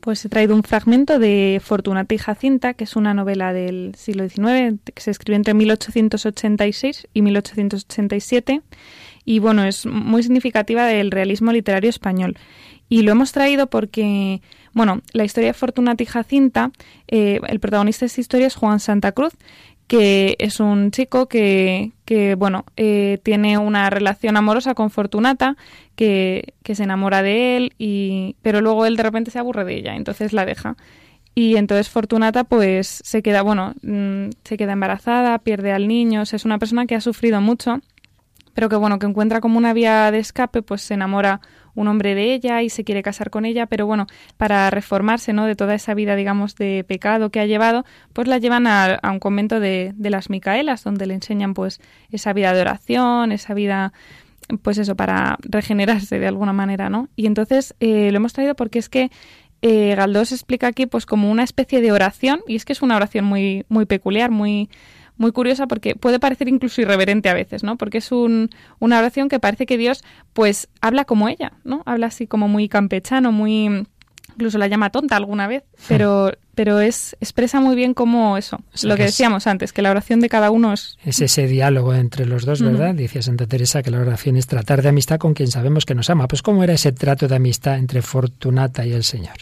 Pues 0.00 0.24
he 0.24 0.30
traído 0.30 0.54
un 0.54 0.62
fragmento 0.62 1.18
de 1.18 1.60
Fortunata 1.62 2.14
y 2.14 2.18
Jacinta, 2.18 2.72
que 2.72 2.84
es 2.84 2.96
una 2.96 3.12
novela 3.12 3.52
del 3.52 3.94
siglo 3.94 4.26
XIX 4.26 4.80
que 4.94 5.02
se 5.02 5.10
escribió 5.10 5.36
entre 5.36 5.52
1886 5.52 7.08
y 7.12 7.20
1887 7.20 8.62
y 9.24 9.38
bueno, 9.38 9.64
es 9.64 9.86
muy 9.86 10.22
significativa 10.22 10.86
del 10.86 11.10
realismo 11.10 11.52
literario 11.52 11.90
español. 11.90 12.36
Y 12.88 13.02
lo 13.02 13.12
hemos 13.12 13.32
traído 13.32 13.68
porque, 13.68 14.42
bueno, 14.72 15.00
la 15.12 15.24
historia 15.24 15.50
de 15.50 15.54
Fortunata 15.54 16.02
y 16.02 16.06
Jacinta, 16.06 16.72
eh, 17.06 17.40
el 17.46 17.60
protagonista 17.60 18.00
de 18.00 18.08
esta 18.08 18.20
historia 18.20 18.46
es 18.48 18.56
Juan 18.56 18.80
Santa 18.80 19.12
Cruz, 19.12 19.34
que 19.86 20.36
es 20.38 20.60
un 20.60 20.92
chico 20.92 21.26
que, 21.26 21.92
que 22.04 22.36
bueno, 22.36 22.64
eh, 22.76 23.18
tiene 23.22 23.58
una 23.58 23.90
relación 23.90 24.36
amorosa 24.36 24.74
con 24.74 24.90
Fortunata, 24.90 25.56
que, 25.96 26.54
que 26.62 26.74
se 26.74 26.84
enamora 26.84 27.22
de 27.22 27.56
él, 27.56 27.72
y, 27.78 28.36
pero 28.42 28.60
luego 28.60 28.86
él 28.86 28.96
de 28.96 29.02
repente 29.02 29.30
se 29.30 29.38
aburre 29.38 29.64
de 29.64 29.76
ella, 29.76 29.96
entonces 29.96 30.32
la 30.32 30.44
deja. 30.44 30.76
Y 31.34 31.56
entonces 31.56 31.88
Fortunata 31.88 32.44
pues 32.44 33.00
se 33.04 33.22
queda, 33.22 33.42
bueno, 33.42 33.74
mm, 33.82 34.30
se 34.44 34.56
queda 34.56 34.72
embarazada, 34.72 35.38
pierde 35.38 35.72
al 35.72 35.88
niño, 35.88 36.20
o 36.20 36.22
es 36.22 36.44
una 36.44 36.58
persona 36.58 36.86
que 36.86 36.94
ha 36.94 37.00
sufrido 37.00 37.40
mucho, 37.40 37.80
pero 38.60 38.68
que 38.68 38.76
bueno, 38.76 38.98
que 38.98 39.06
encuentra 39.06 39.40
como 39.40 39.56
una 39.56 39.72
vía 39.72 40.10
de 40.10 40.18
escape, 40.18 40.60
pues 40.60 40.82
se 40.82 40.92
enamora 40.92 41.40
un 41.74 41.88
hombre 41.88 42.14
de 42.14 42.34
ella 42.34 42.60
y 42.60 42.68
se 42.68 42.84
quiere 42.84 43.02
casar 43.02 43.30
con 43.30 43.46
ella, 43.46 43.64
pero 43.64 43.86
bueno, 43.86 44.06
para 44.36 44.68
reformarse, 44.68 45.32
¿no? 45.32 45.46
De 45.46 45.56
toda 45.56 45.74
esa 45.74 45.94
vida, 45.94 46.14
digamos, 46.14 46.56
de 46.56 46.84
pecado 46.86 47.30
que 47.30 47.40
ha 47.40 47.46
llevado, 47.46 47.86
pues 48.12 48.28
la 48.28 48.36
llevan 48.36 48.66
a, 48.66 49.00
un 49.02 49.18
convento 49.18 49.60
de, 49.60 49.94
de 49.96 50.10
las 50.10 50.28
Micaelas, 50.28 50.84
donde 50.84 51.06
le 51.06 51.14
enseñan 51.14 51.54
pues 51.54 51.80
esa 52.10 52.34
vida 52.34 52.52
de 52.52 52.60
oración, 52.60 53.32
esa 53.32 53.54
vida 53.54 53.94
pues 54.60 54.76
eso, 54.76 54.94
para 54.94 55.38
regenerarse 55.40 56.18
de 56.18 56.28
alguna 56.28 56.52
manera, 56.52 56.90
¿no? 56.90 57.08
Y 57.16 57.24
entonces 57.24 57.74
eh, 57.80 58.10
lo 58.10 58.18
hemos 58.18 58.34
traído 58.34 58.56
porque 58.56 58.78
es 58.78 58.90
que 58.90 59.10
eh, 59.62 59.94
Galdós 59.94 60.32
explica 60.32 60.66
aquí 60.66 60.84
pues 60.84 61.06
como 61.06 61.30
una 61.30 61.44
especie 61.44 61.80
de 61.80 61.92
oración, 61.92 62.42
y 62.46 62.56
es 62.56 62.66
que 62.66 62.74
es 62.74 62.82
una 62.82 62.96
oración 62.96 63.24
muy, 63.24 63.64
muy 63.70 63.86
peculiar, 63.86 64.30
muy, 64.30 64.68
muy 65.20 65.32
curiosa 65.32 65.66
porque 65.66 65.94
puede 65.94 66.18
parecer 66.18 66.48
incluso 66.48 66.80
irreverente 66.80 67.28
a 67.28 67.34
veces, 67.34 67.62
¿no? 67.62 67.76
Porque 67.76 67.98
es 67.98 68.10
un, 68.10 68.50
una 68.78 68.98
oración 68.98 69.28
que 69.28 69.38
parece 69.38 69.66
que 69.66 69.76
Dios 69.78 70.02
pues 70.32 70.68
habla 70.80 71.04
como 71.04 71.28
ella, 71.28 71.52
¿no? 71.62 71.82
Habla 71.86 72.06
así 72.06 72.26
como 72.26 72.48
muy 72.48 72.68
campechano, 72.68 73.30
muy 73.30 73.86
incluso 74.34 74.56
la 74.58 74.66
llama 74.68 74.88
tonta 74.90 75.16
alguna 75.16 75.46
vez, 75.46 75.64
pero 75.88 76.32
pero 76.54 76.80
es 76.80 77.16
expresa 77.20 77.58
muy 77.60 77.74
bien 77.74 77.94
cómo 77.94 78.36
eso, 78.36 78.56
O 78.74 78.76
sea, 78.76 78.88
lo 78.88 78.94
que 78.96 79.02
que 79.02 79.04
es- 79.06 79.12
decíamos 79.12 79.46
antes, 79.46 79.72
que 79.72 79.80
la 79.82 79.90
oración 79.90 80.20
de 80.20 80.28
cada 80.28 80.50
uno 80.50 80.72
es 80.74 80.96
Es 81.04 81.20
ese 81.20 81.46
diálogo 81.46 81.94
entre 81.94 82.26
los 82.26 82.44
dos, 82.44 82.60
¿verdad? 82.62 82.94
Decía 82.94 83.22
Santa 83.22 83.46
Teresa 83.46 83.82
que 83.82 83.90
la 83.90 83.98
oración 84.00 84.36
es 84.36 84.46
tratar 84.46 84.82
de 84.82 84.88
amistad 84.90 85.18
con 85.18 85.32
quien 85.34 85.48
sabemos 85.50 85.84
que 85.86 85.94
nos 85.94 86.10
ama. 86.10 86.28
Pues 86.28 86.42
¿cómo 86.42 86.62
era 86.64 86.72
ese 86.74 86.92
trato 86.92 87.28
de 87.28 87.36
amistad 87.36 87.76
entre 87.78 88.02
Fortunata 88.02 88.84
y 88.86 88.92
el 88.92 89.04
Señor? 89.04 89.36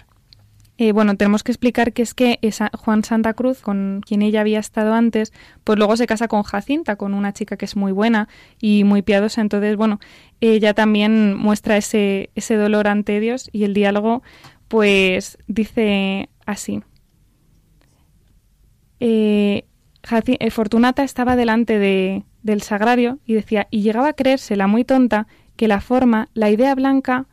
Eh, 0.81 0.93
bueno, 0.93 1.16
tenemos 1.16 1.43
que 1.43 1.51
explicar 1.51 1.93
que 1.93 2.03
es 2.03 2.14
que 2.14 2.39
esa 2.41 2.70
Juan 2.72 3.03
Santa 3.03 3.35
Cruz, 3.35 3.61
con 3.61 4.01
quien 4.07 4.22
ella 4.22 4.43
había 4.43 4.61
estado 4.61 4.95
antes, 4.95 5.33
pues 5.64 5.76
luego 5.76 5.97
se 5.97 6.07
casa 6.07 6.29
con 6.29 6.45
Jacinta, 6.45 6.95
con 6.95 7.14
una 7.14 7.33
chica 7.33 7.57
que 7.57 7.64
es 7.64 7.74
muy 7.74 7.91
buena 7.91 8.29
y 8.61 8.85
muy 8.85 9.03
piadosa. 9.03 9.41
Entonces, 9.41 9.76
bueno, 9.76 9.99
ella 10.41 10.74
también 10.74 11.37
muestra 11.37 11.76
ese, 11.76 12.31
ese 12.37 12.55
dolor 12.55 12.87
ante 12.87 13.18
Dios 13.18 13.51
y 13.53 13.64
el 13.64 13.74
diálogo, 13.74 14.22
pues 14.68 15.37
dice 15.49 16.29
así. 16.47 16.85
Eh, 19.01 19.64
eh, 20.39 20.51
Fortunata 20.51 21.03
estaba 21.03 21.35
delante 21.35 21.81
de, 21.81 22.24
del 22.45 22.62
sagrario 22.62 23.18
y 23.26 23.35
decía, 23.35 23.66
y 23.72 23.83
llegaba 23.83 24.11
a 24.11 24.12
creérsela 24.12 24.68
muy 24.68 24.85
tonta 24.85 25.26
que 25.57 25.66
la 25.66 25.81
forma, 25.81 26.29
la 26.35 26.51
idea 26.51 26.72
blanca, 26.76 27.26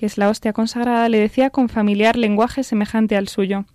que 0.00 0.06
es 0.06 0.16
la 0.16 0.30
hostia 0.30 0.54
consagrada, 0.54 1.10
le 1.10 1.20
decía 1.20 1.50
con 1.50 1.68
familiar 1.68 2.16
lenguaje 2.16 2.64
semejante 2.64 3.18
al 3.18 3.28
suyo. 3.28 3.66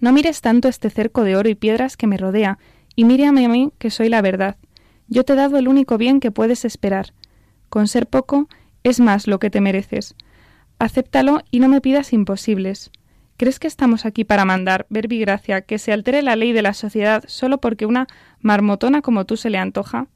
No 0.00 0.12
mires 0.12 0.40
tanto 0.40 0.66
este 0.66 0.88
cerco 0.88 1.24
de 1.24 1.36
oro 1.36 1.50
y 1.50 1.54
piedras 1.54 1.98
que 1.98 2.06
me 2.06 2.16
rodea, 2.16 2.58
y 2.96 3.04
mírame 3.04 3.44
a 3.44 3.50
mí 3.50 3.70
que 3.76 3.90
soy 3.90 4.08
la 4.08 4.22
verdad. 4.22 4.56
Yo 5.08 5.24
te 5.24 5.34
he 5.34 5.36
dado 5.36 5.58
el 5.58 5.68
único 5.68 5.98
bien 5.98 6.20
que 6.20 6.30
puedes 6.30 6.64
esperar. 6.64 7.12
Con 7.68 7.86
ser 7.86 8.06
poco, 8.06 8.48
es 8.82 8.98
más 8.98 9.26
lo 9.26 9.38
que 9.38 9.50
te 9.50 9.60
mereces. 9.60 10.14
Acéptalo 10.78 11.42
y 11.50 11.60
no 11.60 11.68
me 11.68 11.82
pidas 11.82 12.14
imposibles. 12.14 12.90
¿Crees 13.36 13.58
que 13.58 13.68
estamos 13.68 14.06
aquí 14.06 14.24
para 14.24 14.46
mandar, 14.46 14.86
verbigracia, 14.88 15.60
que 15.60 15.78
se 15.78 15.92
altere 15.92 16.22
la 16.22 16.34
ley 16.34 16.54
de 16.54 16.62
la 16.62 16.72
sociedad 16.72 17.24
solo 17.26 17.58
porque 17.58 17.84
una 17.84 18.06
marmotona 18.40 19.02
como 19.02 19.26
tú 19.26 19.36
se 19.36 19.50
le 19.50 19.58
antoja? 19.58 20.06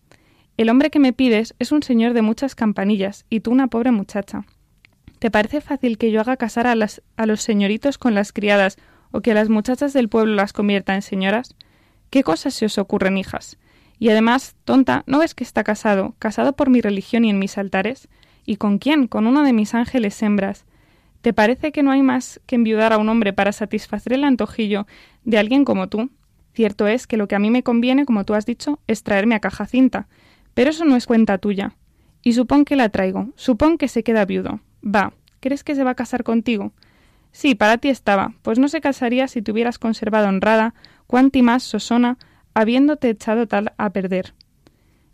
El 0.56 0.70
hombre 0.70 0.88
que 0.88 0.98
me 0.98 1.12
pides 1.12 1.54
es 1.58 1.72
un 1.72 1.82
señor 1.82 2.14
de 2.14 2.22
muchas 2.22 2.54
campanillas 2.54 3.26
y 3.28 3.40
tú 3.40 3.50
una 3.50 3.66
pobre 3.66 3.90
muchacha. 3.90 4.46
¿Te 5.22 5.30
parece 5.30 5.60
fácil 5.60 5.98
que 5.98 6.10
yo 6.10 6.20
haga 6.20 6.36
casar 6.36 6.66
a, 6.66 6.74
a 7.16 7.26
los 7.26 7.40
señoritos 7.40 7.96
con 7.96 8.12
las 8.12 8.32
criadas 8.32 8.76
o 9.12 9.20
que 9.20 9.34
las 9.34 9.50
muchachas 9.50 9.92
del 9.92 10.08
pueblo 10.08 10.34
las 10.34 10.52
convierta 10.52 10.96
en 10.96 11.02
señoras? 11.02 11.54
¿Qué 12.10 12.24
cosas 12.24 12.54
se 12.54 12.66
os 12.66 12.76
ocurren, 12.76 13.16
hijas? 13.16 13.56
Y 14.00 14.08
además, 14.08 14.56
tonta, 14.64 15.04
¿no 15.06 15.20
ves 15.20 15.36
que 15.36 15.44
está 15.44 15.62
casado, 15.62 16.16
casado 16.18 16.54
por 16.54 16.70
mi 16.70 16.80
religión 16.80 17.24
y 17.24 17.30
en 17.30 17.38
mis 17.38 17.56
altares? 17.56 18.08
¿Y 18.44 18.56
con 18.56 18.78
quién? 18.78 19.06
Con 19.06 19.28
uno 19.28 19.44
de 19.44 19.52
mis 19.52 19.74
ángeles 19.74 20.20
hembras. 20.24 20.64
¿Te 21.20 21.32
parece 21.32 21.70
que 21.70 21.84
no 21.84 21.92
hay 21.92 22.02
más 22.02 22.40
que 22.46 22.56
enviudar 22.56 22.92
a 22.92 22.98
un 22.98 23.08
hombre 23.08 23.32
para 23.32 23.52
satisfacer 23.52 24.14
el 24.14 24.24
antojillo 24.24 24.88
de 25.22 25.38
alguien 25.38 25.64
como 25.64 25.88
tú? 25.88 26.10
Cierto 26.52 26.88
es 26.88 27.06
que 27.06 27.16
lo 27.16 27.28
que 27.28 27.36
a 27.36 27.38
mí 27.38 27.48
me 27.52 27.62
conviene, 27.62 28.06
como 28.06 28.24
tú 28.24 28.34
has 28.34 28.44
dicho, 28.44 28.80
es 28.88 29.04
traerme 29.04 29.36
a 29.36 29.40
caja 29.40 29.66
cinta, 29.66 30.08
pero 30.52 30.70
eso 30.70 30.84
no 30.84 30.96
es 30.96 31.06
cuenta 31.06 31.38
tuya. 31.38 31.76
Y 32.24 32.32
supón 32.32 32.64
que 32.64 32.74
la 32.74 32.88
traigo, 32.88 33.28
supón 33.36 33.78
que 33.78 33.86
se 33.86 34.02
queda 34.02 34.24
viudo. 34.24 34.58
Va, 34.84 35.12
¿crees 35.40 35.64
que 35.64 35.74
se 35.74 35.84
va 35.84 35.92
a 35.92 35.96
casar 35.96 36.24
contigo? 36.24 36.72
Sí, 37.32 37.54
para 37.54 37.78
ti 37.78 37.88
estaba, 37.88 38.34
pues 38.42 38.58
no 38.58 38.68
se 38.68 38.80
casaría 38.80 39.26
si 39.28 39.42
te 39.42 39.52
hubieras 39.52 39.78
conservado 39.78 40.28
honrada, 40.28 40.74
cuanti 41.06 41.42
más 41.42 41.62
sosona, 41.62 42.18
habiéndote 42.54 43.08
echado 43.08 43.46
tal 43.46 43.72
a 43.78 43.90
perder. 43.90 44.34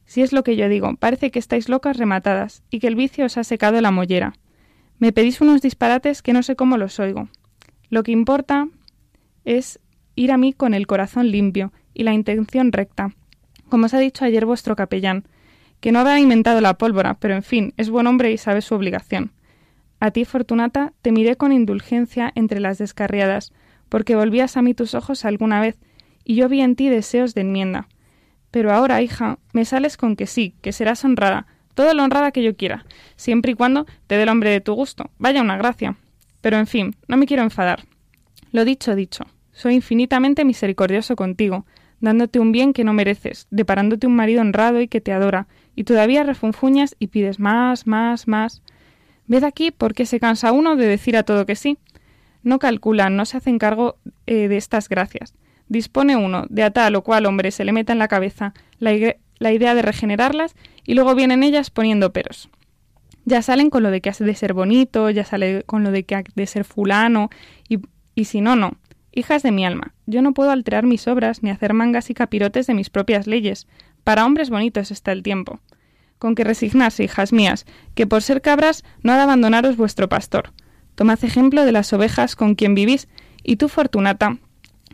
Si 0.04 0.22
es 0.22 0.32
lo 0.32 0.42
que 0.42 0.56
yo 0.56 0.68
digo, 0.68 0.96
parece 0.96 1.30
que 1.30 1.38
estáis 1.38 1.68
locas 1.68 1.96
rematadas, 1.96 2.62
y 2.70 2.80
que 2.80 2.88
el 2.88 2.96
vicio 2.96 3.26
os 3.26 3.36
ha 3.36 3.44
secado 3.44 3.80
la 3.80 3.90
mollera. 3.90 4.32
Me 4.98 5.12
pedís 5.12 5.40
unos 5.40 5.62
disparates 5.62 6.22
que 6.22 6.32
no 6.32 6.42
sé 6.42 6.56
cómo 6.56 6.76
los 6.76 6.98
oigo. 6.98 7.28
Lo 7.88 8.02
que 8.02 8.12
importa 8.12 8.68
es 9.44 9.78
ir 10.16 10.32
a 10.32 10.36
mí 10.36 10.52
con 10.52 10.74
el 10.74 10.86
corazón 10.86 11.30
limpio 11.30 11.72
y 11.94 12.02
la 12.02 12.14
intención 12.14 12.72
recta, 12.72 13.14
como 13.68 13.86
os 13.86 13.94
ha 13.94 13.98
dicho 13.98 14.24
ayer 14.24 14.44
vuestro 14.44 14.74
capellán, 14.76 15.24
que 15.80 15.92
no 15.92 16.00
habrá 16.00 16.18
inventado 16.18 16.60
la 16.60 16.74
pólvora, 16.78 17.14
pero 17.20 17.34
en 17.34 17.42
fin, 17.42 17.74
es 17.76 17.90
buen 17.90 18.06
hombre 18.06 18.32
y 18.32 18.38
sabe 18.38 18.62
su 18.62 18.74
obligación. 18.74 19.30
A 20.00 20.10
ti, 20.10 20.24
Fortunata, 20.24 20.92
te 21.02 21.12
miré 21.12 21.36
con 21.36 21.52
indulgencia 21.52 22.32
entre 22.34 22.60
las 22.60 22.78
descarriadas, 22.78 23.52
porque 23.88 24.16
volvías 24.16 24.56
a 24.56 24.62
mí 24.62 24.74
tus 24.74 24.94
ojos 24.94 25.24
alguna 25.24 25.60
vez, 25.60 25.76
y 26.24 26.34
yo 26.36 26.48
vi 26.48 26.60
en 26.60 26.76
ti 26.76 26.88
deseos 26.88 27.34
de 27.34 27.40
enmienda. 27.40 27.88
Pero 28.50 28.72
ahora, 28.72 29.02
hija, 29.02 29.38
me 29.52 29.64
sales 29.64 29.96
con 29.96 30.16
que 30.16 30.26
sí, 30.26 30.54
que 30.62 30.72
serás 30.72 31.04
honrada, 31.04 31.46
toda 31.74 31.94
la 31.94 32.04
honrada 32.04 32.32
que 32.32 32.42
yo 32.42 32.56
quiera, 32.56 32.84
siempre 33.16 33.52
y 33.52 33.54
cuando 33.54 33.86
te 34.06 34.16
dé 34.16 34.22
el 34.22 34.28
hombre 34.28 34.50
de 34.50 34.60
tu 34.60 34.74
gusto. 34.74 35.10
Vaya 35.18 35.42
una 35.42 35.56
gracia. 35.56 35.96
Pero 36.40 36.56
en 36.56 36.66
fin, 36.66 36.96
no 37.08 37.16
me 37.16 37.26
quiero 37.26 37.42
enfadar. 37.42 37.84
Lo 38.52 38.64
dicho, 38.64 38.94
dicho. 38.94 39.24
Soy 39.52 39.74
infinitamente 39.74 40.44
misericordioso 40.44 41.16
contigo, 41.16 41.66
dándote 42.00 42.38
un 42.38 42.52
bien 42.52 42.72
que 42.72 42.84
no 42.84 42.92
mereces, 42.92 43.46
deparándote 43.50 44.06
un 44.06 44.14
marido 44.14 44.40
honrado 44.40 44.80
y 44.80 44.88
que 44.88 45.00
te 45.00 45.12
adora, 45.12 45.48
y 45.74 45.84
todavía 45.84 46.22
refunfuñas 46.22 46.96
y 46.98 47.08
pides 47.08 47.38
más, 47.38 47.86
más, 47.86 48.28
más. 48.28 48.62
Ved 49.28 49.44
aquí 49.44 49.70
por 49.70 49.94
qué 49.94 50.04
se 50.06 50.18
cansa 50.20 50.52
uno 50.52 50.74
de 50.76 50.86
decir 50.86 51.16
a 51.16 51.22
todo 51.22 51.46
que 51.46 51.54
sí. 51.54 51.78
No 52.42 52.58
calculan, 52.58 53.16
no 53.16 53.24
se 53.24 53.36
hacen 53.36 53.58
cargo 53.58 53.96
eh, 54.26 54.48
de 54.48 54.56
estas 54.56 54.88
gracias. 54.88 55.34
Dispone 55.68 56.16
uno 56.16 56.46
de 56.48 56.62
a 56.62 56.70
tal 56.70 56.94
o 56.96 57.02
cual 57.02 57.26
hombre 57.26 57.50
se 57.50 57.64
le 57.64 57.72
meta 57.72 57.92
en 57.92 57.98
la 57.98 58.08
cabeza 58.08 58.54
la, 58.78 58.92
ide- 58.92 59.18
la 59.38 59.52
idea 59.52 59.74
de 59.74 59.82
regenerarlas 59.82 60.56
y 60.84 60.94
luego 60.94 61.14
vienen 61.14 61.42
ellas 61.42 61.70
poniendo 61.70 62.12
peros. 62.12 62.48
Ya 63.26 63.42
salen 63.42 63.68
con 63.68 63.82
lo 63.82 63.90
de 63.90 64.00
que 64.00 64.08
has 64.08 64.18
de 64.18 64.34
ser 64.34 64.54
bonito, 64.54 65.10
ya 65.10 65.24
sale 65.24 65.62
con 65.64 65.84
lo 65.84 65.90
de 65.90 66.04
que 66.04 66.14
has 66.14 66.24
de 66.34 66.46
ser 66.46 66.64
fulano, 66.64 67.28
y, 67.68 67.80
y 68.14 68.24
si 68.24 68.40
no, 68.40 68.56
no. 68.56 68.78
Hijas 69.12 69.42
de 69.42 69.52
mi 69.52 69.66
alma, 69.66 69.92
yo 70.06 70.22
no 70.22 70.32
puedo 70.32 70.50
alterar 70.50 70.86
mis 70.86 71.06
obras 71.08 71.42
ni 71.42 71.50
hacer 71.50 71.74
mangas 71.74 72.08
y 72.08 72.14
capirotes 72.14 72.66
de 72.66 72.72
mis 72.74 72.88
propias 72.88 73.26
leyes. 73.26 73.66
Para 74.04 74.24
hombres 74.24 74.48
bonitos 74.48 74.90
está 74.90 75.12
el 75.12 75.22
tiempo. 75.22 75.60
Con 76.18 76.34
que 76.34 76.44
resignarse, 76.44 77.04
hijas 77.04 77.32
mías, 77.32 77.66
que 77.94 78.06
por 78.06 78.22
ser 78.22 78.42
cabras 78.42 78.84
no 79.02 79.12
ha 79.12 79.16
de 79.16 79.22
abandonaros 79.22 79.76
vuestro 79.76 80.08
pastor. 80.08 80.52
Tomad 80.94 81.24
ejemplo 81.24 81.64
de 81.64 81.72
las 81.72 81.92
ovejas 81.92 82.34
con 82.34 82.54
quien 82.54 82.74
vivís, 82.74 83.08
y 83.44 83.56
tú, 83.56 83.68
Fortunata, 83.68 84.38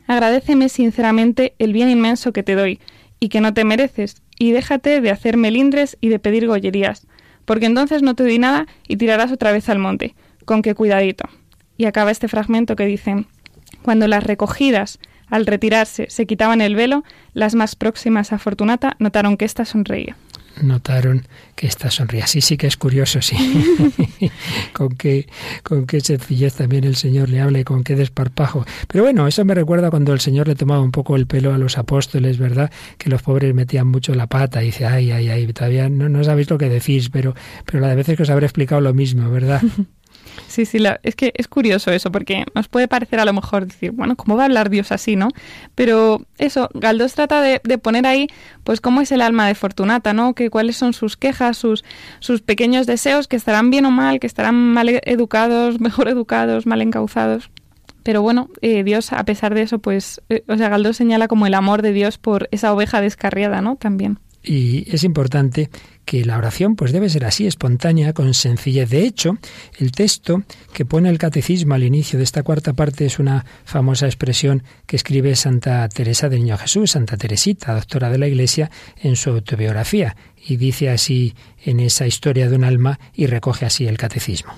agradéceme 0.07 0.69
sinceramente 0.69 1.55
el 1.59 1.73
bien 1.73 1.89
inmenso 1.89 2.33
que 2.33 2.43
te 2.43 2.55
doy, 2.55 2.79
y 3.21 3.31
que 3.31 3.41
no 3.41 3.55
te 3.55 3.65
mereces, 3.65 4.23
y 4.39 4.53
déjate 4.53 5.01
de 5.01 5.11
hacer 5.11 5.37
melindres 5.37 5.97
y 6.01 6.09
de 6.09 6.19
pedir 6.19 6.47
gollerías, 6.47 7.07
porque 7.45 7.67
entonces 7.67 8.03
no 8.03 8.15
te 8.15 8.25
doy 8.25 8.39
nada 8.39 8.67
y 8.87 8.97
tirarás 8.97 9.33
otra 9.33 9.53
vez 9.53 9.69
al 9.69 9.79
monte, 9.79 10.15
con 10.45 10.61
que 10.61 10.75
cuidadito. 10.75 11.29
Y 11.77 11.87
acaba 11.87 12.11
este 12.11 12.29
fragmento 12.29 12.77
que 12.77 12.87
dice, 12.87 13.25
cuando 13.83 14.09
las 14.09 14.25
recogidas, 14.25 14.99
al 15.29 15.47
retirarse, 15.47 16.07
se 16.11 16.27
quitaban 16.27 16.61
el 16.61 16.75
velo, 16.75 17.03
las 17.33 17.55
más 17.55 17.77
próximas 17.77 18.33
a 18.33 18.39
Fortunata 18.39 18.97
notaron 18.99 19.37
que 19.37 19.45
ésta 19.45 19.65
sonreía. 19.65 20.17
Notaron 20.63 21.27
que 21.57 21.67
esta 21.67 21.91
sonría. 21.91 22.27
Sí, 22.27 22.41
sí 22.41 22.57
que 22.57 22.67
es 22.67 22.77
curioso, 22.77 23.21
sí. 23.23 23.37
con 24.73 24.91
qué, 24.91 25.27
con 25.63 25.87
qué 25.87 26.01
sencillez 26.01 26.55
también 26.55 26.85
el 26.85 26.97
Señor 26.97 27.29
le 27.29 27.41
habla 27.41 27.61
y 27.61 27.65
con 27.65 27.85
qué 27.85 27.97
desparpajo. 27.97 28.65
Pero 28.89 29.05
bueno, 29.05 29.27
eso 29.27 29.45
me 29.45 29.55
recuerda 29.55 29.91
cuando 29.91 30.13
el 30.13 30.21
Señor 30.21 30.49
le 30.49 30.55
tomaba 30.55 30.81
un 30.81 30.93
poco 30.93 31.17
el 31.17 31.27
pelo 31.27 31.53
a 31.55 31.59
los 31.59 31.79
apóstoles, 31.79 32.39
¿verdad? 32.39 32.71
Que 32.99 33.11
los 33.11 33.23
pobres 33.23 33.55
metían 33.55 33.89
mucho 33.89 34.15
la 34.15 34.27
pata 34.27 34.63
y 34.63 34.67
dice, 34.67 34.87
ay, 34.87 35.11
ay, 35.11 35.29
ay, 35.29 35.47
todavía 35.53 35.89
no, 35.89 36.09
no 36.09 36.25
sabéis 36.25 36.51
lo 36.51 36.59
que 36.59 36.69
decís, 36.69 37.11
pero, 37.11 37.35
pero 37.65 37.81
la 37.81 37.89
de 37.89 37.97
veces 37.97 38.17
que 38.17 38.23
os 38.23 38.31
habré 38.31 38.47
explicado 38.47 38.81
lo 38.81 38.95
mismo, 38.95 39.31
¿verdad? 39.31 39.63
Sí, 40.49 40.65
sí, 40.67 40.79
la- 40.79 41.01
es 41.03 41.17
que 41.17 41.33
es 41.37 41.49
curioso 41.49 41.91
eso, 41.91 42.11
porque 42.13 42.45
nos 42.55 42.69
puede 42.69 42.89
parecer 42.89 43.21
a 43.21 43.25
lo 43.25 43.33
mejor 43.33 43.67
decir, 43.67 43.91
bueno, 43.93 44.17
¿cómo 44.17 44.37
va 44.37 44.43
a 44.43 44.47
hablar 44.47 44.71
Dios 44.71 44.93
así, 44.93 45.17
no? 45.17 45.29
Pero 45.75 46.23
eso, 46.39 46.69
Galdós 46.75 47.15
trata 47.15 47.41
de, 47.41 47.61
poner 47.79 48.07
ahí, 48.07 48.29
pues, 48.63 48.81
cómo 48.81 49.01
es 49.01 49.13
el 49.13 49.21
alma 49.21 49.47
de 49.47 49.55
Fortunata, 49.55 50.13
¿no? 50.13 50.35
Que 50.35 50.51
cuáles 50.51 50.77
son 50.77 50.93
sus 50.93 51.17
quejas, 51.17 51.57
sus, 51.57 51.85
sus 52.21 52.41
pequeños 52.43 52.87
deseos, 52.87 53.29
que 53.29 53.37
estarán 53.37 53.71
bien 53.71 53.87
o 53.87 53.91
mal, 53.91 54.21
que 54.21 54.27
estarán 54.27 54.55
mal 54.55 54.89
educados, 55.05 55.81
mejor 55.81 56.09
educados, 56.09 56.67
mal 56.67 56.83
encauzados. 56.83 57.51
Pero 58.03 58.21
bueno, 58.21 58.51
eh, 58.61 58.85
Dios, 58.85 59.13
a 59.13 59.25
pesar 59.25 59.55
de 59.55 59.63
eso, 59.63 59.79
pues, 59.79 60.21
eh, 60.29 60.45
o 60.47 60.57
sea, 60.57 60.69
Galdós 60.69 60.97
señala 60.97 61.27
como 61.27 61.47
el 61.47 61.55
amor 61.55 61.81
de 61.83 61.93
Dios 61.93 62.19
por 62.19 62.49
esa 62.51 62.73
oveja 62.73 63.01
descarriada, 63.01 63.63
¿no? 63.63 63.77
También. 63.77 64.19
Y 64.45 64.85
es 64.95 65.05
importante 65.05 65.71
que 66.05 66.25
la 66.25 66.37
oración 66.37 66.77
pues 66.77 66.93
debe 66.93 67.09
ser 67.09 67.25
así, 67.25 67.47
espontánea, 67.47 68.13
con 68.13 68.35
sencillez. 68.35 68.91
De 68.91 69.05
hecho, 69.05 69.39
el 69.79 69.91
texto 69.91 70.43
que 70.73 70.85
pone 70.85 71.09
el 71.09 71.19
catecismo 71.19 71.75
al 71.75 71.83
inicio 71.83 72.19
de 72.19 72.25
esta 72.25 72.43
cuarta 72.43 72.75
parte 72.75 73.07
es 73.07 73.19
una 73.19 73.47
famosa 73.65 74.07
expresión 74.07 74.63
que 74.87 74.97
escribe 74.97 75.35
Santa 75.35 75.89
Teresa 75.89 76.29
del 76.29 76.41
Niño 76.41 76.59
Jesús, 76.59 76.91
Santa 76.91 77.17
Teresita, 77.17 77.73
doctora 77.73 78.11
de 78.11 78.19
la 78.19 78.29
Iglesia, 78.29 78.71
en 79.01 79.17
su 79.17 79.31
autobiografía. 79.31 80.15
Y 80.47 80.57
dice 80.57 80.91
así 80.91 81.35
en 81.65 81.81
esa 81.81 82.07
historia 82.07 82.51
de 82.51 82.57
un 82.57 82.65
alma 82.65 83.01
y 83.15 83.27
recoge 83.27 83.65
así 83.65 83.87
el 83.87 83.97
catecismo. 83.97 84.53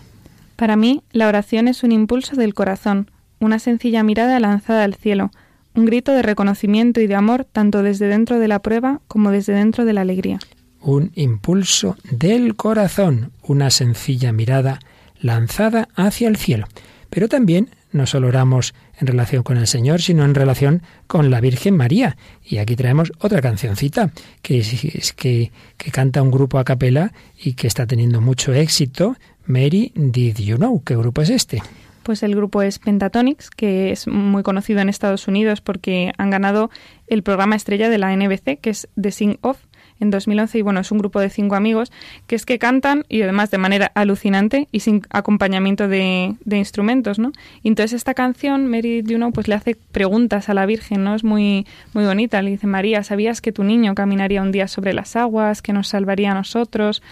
Para 0.57 0.75
mí, 0.75 1.03
la 1.13 1.29
oración 1.29 1.69
es 1.69 1.85
un 1.85 1.93
impulso 1.93 2.35
del 2.35 2.55
corazón, 2.55 3.11
una 3.39 3.59
sencilla 3.59 4.03
mirada 4.03 4.41
lanzada 4.41 4.83
al 4.83 4.95
cielo, 4.95 5.31
un 5.77 5.85
grito 5.85 6.13
de 6.13 6.23
reconocimiento 6.23 7.01
y 7.01 7.07
de 7.07 7.15
amor 7.15 7.45
tanto 7.45 7.83
desde 7.83 8.07
dentro 8.09 8.39
de 8.39 8.49
la 8.49 8.59
prueba 8.61 9.01
como 9.09 9.31
desde 9.31 9.53
dentro 9.53 9.85
de 9.85 9.93
la 9.93 10.01
alegría. 10.03 10.39
un 10.81 11.11
impulso 11.15 11.97
del 12.11 12.55
corazón, 12.57 13.33
una 13.43 13.71
sencilla 13.71 14.33
mirada 14.33 14.79
lanzada 15.21 15.89
hacia 15.97 16.29
el 16.29 16.37
cielo. 16.37 16.67
Pero 17.11 17.29
también 17.29 17.71
no 17.93 18.07
solo 18.07 18.29
oramos 18.29 18.75
en 19.01 19.07
relación 19.07 19.43
con 19.43 19.57
el 19.57 19.67
Señor, 19.67 20.01
sino 20.03 20.25
en 20.25 20.35
relación 20.35 20.83
con 21.07 21.31
la 21.31 21.41
Virgen 21.41 21.77
María. 21.77 22.17
Y 22.45 22.59
aquí 22.59 22.77
traemos 22.77 23.11
otra 23.19 23.41
cancioncita 23.41 24.11
que, 24.43 24.59
es- 24.59 25.13
que, 25.15 25.51
que 25.77 25.91
canta 25.91 26.23
un 26.23 26.31
grupo 26.31 26.59
a 26.59 26.65
capela 26.65 27.13
y 27.43 27.55
que 27.55 27.67
está 27.67 27.87
teniendo 27.87 28.21
mucho 28.21 28.53
éxito. 28.53 29.17
Mary, 29.47 29.93
did 29.95 30.37
you 30.39 30.57
know? 30.57 30.83
¿Qué 30.85 30.95
grupo 30.97 31.23
es 31.23 31.31
este? 31.31 31.63
Pues 32.07 32.23
el 32.23 32.37
grupo 32.37 32.63
es 32.63 32.79
Pentatonix, 32.79 33.51
que 33.51 33.91
es 33.91 34.07
muy 34.07 34.45
conocido 34.45 34.79
en 34.79 34.89
Estados 34.89 35.27
Unidos 35.27 35.61
porque 35.61 36.13
han 36.19 36.31
ganado 36.31 36.71
el 37.09 37.25
programa 37.25 37.57
estrella 37.57 37.91
de 37.91 37.99
la 37.99 38.15
NBC, 38.15 38.61
que 38.61 38.71
es 38.71 38.89
The 38.95 39.11
Sing 39.11 39.39
Off, 39.41 39.59
en 39.99 40.11
2011. 40.13 40.57
Y 40.57 40.63
bueno, 40.63 40.79
es 40.79 40.93
un 40.93 40.99
grupo 40.99 41.19
de 41.19 41.31
cinco 41.31 41.57
amigos 41.57 41.91
que 42.29 42.37
es 42.37 42.47
que 42.47 42.61
cantan 42.61 43.05
y 43.09 43.23
además 43.23 43.51
de 43.51 43.59
manera 43.59 43.91
alucinante 43.97 44.69
y 44.71 44.81
sin 44.81 45.03
acompañamiento 45.11 45.89
de, 45.89 46.37
de 46.45 46.57
instrumentos, 46.59 47.19
¿no? 47.19 47.33
Y 47.65 47.69
entonces 47.71 47.95
esta 47.95 48.15
canción, 48.15 48.69
Mary 48.69 49.03
You 49.05 49.17
Know, 49.17 49.33
pues 49.33 49.49
le 49.49 49.57
hace 49.57 49.75
preguntas 49.75 50.49
a 50.49 50.55
la 50.55 50.65
Virgen, 50.65 51.03
¿no? 51.03 51.17
Es 51.17 51.25
muy, 51.25 51.67
muy 51.93 52.05
bonita. 52.05 52.41
Le 52.41 52.51
dice, 52.51 52.69
María, 52.69 53.03
¿sabías 53.03 53.41
que 53.41 53.51
tu 53.51 53.65
niño 53.65 53.97
caminaría 53.97 54.43
un 54.43 54.53
día 54.53 54.69
sobre 54.69 54.93
las 54.93 55.17
aguas, 55.17 55.61
que 55.61 55.73
nos 55.73 55.89
salvaría 55.89 56.31
a 56.31 56.35
nosotros? 56.35 57.03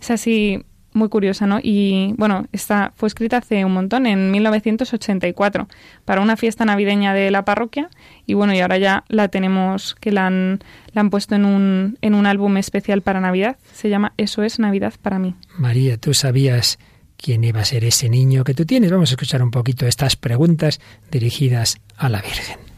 Es 0.00 0.12
así 0.12 0.64
muy 0.94 1.08
curiosa, 1.08 1.46
¿no? 1.46 1.58
Y 1.62 2.14
bueno, 2.16 2.46
esta 2.52 2.92
fue 2.96 3.08
escrita 3.08 3.38
hace 3.38 3.64
un 3.64 3.72
montón, 3.72 4.06
en 4.06 4.30
1984, 4.30 5.68
para 6.04 6.22
una 6.22 6.36
fiesta 6.36 6.64
navideña 6.64 7.12
de 7.12 7.30
la 7.30 7.44
parroquia. 7.44 7.90
Y 8.24 8.34
bueno, 8.34 8.54
y 8.54 8.60
ahora 8.60 8.78
ya 8.78 9.04
la 9.08 9.28
tenemos, 9.28 9.94
que 9.96 10.12
la 10.12 10.26
han, 10.26 10.60
la 10.92 11.02
han 11.02 11.10
puesto 11.10 11.34
en 11.34 11.44
un, 11.44 11.98
en 12.00 12.14
un 12.14 12.26
álbum 12.26 12.56
especial 12.56 13.02
para 13.02 13.20
Navidad. 13.20 13.58
Se 13.74 13.90
llama 13.90 14.14
Eso 14.16 14.42
es 14.42 14.58
Navidad 14.58 14.94
para 15.02 15.18
mí. 15.18 15.34
María, 15.58 15.98
¿tú 15.98 16.14
sabías 16.14 16.78
quién 17.16 17.44
iba 17.44 17.60
a 17.60 17.64
ser 17.64 17.84
ese 17.84 18.08
niño 18.08 18.44
que 18.44 18.54
tú 18.54 18.64
tienes? 18.64 18.90
Vamos 18.90 19.10
a 19.10 19.14
escuchar 19.14 19.42
un 19.42 19.50
poquito 19.50 19.86
estas 19.86 20.16
preguntas 20.16 20.80
dirigidas 21.10 21.80
a 21.96 22.08
la 22.08 22.22
Virgen. 22.22 22.73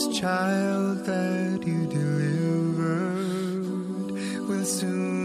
This 0.00 0.18
child 0.18 1.04
that 1.04 1.62
you 1.66 1.84
delivered 1.84 2.88
will 4.48 4.64
soon 4.64 5.19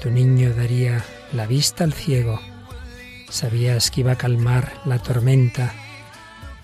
tu 0.00 0.10
niño 0.10 0.54
daría 0.54 1.04
la 1.32 1.46
vista 1.46 1.84
al 1.84 1.92
ciego? 1.92 2.40
¿Sabías 3.28 3.90
que 3.90 4.00
iba 4.00 4.12
a 4.12 4.18
calmar 4.18 4.72
la 4.84 4.98
tormenta? 4.98 5.72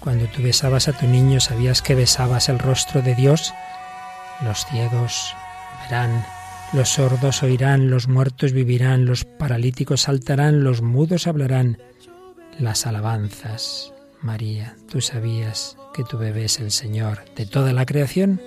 Cuando 0.00 0.26
tú 0.26 0.42
besabas 0.42 0.88
a 0.88 0.92
tu 0.92 1.06
niño, 1.06 1.40
¿sabías 1.40 1.82
que 1.82 1.94
besabas 1.94 2.48
el 2.48 2.58
rostro 2.58 3.02
de 3.02 3.14
Dios? 3.14 3.52
Los 4.42 4.66
ciegos 4.66 5.34
verán, 5.82 6.24
los 6.72 6.90
sordos 6.90 7.42
oirán, 7.42 7.90
los 7.90 8.08
muertos 8.08 8.52
vivirán, 8.52 9.06
los 9.06 9.24
paralíticos 9.24 10.02
saltarán, 10.02 10.64
los 10.64 10.82
mudos 10.82 11.26
hablarán. 11.26 11.78
Las 12.58 12.86
alabanzas. 12.86 13.92
María, 14.20 14.76
¿tú 14.88 15.00
sabías 15.00 15.76
que 15.92 16.04
tu 16.04 16.18
bebé 16.18 16.46
es 16.46 16.60
el 16.60 16.70
Señor 16.70 17.24
de 17.36 17.46
toda 17.46 17.72
la 17.72 17.84
creación? 17.84 18.40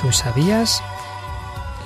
¿Tú 0.00 0.12
sabías? 0.12 0.82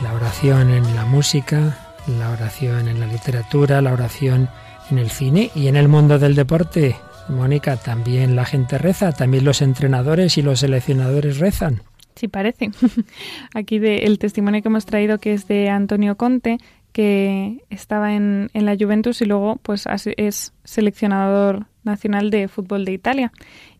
La 0.03 0.13
oración 0.13 0.71
en 0.71 0.95
la 0.95 1.05
música, 1.05 1.86
la 2.09 2.31
oración 2.31 2.89
en 2.89 3.01
la 3.01 3.07
literatura, 3.07 3.83
la 3.83 3.93
oración 3.93 4.49
en 4.91 4.99
el 4.99 5.11
cine 5.11 5.51
y 5.55 5.69
en 5.69 5.77
el 5.77 5.89
mundo 5.89 6.19
del 6.19 6.35
deporte. 6.35 6.97
Mónica, 7.29 7.77
también 7.77 8.37
la 8.37 8.45
gente 8.45 8.79
reza, 8.79 9.13
también 9.13 9.45
los 9.45 9.63
entrenadores 9.63 10.39
y 10.39 10.43
los 10.43 10.61
seleccionadores 10.61 11.39
rezan. 11.39 11.83
Sí, 12.15 12.29
parece. 12.29 12.71
Aquí 13.55 13.81
el 13.83 14.19
testimonio 14.19 14.63
que 14.63 14.69
hemos 14.69 14.87
traído 14.87 15.19
que 15.19 15.33
es 15.33 15.49
de 15.49 15.69
Antonio 15.69 16.17
Conte, 16.17 16.59
que 16.93 17.65
estaba 17.69 18.15
en, 18.15 18.51
en 18.55 18.65
la 18.65 18.77
Juventus 18.79 19.21
y 19.21 19.27
luego 19.27 19.57
pues 19.63 19.87
es 20.17 20.55
seleccionador 20.65 21.67
nacional 21.85 22.31
de 22.31 22.49
fútbol 22.49 22.85
de 22.85 22.93
Italia. 22.93 23.33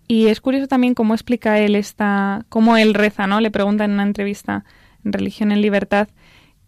Y 0.09 0.27
es 0.27 0.41
curioso 0.41 0.69
también 0.69 0.95
cómo 0.95 1.15
explica 1.15 1.59
él 1.59 1.75
esta, 1.77 2.45
cómo 2.49 2.77
él 2.77 2.95
reza, 2.95 3.27
¿no? 3.27 3.41
Le 3.41 3.51
preguntan 3.51 3.91
en 3.91 3.95
una 3.95 4.03
entrevista 4.03 4.65
en 5.05 5.13
Religión 5.13 5.51
en 5.51 5.63
Libertad 5.63 6.09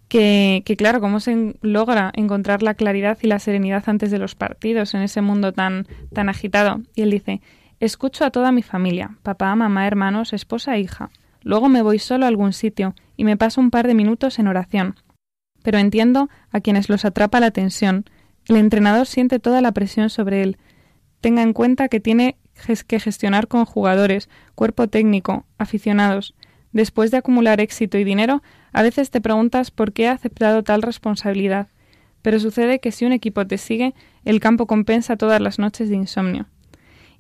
que, 0.09 0.63
que 0.65 0.77
claro, 0.77 1.01
cómo 1.01 1.21
se 1.21 1.57
logra 1.61 2.11
encontrar 2.15 2.63
la 2.63 2.75
claridad 2.75 3.19
y 3.23 3.27
la 3.27 3.39
serenidad 3.39 3.85
antes 3.87 4.11
de 4.11 4.19
los 4.19 4.35
partidos 4.35 4.95
en 4.95 5.03
ese 5.03 5.21
mundo 5.21 5.53
tan, 5.53 5.87
tan 6.13 6.29
agitado. 6.29 6.81
Y 6.95 7.03
él 7.03 7.11
dice, 7.11 7.41
escucho 7.81 8.25
a 8.25 8.31
toda 8.31 8.53
mi 8.53 8.63
familia, 8.63 9.19
papá, 9.23 9.55
mamá, 9.55 9.87
hermanos, 9.87 10.33
esposa 10.33 10.77
e 10.77 10.81
hija. 10.81 11.11
Luego 11.43 11.69
me 11.69 11.83
voy 11.83 11.99
solo 11.99 12.25
a 12.25 12.29
algún 12.29 12.53
sitio 12.53 12.95
y 13.17 13.25
me 13.25 13.37
paso 13.37 13.61
un 13.61 13.71
par 13.71 13.87
de 13.87 13.95
minutos 13.95 14.39
en 14.39 14.49
oración. 14.49 14.97
Pero 15.63 15.79
entiendo 15.79 16.29
a 16.51 16.61
quienes 16.61 16.89
los 16.89 17.05
atrapa 17.05 17.41
la 17.41 17.51
tensión. 17.51 18.05
El 18.47 18.57
entrenador 18.57 19.07
siente 19.07 19.39
toda 19.39 19.61
la 19.61 19.73
presión 19.73 20.11
sobre 20.11 20.43
él. 20.43 20.57
Tenga 21.21 21.43
en 21.43 21.53
cuenta 21.53 21.89
que 21.89 22.01
tiene 22.01 22.37
que 22.87 23.01
gestionar 23.01 23.49
con 23.49 23.65
jugadores, 23.65 24.29
cuerpo 24.55 24.89
técnico, 24.89 25.47
aficionados. 25.59 26.35
Después 26.73 27.11
de 27.11 27.17
acumular 27.17 27.61
éxito 27.61 27.99
y 27.99 28.05
dinero, 28.05 28.43
a 28.73 28.83
veces 28.83 29.11
te 29.11 29.21
preguntas 29.21 29.71
por 29.71 29.93
qué 29.93 30.09
ha 30.09 30.13
aceptado 30.13 30.63
tal 30.63 30.83
responsabilidad. 30.83 31.69
Pero 32.23 32.41
sucede 32.41 32.79
que 32.79 32.93
si 32.93 33.07
un 33.07 33.13
equipo 33.13 33.47
te 33.47 33.59
sigue, 33.59 33.95
el 34.25 34.41
campo 34.41 34.67
compensa 34.67 35.17
todas 35.17 35.41
las 35.41 35.59
noches 35.59 35.89
de 35.89 35.97
insomnio. 35.97 36.47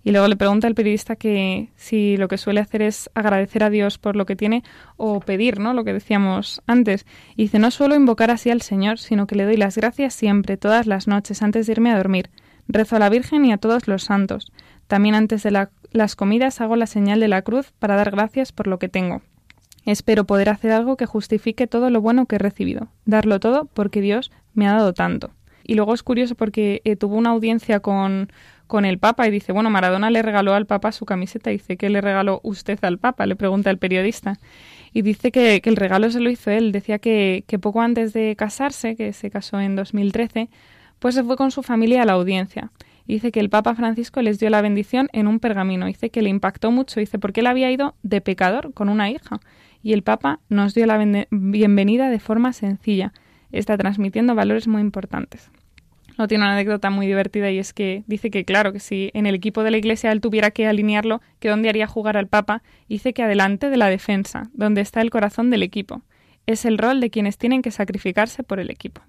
Y 0.04 0.12
luego 0.12 0.28
le 0.28 0.36
pregunta 0.36 0.66
al 0.66 0.74
periodista 0.74 1.16
que 1.16 1.70
si 1.76 2.16
lo 2.16 2.28
que 2.28 2.38
suele 2.38 2.60
hacer 2.60 2.82
es 2.82 3.10
agradecer 3.14 3.64
a 3.64 3.70
Dios 3.70 3.98
por 3.98 4.16
lo 4.16 4.26
que 4.26 4.36
tiene 4.36 4.62
o 4.96 5.20
pedir, 5.20 5.58
¿no? 5.58 5.74
Lo 5.74 5.84
que 5.84 5.92
decíamos 5.92 6.62
antes. 6.66 7.04
Y 7.36 7.42
dice, 7.42 7.58
no 7.58 7.70
suelo 7.70 7.94
invocar 7.94 8.30
así 8.30 8.50
al 8.50 8.62
Señor, 8.62 8.98
sino 8.98 9.26
que 9.26 9.34
le 9.34 9.44
doy 9.44 9.56
las 9.56 9.76
gracias 9.76 10.14
siempre, 10.14 10.56
todas 10.56 10.86
las 10.86 11.08
noches, 11.08 11.42
antes 11.42 11.66
de 11.66 11.72
irme 11.72 11.90
a 11.90 11.96
dormir. 11.96 12.30
Rezo 12.68 12.96
a 12.96 13.00
la 13.00 13.08
Virgen 13.08 13.44
y 13.44 13.52
a 13.52 13.58
todos 13.58 13.88
los 13.88 14.04
santos. 14.04 14.52
También 14.86 15.14
antes 15.14 15.42
de 15.42 15.50
la- 15.50 15.70
las 15.90 16.16
comidas 16.16 16.60
hago 16.60 16.76
la 16.76 16.86
señal 16.86 17.18
de 17.20 17.28
la 17.28 17.42
cruz 17.42 17.72
para 17.78 17.96
dar 17.96 18.10
gracias 18.10 18.52
por 18.52 18.66
lo 18.66 18.78
que 18.78 18.88
tengo. 18.88 19.22
Espero 19.88 20.24
poder 20.24 20.50
hacer 20.50 20.70
algo 20.70 20.98
que 20.98 21.06
justifique 21.06 21.66
todo 21.66 21.88
lo 21.88 22.02
bueno 22.02 22.26
que 22.26 22.36
he 22.36 22.38
recibido, 22.38 22.88
darlo 23.06 23.40
todo 23.40 23.64
porque 23.72 24.02
Dios 24.02 24.30
me 24.52 24.68
ha 24.68 24.74
dado 24.74 24.92
tanto. 24.92 25.30
Y 25.64 25.76
luego 25.76 25.94
es 25.94 26.02
curioso 26.02 26.34
porque 26.34 26.82
eh, 26.84 26.94
tuvo 26.96 27.16
una 27.16 27.30
audiencia 27.30 27.80
con, 27.80 28.30
con 28.66 28.84
el 28.84 28.98
Papa 28.98 29.26
y 29.26 29.30
dice, 29.30 29.50
bueno, 29.50 29.70
Maradona 29.70 30.10
le 30.10 30.20
regaló 30.20 30.52
al 30.52 30.66
Papa 30.66 30.92
su 30.92 31.06
camiseta. 31.06 31.48
Dice, 31.48 31.78
¿qué 31.78 31.88
le 31.88 32.02
regaló 32.02 32.40
usted 32.42 32.78
al 32.82 32.98
Papa? 32.98 33.24
Le 33.24 33.34
pregunta 33.34 33.70
el 33.70 33.78
periodista. 33.78 34.38
Y 34.92 35.00
dice 35.00 35.32
que, 35.32 35.62
que 35.62 35.70
el 35.70 35.76
regalo 35.76 36.10
se 36.10 36.20
lo 36.20 36.28
hizo 36.28 36.50
él. 36.50 36.70
Decía 36.70 36.98
que, 36.98 37.44
que 37.46 37.58
poco 37.58 37.80
antes 37.80 38.12
de 38.12 38.36
casarse, 38.36 38.94
que 38.94 39.14
se 39.14 39.30
casó 39.30 39.58
en 39.58 39.74
2013, 39.74 40.50
pues 40.98 41.14
se 41.14 41.24
fue 41.24 41.38
con 41.38 41.50
su 41.50 41.62
familia 41.62 42.02
a 42.02 42.04
la 42.04 42.12
audiencia. 42.12 42.72
Y 43.06 43.14
dice 43.14 43.32
que 43.32 43.40
el 43.40 43.48
Papa 43.48 43.74
Francisco 43.74 44.20
les 44.20 44.38
dio 44.38 44.50
la 44.50 44.60
bendición 44.60 45.08
en 45.14 45.28
un 45.28 45.40
pergamino. 45.40 45.86
Dice 45.86 46.10
que 46.10 46.20
le 46.20 46.28
impactó 46.28 46.70
mucho. 46.70 47.00
Dice, 47.00 47.18
porque 47.18 47.40
él 47.40 47.46
había 47.46 47.70
ido 47.70 47.94
de 48.02 48.20
pecador 48.20 48.74
con 48.74 48.90
una 48.90 49.10
hija. 49.10 49.40
Y 49.88 49.94
el 49.94 50.02
Papa 50.02 50.38
nos 50.50 50.74
dio 50.74 50.84
la 50.84 50.98
bienvenida 51.30 52.10
de 52.10 52.18
forma 52.18 52.52
sencilla. 52.52 53.14
Está 53.52 53.78
transmitiendo 53.78 54.34
valores 54.34 54.68
muy 54.68 54.82
importantes. 54.82 55.50
No 56.18 56.28
tiene 56.28 56.44
una 56.44 56.52
anécdota 56.52 56.90
muy 56.90 57.06
divertida 57.06 57.50
y 57.50 57.58
es 57.58 57.72
que 57.72 58.04
dice 58.06 58.30
que 58.30 58.44
claro, 58.44 58.74
que 58.74 58.80
si 58.80 59.10
en 59.14 59.24
el 59.24 59.34
equipo 59.34 59.62
de 59.62 59.70
la 59.70 59.78
iglesia 59.78 60.12
él 60.12 60.20
tuviera 60.20 60.50
que 60.50 60.66
alinearlo, 60.66 61.22
que 61.38 61.48
dónde 61.48 61.70
haría 61.70 61.86
jugar 61.86 62.18
al 62.18 62.26
Papa, 62.26 62.62
dice 62.86 63.14
que 63.14 63.22
adelante 63.22 63.70
de 63.70 63.78
la 63.78 63.88
defensa, 63.88 64.50
donde 64.52 64.82
está 64.82 65.00
el 65.00 65.08
corazón 65.08 65.48
del 65.48 65.62
equipo. 65.62 66.02
Es 66.44 66.66
el 66.66 66.76
rol 66.76 67.00
de 67.00 67.08
quienes 67.08 67.38
tienen 67.38 67.62
que 67.62 67.70
sacrificarse 67.70 68.42
por 68.42 68.60
el 68.60 68.68
equipo. 68.68 69.00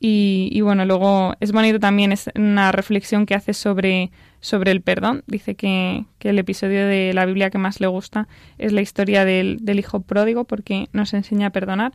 Y, 0.00 0.48
y 0.52 0.60
bueno, 0.60 0.84
luego 0.84 1.34
es 1.40 1.52
bonito 1.52 1.78
también 1.80 2.12
es 2.12 2.30
una 2.34 2.72
reflexión 2.72 3.26
que 3.26 3.34
hace 3.34 3.54
sobre, 3.54 4.10
sobre 4.40 4.70
el 4.70 4.80
perdón. 4.82 5.22
Dice 5.26 5.54
que, 5.54 6.04
que 6.18 6.30
el 6.30 6.38
episodio 6.38 6.86
de 6.86 7.12
la 7.14 7.24
Biblia 7.26 7.50
que 7.50 7.58
más 7.58 7.80
le 7.80 7.86
gusta 7.86 8.28
es 8.58 8.72
la 8.72 8.82
historia 8.82 9.24
del, 9.24 9.58
del 9.62 9.78
hijo 9.78 10.00
pródigo 10.00 10.44
porque 10.44 10.88
nos 10.92 11.14
enseña 11.14 11.48
a 11.48 11.50
perdonar. 11.50 11.92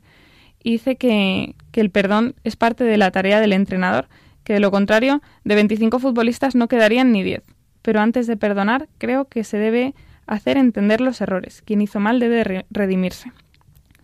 Y 0.63 0.71
dice 0.71 0.95
que, 0.95 1.55
que 1.71 1.81
el 1.81 1.89
perdón 1.89 2.35
es 2.43 2.55
parte 2.55 2.83
de 2.83 2.97
la 2.97 3.11
tarea 3.11 3.39
del 3.39 3.53
entrenador, 3.53 4.07
que 4.43 4.53
de 4.53 4.59
lo 4.59 4.71
contrario, 4.71 5.21
de 5.43 5.55
25 5.55 5.99
futbolistas 5.99 6.55
no 6.55 6.67
quedarían 6.67 7.11
ni 7.11 7.23
10. 7.23 7.43
Pero 7.81 8.01
antes 8.01 8.27
de 8.27 8.35
perdonar, 8.37 8.89
creo 8.97 9.25
que 9.25 9.43
se 9.43 9.57
debe 9.57 9.93
hacer 10.27 10.57
entender 10.57 10.99
los 11.01 11.21
errores. 11.21 11.61
Quien 11.61 11.81
hizo 11.81 11.99
mal 11.99 12.19
debe 12.19 12.43
re- 12.43 12.65
redimirse. 12.71 13.31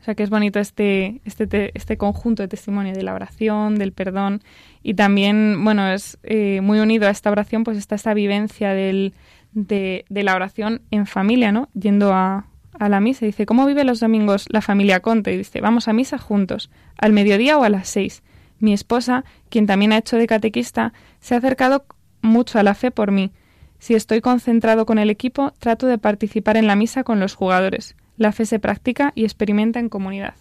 O 0.06 0.08
sea 0.08 0.14
que 0.14 0.22
es 0.22 0.30
bonito 0.30 0.60
este, 0.60 1.20
este, 1.26 1.48
te- 1.48 1.72
este 1.74 1.98
conjunto 1.98 2.44
de 2.44 2.48
testimonio 2.48 2.94
de 2.94 3.02
la 3.02 3.16
oración, 3.16 3.74
del 3.80 3.92
perdón 3.92 4.44
y 4.84 4.94
también, 4.94 5.64
bueno, 5.64 5.88
es 5.92 6.20
eh, 6.22 6.62
muy 6.62 6.78
unido 6.80 7.08
a 7.08 7.10
esta 7.10 7.32
oración, 7.32 7.64
pues 7.64 7.76
está 7.80 7.96
esta 7.96 8.14
vivencia 8.14 8.70
del, 8.76 9.16
de, 9.54 10.06
de 10.08 10.24
la 10.24 10.36
oración 10.36 10.84
en 10.92 11.08
familia, 11.08 11.52
¿no? 11.52 11.70
Yendo 11.74 12.14
a, 12.14 12.46
a 12.78 12.88
la 12.88 13.00
misa. 13.00 13.26
Dice, 13.26 13.48
¿cómo 13.48 13.66
vive 13.66 13.84
los 13.84 14.00
domingos 14.00 14.46
la 14.50 14.62
familia 14.62 15.00
Conte? 15.00 15.34
Y 15.34 15.38
dice, 15.38 15.60
vamos 15.60 15.88
a 15.88 15.94
misa 15.94 16.20
juntos, 16.20 16.70
al 17.00 17.12
mediodía 17.12 17.58
o 17.58 17.64
a 17.64 17.70
las 17.70 17.90
seis. 17.90 18.22
Mi 18.60 18.74
esposa, 18.74 19.26
quien 19.50 19.66
también 19.66 19.92
ha 19.92 19.98
hecho 19.98 20.18
de 20.18 20.28
catequista, 20.28 20.94
se 21.20 21.34
ha 21.34 21.40
acercado 21.40 21.86
mucho 22.22 22.60
a 22.60 22.64
la 22.64 22.76
fe 22.76 22.92
por 22.92 23.12
mí. 23.12 23.32
Si 23.80 23.96
estoy 23.96 24.22
concentrado 24.22 24.86
con 24.86 25.00
el 25.00 25.10
equipo, 25.10 25.52
trato 25.58 25.88
de 25.88 25.98
participar 25.98 26.58
en 26.58 26.68
la 26.68 26.76
misa 26.76 27.04
con 27.04 27.20
los 27.20 27.34
jugadores. 27.34 27.96
La 28.18 28.32
fe 28.32 28.46
se 28.46 28.60
practica 28.60 29.12
y 29.16 29.24
experimenta 29.24 29.80
en 29.80 29.90
comunidad. 29.90 30.34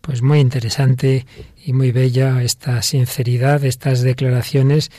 Pues 0.00 0.22
muy 0.22 0.38
interesante 0.38 1.26
y 1.64 1.72
muy 1.72 1.90
bella 1.90 2.42
esta 2.42 2.80
sinceridad, 2.82 3.64
estas 3.64 4.02
declaraciones 4.02 4.90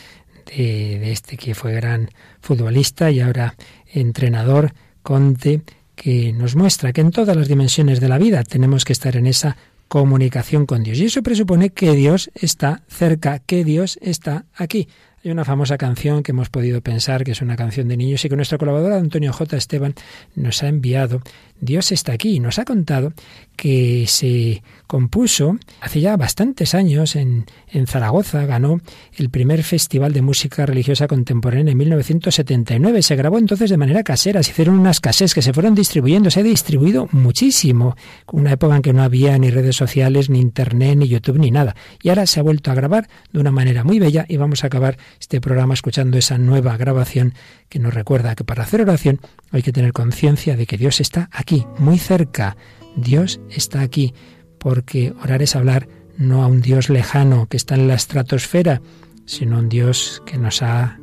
de, 0.45 0.99
de 0.99 1.12
este 1.12 1.38
que 1.38 1.55
fue 1.55 1.74
gran 1.74 2.10
futbolista 2.41 3.10
y 3.12 3.22
ahora 3.22 3.55
entrenador, 3.93 4.74
Conte, 5.03 5.62
que 5.95 6.34
nos 6.34 6.55
muestra 6.55 6.93
que 6.93 7.01
en 7.01 7.12
todas 7.12 7.36
las 7.36 7.47
dimensiones 7.47 7.99
de 7.99 8.10
la 8.10 8.18
vida 8.18 8.43
tenemos 8.43 8.86
que 8.86 8.93
estar 8.93 9.16
en 9.16 9.28
esa 9.28 9.58
comunicación 9.88 10.66
con 10.66 10.84
Dios. 10.84 10.99
Y 10.99 11.05
eso 11.05 11.24
presupone 11.24 11.70
que 11.70 11.93
Dios 11.93 12.30
está 12.36 12.84
cerca, 12.88 13.39
que 13.39 13.64
Dios 13.64 13.97
está 14.01 14.45
aquí. 14.55 14.88
Hay 15.24 15.32
una 15.32 15.45
famosa 15.45 15.78
canción 15.78 16.24
que 16.24 16.32
hemos 16.32 16.49
podido 16.49 16.82
pensar 16.82 17.24
que 17.24 17.32
es 17.32 17.41
una 17.41 17.55
canción 17.55 17.88
de 17.88 17.97
niños 17.97 18.24
y 18.24 18.30
que 18.30 18.36
nuestro 18.36 18.58
colaborador 18.58 18.93
Antonio 18.93 19.34
J. 19.34 19.58
Esteban 19.58 19.95
nos 20.36 20.62
ha 20.64 20.68
enviado. 20.68 21.22
Dios 21.60 21.91
está 21.91 22.14
aquí 22.14 22.36
y 22.36 22.39
nos 22.39 22.60
ha 22.60 22.66
contado 22.66 23.14
que 23.55 24.05
se 24.08 24.62
compuso 24.86 25.58
hace 25.82 25.99
ya 25.99 26.16
bastantes 26.16 26.76
años 26.76 27.16
en, 27.16 27.45
en 27.70 27.88
Zaragoza, 27.88 28.45
ganó 28.45 28.80
el 29.16 29.30
primer 29.30 29.64
Festival 29.64 30.14
de 30.14 30.22
Música 30.22 30.66
Religiosa 30.66 31.08
Contemporánea 31.08 31.72
en 31.72 31.78
1979. 31.78 33.01
Se 33.01 33.16
grabó 33.16 33.39
entonces 33.39 33.70
de 33.70 33.78
manera 33.78 34.03
casera, 34.03 34.43
se 34.43 34.51
hicieron 34.51 34.80
unas 34.80 34.99
cassettes 34.99 35.34
que 35.34 35.41
se 35.41 35.53
fueron 35.53 35.74
distribuyendo, 35.74 36.30
se 36.30 36.41
ha 36.41 36.43
distribuido 36.43 37.10
muchísimo, 37.12 37.95
una 38.32 38.51
época 38.51 38.76
en 38.76 38.82
que 38.84 38.93
no 38.93 39.01
había 39.01 39.38
ni 39.39 39.49
redes 39.49 39.76
sociales, 39.76 40.30
ni 40.30 40.39
internet, 40.39 40.97
ni 40.97 41.08
YouTube, 41.08 41.39
ni 41.39 41.49
nada. 41.49 41.76
Y 42.03 42.10
ahora 42.10 42.28
se 42.28 42.39
ha 42.39 42.43
vuelto 42.43 42.70
a 42.70 42.76
grabar 42.76 43.10
de 43.34 43.39
una 43.39 43.51
manera 43.51 43.84
muy 43.84 43.99
bella 43.99 44.26
y 44.30 44.38
vamos 44.38 44.64
a 44.64 44.68
acabar 44.68 44.97
este 45.20 45.41
programa 45.41 45.74
escuchando 45.74 46.18
esa 46.18 46.38
nueva 46.38 46.78
grabación 46.78 47.34
que 47.70 47.80
nos 47.80 47.93
recuerda 47.93 48.36
que 48.36 48.43
para 48.43 48.64
hacer 48.64 48.82
oración 48.82 49.20
hay 49.51 49.64
que 49.64 49.74
tener 49.74 49.93
conciencia 49.93 50.55
de 50.55 50.66
que 50.66 50.78
Dios 50.78 51.01
está 51.01 51.30
aquí, 51.32 51.47
aquí, 51.48 51.66
muy 51.78 51.98
cerca. 51.98 52.58
Dios 52.98 53.39
está 53.50 53.80
aquí, 53.80 54.14
porque 54.60 55.14
orar 55.24 55.41
es 55.41 55.56
hablar 55.56 55.88
no 56.18 56.43
a 56.43 56.48
un 56.48 56.60
Dios 56.60 56.89
lejano 56.89 57.48
que 57.48 57.56
está 57.56 57.76
en 57.76 57.88
la 57.88 57.93
estratosfera, 57.93 58.82
sino 59.24 59.56
a 59.56 59.60
un 59.60 59.70
Dios 59.70 60.22
que 60.26 60.38
nos 60.38 60.62
ha 60.62 61.00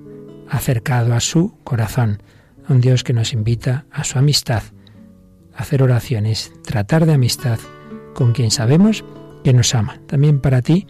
acercado 0.51 1.14
a 1.14 1.20
su 1.20 1.57
corazón, 1.64 2.22
a 2.68 2.74
un 2.74 2.82
Dios 2.82 3.05
que 3.05 3.14
nos 3.14 3.32
invita 3.32 3.86
a 3.90 4.05
su 4.05 4.18
amistad. 4.18 4.62
Hacer 5.57 5.82
oraciones, 5.82 6.53
tratar 6.62 7.07
de 7.07 7.14
amistad 7.14 7.59
con 8.12 8.32
quien 8.32 8.51
sabemos 8.51 9.03
que 9.45 9.55
nos 9.55 9.74
ama. 9.74 9.99
También 10.07 10.40
para 10.40 10.61
ti, 10.61 10.86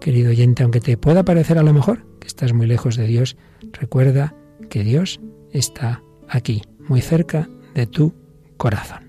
querido 0.00 0.30
oyente, 0.30 0.62
aunque 0.62 0.80
te 0.80 0.96
pueda 0.96 1.26
parecer 1.26 1.58
a 1.58 1.62
lo 1.62 1.74
mejor 1.74 2.06
que 2.20 2.26
estás 2.26 2.54
muy 2.54 2.66
lejos 2.66 2.96
de 2.96 3.06
Dios, 3.06 3.36
recuerda 3.72 4.34
que 4.70 4.82
Dios 4.82 5.20
está 5.52 6.02
aquí, 6.26 6.62
muy 6.88 7.02
cerca 7.02 7.50
de 7.74 7.86
tu 7.86 8.23
corazón. 8.56 9.02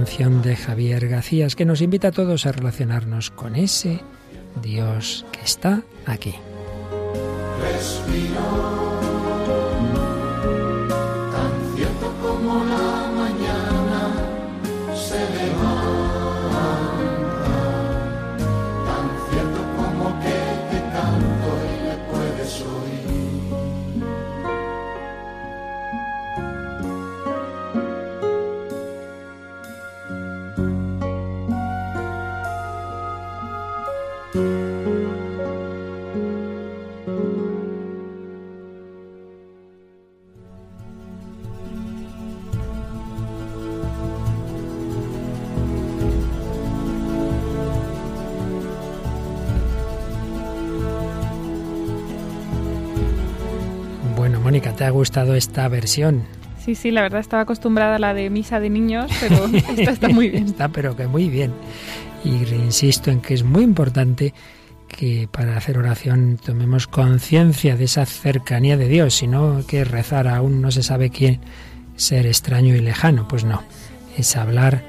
canción 0.00 0.40
de 0.40 0.56
Javier 0.56 1.08
García 1.08 1.46
que 1.54 1.66
nos 1.66 1.82
invita 1.82 2.08
a 2.08 2.10
todos 2.10 2.46
a 2.46 2.52
relacionarnos 2.52 3.30
con 3.30 3.54
ese 3.54 4.00
Dios 4.62 5.26
que 5.30 5.42
está 5.42 5.82
aquí. 6.06 6.36
Tan 11.32 11.52
como. 12.22 12.89
gustado 54.90 55.34
esta 55.34 55.68
versión. 55.68 56.24
Sí, 56.64 56.74
sí, 56.74 56.90
la 56.90 57.02
verdad 57.02 57.20
estaba 57.20 57.42
acostumbrada 57.42 57.96
a 57.96 57.98
la 57.98 58.14
de 58.14 58.28
misa 58.28 58.60
de 58.60 58.70
niños, 58.70 59.10
pero 59.20 59.46
está 59.76 60.08
muy 60.08 60.28
bien. 60.28 60.46
está, 60.46 60.68
pero 60.68 60.96
que 60.96 61.06
muy 61.06 61.28
bien. 61.28 61.52
Y 62.24 62.30
insisto 62.54 63.10
en 63.10 63.20
que 63.20 63.34
es 63.34 63.42
muy 63.44 63.62
importante 63.62 64.34
que 64.88 65.28
para 65.30 65.56
hacer 65.56 65.78
oración 65.78 66.38
tomemos 66.44 66.86
conciencia 66.86 67.76
de 67.76 67.84
esa 67.84 68.04
cercanía 68.04 68.76
de 68.76 68.88
Dios, 68.88 69.14
sino 69.14 69.64
que 69.66 69.84
rezar 69.84 70.28
a 70.28 70.42
un 70.42 70.60
no 70.60 70.70
se 70.70 70.82
sabe 70.82 71.10
quién, 71.10 71.40
ser 71.96 72.26
extraño 72.26 72.74
y 72.74 72.80
lejano, 72.80 73.26
pues 73.28 73.44
no, 73.44 73.62
es 74.16 74.36
hablar 74.36 74.82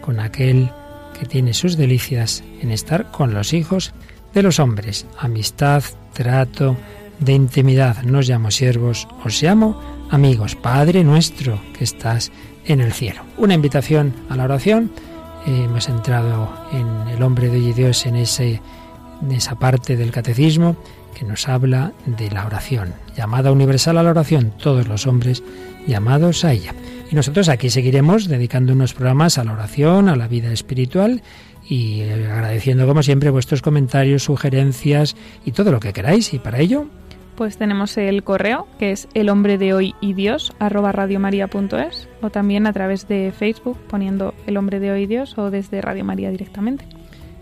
con 0.00 0.20
aquel 0.20 0.70
que 1.18 1.26
tiene 1.26 1.52
sus 1.54 1.76
delicias 1.76 2.44
en 2.62 2.70
estar 2.70 3.10
con 3.10 3.34
los 3.34 3.52
hijos 3.52 3.92
de 4.32 4.42
los 4.42 4.60
hombres, 4.60 5.06
amistad, 5.18 5.82
trato, 6.12 6.76
de 7.20 7.32
intimidad. 7.32 8.02
No 8.02 8.18
os 8.18 8.28
llamo 8.28 8.50
siervos, 8.50 9.08
os 9.24 9.42
llamo 9.42 9.80
amigos. 10.10 10.56
Padre 10.56 11.04
nuestro 11.04 11.60
que 11.76 11.84
estás 11.84 12.30
en 12.66 12.80
el 12.80 12.92
cielo. 12.92 13.22
Una 13.36 13.54
invitación 13.54 14.14
a 14.28 14.36
la 14.36 14.44
oración. 14.44 14.90
Eh, 15.46 15.64
hemos 15.64 15.88
entrado 15.88 16.52
en 16.72 17.08
el 17.08 17.22
hombre 17.22 17.48
de 17.48 17.72
Dios 17.72 18.06
en, 18.06 18.16
ese, 18.16 18.60
en 19.22 19.32
esa 19.32 19.58
parte 19.58 19.96
del 19.96 20.10
catecismo 20.10 20.76
que 21.14 21.24
nos 21.24 21.48
habla 21.48 21.92
de 22.06 22.30
la 22.30 22.46
oración. 22.46 22.94
Llamada 23.16 23.50
universal 23.50 23.98
a 23.98 24.02
la 24.02 24.10
oración, 24.10 24.52
todos 24.56 24.86
los 24.86 25.06
hombres 25.06 25.42
llamados 25.86 26.44
a 26.44 26.52
ella. 26.52 26.74
Y 27.10 27.14
nosotros 27.14 27.48
aquí 27.48 27.70
seguiremos 27.70 28.28
dedicando 28.28 28.72
unos 28.72 28.94
programas 28.94 29.38
a 29.38 29.44
la 29.44 29.52
oración, 29.52 30.08
a 30.08 30.16
la 30.16 30.28
vida 30.28 30.52
espiritual 30.52 31.22
y 31.68 32.02
agradeciendo 32.02 32.86
como 32.86 33.02
siempre 33.02 33.30
vuestros 33.30 33.62
comentarios, 33.62 34.24
sugerencias 34.24 35.16
y 35.44 35.52
todo 35.52 35.72
lo 35.72 35.80
que 35.80 35.92
queráis. 35.92 36.32
Y 36.34 36.38
para 36.38 36.60
ello, 36.60 36.86
Pues 37.38 37.56
tenemos 37.56 37.96
el 37.96 38.22
correo, 38.24 38.66
que 38.80 38.90
es 38.90 39.06
el 39.14 39.28
hombre 39.28 39.58
de 39.58 39.72
hoy 39.72 39.94
y 40.00 40.14
Dios, 40.14 40.52
arroba 40.58 40.90
radiomaria.es, 40.90 42.08
o 42.20 42.30
también 42.30 42.66
a 42.66 42.72
través 42.72 43.06
de 43.06 43.30
Facebook 43.30 43.78
poniendo 43.88 44.34
el 44.48 44.56
hombre 44.56 44.80
de 44.80 44.90
hoy 44.90 45.02
y 45.02 45.06
Dios 45.06 45.38
o 45.38 45.52
desde 45.52 45.80
Radio 45.80 46.04
María 46.04 46.32
directamente. 46.32 46.84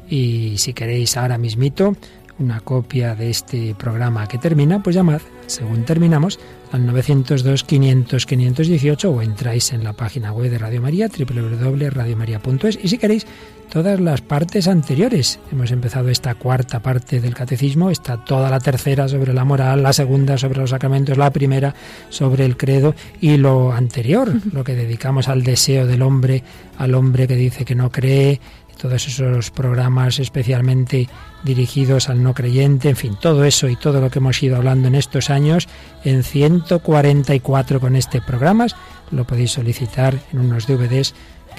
Y 0.06 0.58
si 0.58 0.74
queréis 0.74 1.16
ahora 1.16 1.38
mismito 1.38 1.96
una 2.38 2.60
copia 2.60 3.14
de 3.14 3.30
este 3.30 3.74
programa 3.74 4.28
que 4.28 4.36
termina, 4.36 4.82
pues 4.82 4.94
llamad, 4.94 5.22
según 5.46 5.86
terminamos, 5.86 6.38
al 6.72 6.86
902-500-518 6.88 9.04
o 9.06 9.22
entráis 9.22 9.72
en 9.72 9.82
la 9.82 9.94
página 9.94 10.30
web 10.30 10.50
de 10.50 10.58
Radio 10.58 10.82
María, 10.82 11.08
www.radiomaria.es. 11.08 12.78
Y 12.82 12.88
si 12.88 12.98
queréis, 12.98 13.26
todas 13.70 14.00
las 14.00 14.20
partes 14.20 14.68
anteriores. 14.68 15.38
Hemos 15.52 15.70
empezado 15.70 16.08
esta 16.08 16.34
cuarta 16.34 16.80
parte 16.80 17.20
del 17.20 17.34
catecismo, 17.34 17.90
está 17.90 18.24
toda 18.24 18.50
la 18.50 18.60
tercera 18.60 19.08
sobre 19.08 19.32
la 19.32 19.44
moral, 19.44 19.82
la 19.82 19.92
segunda 19.92 20.38
sobre 20.38 20.60
los 20.60 20.70
sacramentos, 20.70 21.18
la 21.18 21.30
primera 21.30 21.74
sobre 22.08 22.44
el 22.44 22.56
credo 22.56 22.94
y 23.20 23.36
lo 23.36 23.72
anterior, 23.72 24.32
lo 24.52 24.64
que 24.64 24.74
dedicamos 24.74 25.28
al 25.28 25.42
deseo 25.42 25.86
del 25.86 26.02
hombre, 26.02 26.42
al 26.78 26.94
hombre 26.94 27.26
que 27.26 27.36
dice 27.36 27.64
que 27.64 27.74
no 27.74 27.90
cree, 27.90 28.40
todos 28.76 29.06
esos 29.06 29.50
programas 29.50 30.18
especialmente 30.18 31.08
dirigidos 31.42 32.08
al 32.08 32.22
no 32.22 32.34
creyente, 32.34 32.90
en 32.90 32.96
fin, 32.96 33.16
todo 33.20 33.44
eso 33.44 33.68
y 33.68 33.76
todo 33.76 34.00
lo 34.00 34.10
que 34.10 34.18
hemos 34.18 34.42
ido 34.42 34.56
hablando 34.56 34.88
en 34.88 34.94
estos 34.94 35.30
años, 35.30 35.68
en 36.04 36.22
144 36.22 37.80
con 37.80 37.96
este 37.96 38.20
programas, 38.20 38.76
lo 39.10 39.24
podéis 39.24 39.52
solicitar 39.52 40.18
en 40.32 40.40
unos 40.40 40.66
DVDs 40.66 41.14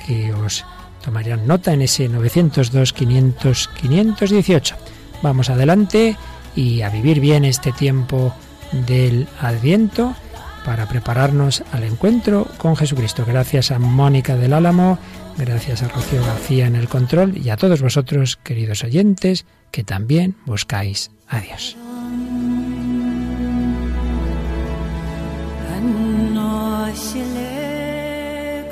que 0.05 0.31
os 0.33 0.63
tomarían 1.07 1.47
nota 1.47 1.71
en 1.71 1.81
ese 1.81 2.09
902 2.09 2.91
500 2.91 3.69
518. 3.79 4.75
Vamos 5.23 5.49
adelante 5.49 6.17
y 6.53 6.81
a 6.81 6.89
vivir 6.89 7.21
bien 7.21 7.45
este 7.45 7.71
tiempo 7.71 8.35
del 8.85 9.25
Adviento 9.39 10.13
para 10.65 10.85
prepararnos 10.89 11.63
al 11.71 11.85
encuentro 11.85 12.45
con 12.57 12.75
Jesucristo. 12.75 13.23
Gracias 13.25 13.71
a 13.71 13.79
Mónica 13.79 14.35
del 14.35 14.51
Álamo, 14.51 14.99
gracias 15.37 15.81
a 15.81 15.87
Rocío 15.87 16.21
García 16.25 16.67
en 16.67 16.75
el 16.75 16.89
control 16.89 17.37
y 17.37 17.51
a 17.51 17.55
todos 17.55 17.81
vosotros, 17.81 18.35
queridos 18.35 18.83
oyentes, 18.83 19.45
que 19.71 19.85
también 19.85 20.35
buscáis 20.45 21.11
a 21.29 21.39
Dios. 21.39 21.77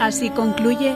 Así 0.02 0.30
concluye 0.32 0.96